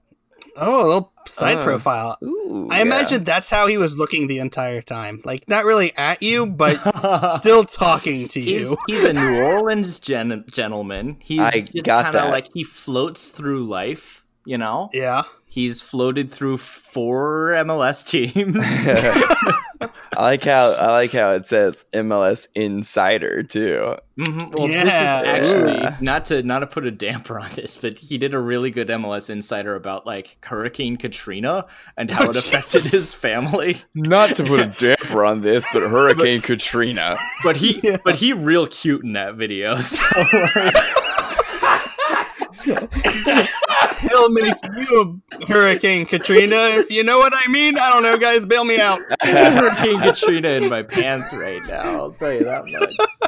Oh, 0.55 0.85
a 0.85 0.87
little 0.87 1.13
side 1.27 1.57
Uh, 1.57 1.63
profile. 1.63 2.17
Ooh, 2.23 2.67
I 2.69 2.77
yeah. 2.77 2.81
imagine 2.83 3.23
that's 3.23 3.49
how 3.49 3.67
he 3.67 3.77
was 3.77 3.97
looking 3.97 4.27
the 4.27 4.37
entire 4.39 4.81
time. 4.81 5.21
Like, 5.25 5.47
not 5.49 5.65
really 5.65 5.95
at 5.97 6.21
you, 6.21 6.45
but 6.45 6.75
still 7.39 7.63
talking 7.63 8.27
to 8.29 8.39
He's, 8.41 8.69
you. 8.71 8.77
he's 8.87 9.03
a 9.05 9.13
New 9.13 9.41
Orleans 9.43 9.99
gen- 9.99 10.45
gentleman. 10.51 11.17
He's 11.19 11.39
I 11.39 11.61
just 11.61 11.85
kind 11.85 12.15
of 12.15 12.29
like 12.29 12.49
he 12.53 12.63
floats 12.63 13.29
through 13.31 13.65
life, 13.65 14.22
you 14.45 14.57
know? 14.57 14.89
Yeah. 14.93 15.23
He's 15.47 15.81
floated 15.81 16.31
through 16.31 16.57
four 16.57 17.51
MLS 17.59 18.03
teams. 18.07 18.57
I 20.17 20.21
like 20.21 20.43
how 20.43 20.71
I 20.71 20.91
like 20.91 21.11
how 21.11 21.31
it 21.33 21.45
says 21.45 21.85
MLS 21.93 22.47
Insider 22.55 23.43
too. 23.43 23.95
Mhm. 24.17 24.51
Well, 24.51 24.67
this 24.67 24.87
is 24.93 24.99
Yeah. 24.99 25.23
actually 25.25 25.73
Yeah. 25.77 25.97
not 26.01 26.25
to 26.25 26.41
not 26.41 26.59
to 26.59 26.67
put 26.67 26.85
a 26.85 26.91
damper 26.91 27.39
on 27.39 27.49
this, 27.51 27.77
but 27.77 27.99
he 27.99 28.17
did 28.17 28.33
a 28.33 28.39
really 28.39 28.71
good 28.71 28.87
MLS 28.89 29.29
Insider 29.29 29.75
about 29.75 30.05
like 30.07 30.37
Hurricane 30.43 30.97
Katrina 30.97 31.65
and 31.97 32.09
how 32.09 32.25
Oh, 32.25 32.29
it 32.31 32.35
affected 32.35 32.83
Jesus. 32.83 32.91
his 32.91 33.13
family. 33.13 33.81
Not 33.93 34.35
to 34.37 34.43
put 34.43 34.59
a 34.59 34.67
damper 34.67 35.23
on 35.25 35.41
this, 35.41 35.65
but 35.73 35.83
Hurricane 35.83 36.41
Katrina. 36.41 37.17
But 37.43 37.57
he 37.57 37.79
but 38.03 38.15
he 38.15 38.33
real 38.33 38.65
cute 38.67 39.03
in 39.03 39.13
that 39.13 39.35
video. 39.35 39.75
So 39.81 40.05
like, 40.55 40.75
He'll 43.99 44.29
make 44.29 44.55
you 44.77 45.21
a 45.31 45.45
Hurricane 45.45 46.05
Katrina, 46.05 46.55
if 46.77 46.91
you 46.91 47.03
know 47.03 47.17
what 47.17 47.33
I 47.35 47.47
mean. 47.49 47.77
I 47.77 47.89
don't 47.89 48.03
know, 48.03 48.17
guys. 48.17 48.45
Bail 48.45 48.65
me 48.65 48.79
out. 48.79 49.01
Hurricane 49.21 49.99
Katrina 49.99 50.49
in 50.49 50.69
my 50.69 50.83
pants 50.83 51.33
right 51.33 51.61
now. 51.67 51.81
I'll 51.81 52.11
tell 52.11 52.33
you 52.33 52.43
that 52.43 52.65
much. 52.65 53.19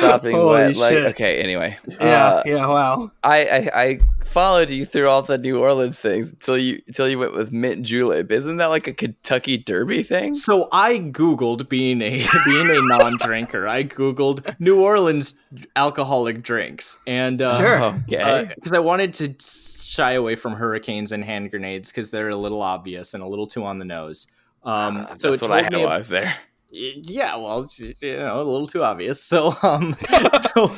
Sopping 0.00 0.36
wet. 0.46 0.76
Like 0.76 0.92
shit. 0.92 1.06
okay. 1.08 1.42
Anyway, 1.42 1.76
Yeah, 2.00 2.26
uh, 2.26 2.42
yeah, 2.46 2.66
wow. 2.66 3.10
I, 3.22 3.46
I 3.46 3.70
I 3.82 4.00
followed 4.24 4.70
you 4.70 4.84
through 4.84 5.08
all 5.08 5.22
the 5.22 5.38
New 5.38 5.58
Orleans 5.60 5.98
things 5.98 6.30
until 6.30 6.56
you 6.58 6.80
until 6.86 7.08
you 7.08 7.18
went 7.18 7.34
with 7.34 7.52
mint 7.52 7.82
julep. 7.84 8.30
Isn't 8.30 8.58
that 8.58 8.66
like 8.66 8.86
a 8.86 8.92
Kentucky 8.92 9.56
Derby 9.58 10.02
thing? 10.02 10.34
So 10.34 10.68
I 10.72 10.98
googled 10.98 11.68
being 11.68 12.00
a 12.02 12.10
being 12.44 12.70
a 12.70 12.80
non-drinker. 12.82 13.66
I 13.66 13.84
googled 13.84 14.54
New 14.60 14.80
Orleans 14.80 15.38
alcoholic 15.76 16.42
drinks, 16.42 16.98
and 17.06 17.40
uh, 17.42 17.58
Sure. 17.58 17.84
Okay. 18.08 18.48
because 18.54 18.72
I 18.72 18.78
wanted 18.78 19.12
to 19.14 19.34
shy 19.40 20.12
away 20.12 20.36
from 20.36 20.52
hurricanes 20.54 21.12
and 21.12 21.24
hand 21.24 21.50
grenades 21.50 21.90
because 21.90 22.10
they're 22.10 22.28
a 22.28 22.36
little 22.36 22.62
obvious 22.62 23.14
and 23.14 23.22
a 23.22 23.26
little 23.26 23.46
too 23.46 23.64
on 23.64 23.78
the 23.78 23.84
nose. 23.84 24.26
Um, 24.62 25.06
so 25.16 25.30
That's 25.30 25.42
it 25.42 25.48
what 25.48 25.56
I 25.56 25.60
told 25.60 25.62
had 25.64 25.72
me 25.72 25.78
while 25.84 25.88
I 25.94 25.96
was 25.96 26.08
there. 26.08 26.34
Yeah, 26.72 27.36
well, 27.36 27.68
you 27.78 27.94
know, 28.16 28.36
a 28.40 28.44
little 28.44 28.66
too 28.66 28.82
obvious. 28.84 29.22
So, 29.22 29.54
um, 29.62 29.96
so, 30.54 30.74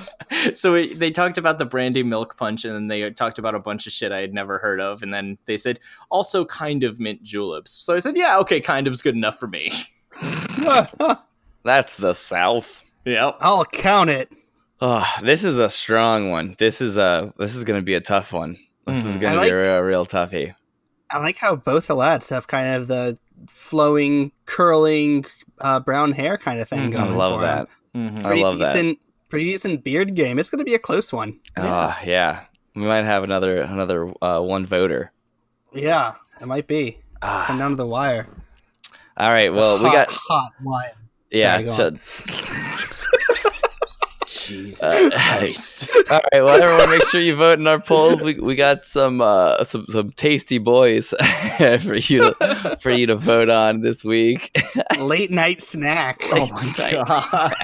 so 0.54 0.74
it, 0.74 0.98
they 0.98 1.10
talked 1.10 1.38
about 1.38 1.58
the 1.58 1.66
brandy 1.66 2.02
milk 2.02 2.36
punch, 2.36 2.64
and 2.64 2.74
then 2.74 2.88
they 2.88 3.10
talked 3.10 3.38
about 3.38 3.54
a 3.54 3.58
bunch 3.58 3.86
of 3.86 3.92
shit 3.92 4.12
I 4.12 4.20
had 4.20 4.32
never 4.34 4.58
heard 4.58 4.80
of, 4.80 5.02
and 5.02 5.12
then 5.12 5.38
they 5.46 5.56
said 5.56 5.80
also 6.10 6.44
kind 6.44 6.82
of 6.84 6.98
mint 7.00 7.22
juleps. 7.22 7.84
So 7.84 7.94
I 7.94 7.98
said, 7.98 8.16
yeah, 8.16 8.38
okay, 8.38 8.60
kind 8.60 8.88
of's 8.88 9.02
good 9.02 9.14
enough 9.16 9.38
for 9.38 9.48
me. 9.48 9.70
That's 11.64 11.96
the 11.96 12.12
South. 12.14 12.82
yep. 13.04 13.36
I'll 13.40 13.64
count 13.64 14.10
it. 14.10 14.30
Oh, 14.80 15.06
this 15.22 15.44
is 15.44 15.58
a 15.58 15.70
strong 15.70 16.30
one. 16.30 16.56
This 16.58 16.80
is 16.80 16.98
a 16.98 17.32
this 17.38 17.54
is 17.54 17.62
gonna 17.64 17.82
be 17.82 17.94
a 17.94 18.00
tough 18.00 18.32
one. 18.32 18.58
This 18.86 19.04
is 19.04 19.16
Mhm. 19.16 19.20
gonna 19.20 19.40
I 19.40 19.44
be 19.44 19.50
a 19.50 19.56
like- 19.58 19.66
real, 19.68 19.78
real 19.80 20.06
toughie. 20.06 20.54
I 21.10 21.18
like 21.18 21.36
how 21.38 21.54
both 21.54 21.86
the 21.88 21.94
lads 21.94 22.30
have 22.30 22.48
kind 22.48 22.74
of 22.74 22.88
the 22.88 23.18
flowing, 23.48 24.32
curling, 24.46 25.24
uh, 25.60 25.80
brown 25.80 26.12
hair 26.12 26.36
kind 26.38 26.60
of 26.60 26.68
thing 26.68 26.92
Mhm. 26.92 26.98
I 26.98 27.04
love 27.14 27.40
for 27.40 27.46
that. 27.46 27.68
Him. 27.94 28.16
Mhm. 28.16 28.24
I 28.26 28.34
love 28.34 28.58
that. 28.58 28.72
Decent, 28.74 28.98
pretty 29.28 29.44
decent 29.46 29.84
beard 29.84 30.14
game. 30.14 30.38
It's 30.38 30.50
going 30.50 30.58
to 30.58 30.64
be 30.64 30.74
a 30.74 30.78
close 30.78 31.12
one. 31.12 31.40
Ah, 31.56 31.98
yeah. 32.04 32.40
We 32.74 32.82
might 32.82 33.04
have 33.04 33.22
another 33.22 33.60
another 33.60 34.12
uh, 34.22 34.40
one 34.40 34.64
voter. 34.66 35.12
Yeah, 35.74 36.14
it 36.40 36.46
might 36.46 36.66
be. 36.66 36.92
Come 37.20 37.30
Ah, 37.30 37.56
down 37.58 37.70
to 37.70 37.76
the 37.76 37.86
wire. 37.86 38.26
all 39.16 39.30
right. 39.30 39.52
Well, 39.52 39.76
we 39.78 39.84
hot, 39.84 39.94
got 39.94 40.08
hot 40.10 40.52
lion. 40.64 40.90
yeah. 41.30 41.56
Okay, 41.56 41.64
go 41.64 41.70
so- 41.70 41.96
Jesus 44.52 44.82
Uh, 44.82 45.10
Christ. 45.38 45.88
all 46.10 46.20
right. 46.32 46.42
Well, 46.44 46.62
everyone, 46.62 46.90
make 46.90 47.04
sure 47.08 47.20
you 47.20 47.34
vote 47.36 47.58
in 47.58 47.66
our 47.66 47.80
polls. 47.80 48.20
We, 48.22 48.34
we 48.34 48.54
got 48.54 48.84
some 48.84 49.20
uh, 49.20 49.64
some 49.64 49.86
some 49.88 50.10
tasty 50.12 50.58
boys 50.58 51.10
for 51.58 51.94
you 51.96 52.32
to 52.34 52.76
for 52.80 52.90
you 52.90 53.06
to 53.06 53.16
vote 53.16 53.48
on 53.50 53.80
this 53.80 54.04
week. 54.04 54.50
Late 54.98 55.30
night 55.30 55.62
snack. 55.62 56.20
Oh 56.32 56.46
my 56.52 56.72
god. 56.90 57.54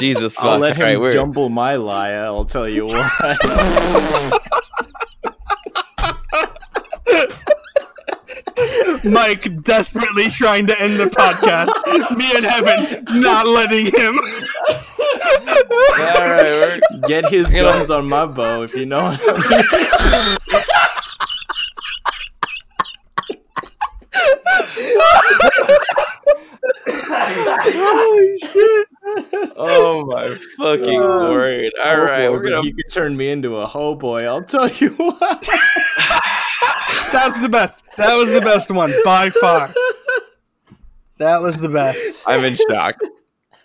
Jesus 0.00 0.34
fuck. 0.34 0.44
I'll 0.44 0.58
let 0.58 0.76
All 0.76 0.82
right, 0.82 0.94
him 0.94 1.00
we're- 1.00 1.12
jumble 1.14 1.48
my 1.48 1.76
lie, 1.76 2.10
I'll 2.10 2.44
tell 2.44 2.68
you 2.68 2.84
what. 2.86 4.40
Mike 9.04 9.62
desperately 9.62 10.28
trying 10.30 10.66
to 10.66 10.80
end 10.80 10.98
the 10.98 11.06
podcast. 11.06 11.68
Me 12.16 12.30
and 12.34 12.46
Evan 12.46 13.04
not 13.22 13.46
letting 13.46 13.86
him. 13.86 14.18
All 15.14 16.30
right. 16.30 16.80
We're, 16.92 17.08
Get 17.08 17.28
his 17.28 17.52
You 17.52 17.62
know- 17.62 17.72
guns 17.72 17.90
on 17.90 18.08
my 18.08 18.26
bow 18.26 18.62
if 18.62 18.74
you 18.74 18.86
know 18.86 19.02
what 19.04 19.20
I 19.26 20.28
mean. 20.28 20.38
oh 29.56 30.04
my 30.06 30.34
fucking 30.58 31.00
Uh, 31.00 31.30
word! 31.30 31.72
All 31.84 31.96
Oh, 31.96 32.06
boy, 32.06 32.30
we're 32.32 32.42
gonna 32.42 32.62
He 32.62 32.72
could 32.72 32.90
turn 32.90 33.16
me 33.16 33.30
into 33.30 33.56
a 33.58 33.66
ho 33.66 33.94
boy, 33.94 34.24
I'll 34.24 34.42
tell 34.42 34.68
you 34.68 34.90
what. 34.90 35.48
That's 37.12 37.40
the 37.40 37.48
best. 37.50 37.82
That 37.96 38.14
was 38.14 38.30
the 38.30 38.40
best 38.40 38.70
one 38.70 38.92
by 39.04 39.30
far. 39.30 39.70
That 41.18 41.40
was 41.40 41.60
the 41.60 41.68
best. 41.68 42.22
I'm 42.26 42.44
in 42.44 42.56
shock. 42.68 42.96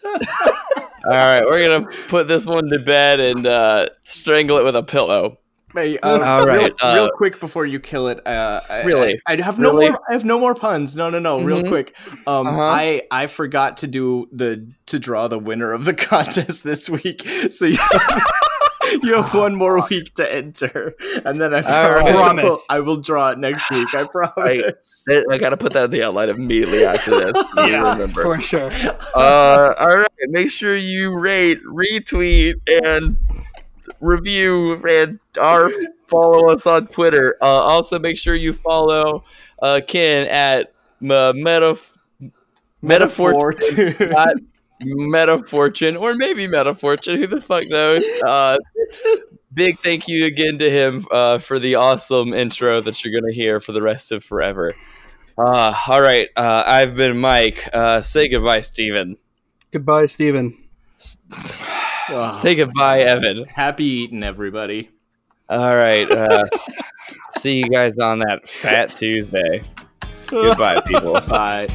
All 1.05 1.11
right, 1.11 1.41
we're 1.45 1.67
gonna 1.67 1.85
put 2.07 2.27
this 2.27 2.45
one 2.45 2.67
to 2.69 2.79
bed 2.79 3.19
and 3.19 3.45
uh, 3.47 3.87
strangle 4.03 4.57
it 4.57 4.63
with 4.63 4.75
a 4.75 4.83
pillow. 4.83 5.37
Hey, 5.75 5.99
uh, 5.99 6.19
All 6.23 6.45
real, 6.45 6.55
right, 6.55 6.73
uh, 6.81 6.93
real 6.95 7.09
quick 7.15 7.39
before 7.39 7.65
you 7.65 7.79
kill 7.79 8.07
it. 8.07 8.25
Uh, 8.27 8.59
I- 8.69 8.83
Really? 8.83 9.19
I, 9.27 9.33
I 9.33 9.41
have 9.43 9.59
no 9.59 9.69
Really? 9.71 9.89
more. 9.91 10.01
I 10.09 10.13
have 10.13 10.25
no 10.25 10.39
more 10.39 10.55
puns. 10.55 10.97
No, 10.97 11.11
no, 11.11 11.19
no. 11.19 11.41
Real 11.43 11.61
Mhm. 11.61 11.67
quick. 11.67 11.95
Um, 12.25 12.47
Uh-huh. 12.47 12.59
I 12.61 13.03
I 13.11 13.27
forgot 13.27 13.77
to 13.77 13.87
do 13.87 14.27
the 14.31 14.67
to 14.87 14.97
draw 14.99 15.27
the 15.27 15.37
winner 15.39 15.71
of 15.71 15.85
the 15.85 15.93
contest 16.09 16.63
this 16.63 16.89
week. 16.89 17.27
So 17.51 17.65
you. 17.65 17.77
You 19.03 19.15
have 19.15 19.33
one 19.33 19.55
more 19.55 19.85
week 19.89 20.13
to 20.15 20.33
enter, 20.33 20.95
and 21.25 21.39
then 21.39 21.53
I 21.53 21.61
All 21.61 21.91
right. 21.91 22.01
promise, 22.15 22.19
Promise. 22.19 22.65
I 22.69 22.79
will 22.79 22.97
draw 22.97 23.31
it 23.31 23.37
next 23.39 23.69
week. 23.69 23.93
I 23.93 24.03
promise. 24.05 25.05
I 25.09 25.37
gotta 25.37 25.57
put 25.57 25.73
that 25.73 25.85
in 25.85 25.91
the 25.91 26.03
outline 26.03 26.29
immediately 26.29 26.85
after 26.85 27.11
this. 27.11 27.33
You 27.57 27.63
Yeah, 27.71 27.91
remember. 27.93 28.21
for 28.23 28.39
sure. 28.41 28.71
Uh, 29.15 29.73
all 29.79 29.97
right, 29.97 30.07
make 30.27 30.49
sure 30.51 30.75
you 30.75 31.17
rate, 31.17 31.59
retweet, 31.65 32.53
and 32.83 33.17
review, 33.99 34.75
and 34.87 35.19
our 35.39 35.69
follow 36.07 36.51
us 36.51 36.65
on 36.65 36.87
Twitter. 36.87 37.35
Uh, 37.41 37.45
also, 37.45 37.99
make 37.99 38.17
sure 38.17 38.35
you 38.35 38.53
follow 38.53 39.23
uh, 39.61 39.81
Ken 39.87 40.27
at 40.27 40.73
uh, 41.09 41.33
meta 41.35 41.77
metaphor 42.81 43.53
too. 43.53 43.93
Not 44.81 45.27
Meta 45.27 45.47
Fortune, 45.47 45.95
or 45.95 46.15
maybe 46.15 46.47
Meta 46.47 46.73
Fortune. 46.75 47.17
Who 47.17 47.27
the 47.27 47.41
fuck 47.41 47.67
knows? 47.67 48.03
Uh, 48.25 48.57
big 49.53 49.79
thank 49.79 50.07
you 50.07 50.25
again 50.25 50.57
to 50.59 50.69
him 50.69 51.05
uh, 51.11 51.37
for 51.39 51.59
the 51.59 51.75
awesome 51.75 52.33
intro 52.33 52.81
that 52.81 53.03
you're 53.03 53.19
gonna 53.19 53.33
hear 53.33 53.59
for 53.59 53.71
the 53.71 53.81
rest 53.81 54.11
of 54.11 54.23
forever. 54.23 54.75
Uh, 55.37 55.73
all 55.87 56.01
right, 56.01 56.29
uh, 56.35 56.63
I've 56.65 56.95
been 56.95 57.17
Mike. 57.17 57.67
Uh, 57.73 58.01
say 58.01 58.27
goodbye, 58.27 58.61
Steven. 58.61 59.17
Goodbye, 59.71 60.07
Steven. 60.07 60.57
Oh, 62.09 62.37
Say 62.41 62.55
goodbye, 62.55 63.01
Evan. 63.01 63.45
happy 63.45 63.85
eating, 63.85 64.23
everybody. 64.23 64.89
All 65.49 65.75
right. 65.75 66.09
Uh, 66.11 66.45
see 67.39 67.57
you 67.57 67.69
guys 67.69 67.97
on 67.97 68.19
that 68.19 68.47
Fat 68.47 68.93
Tuesday. 68.93 69.63
Goodbye, 70.27 70.79
people. 70.81 71.13
Bye. 71.21 71.67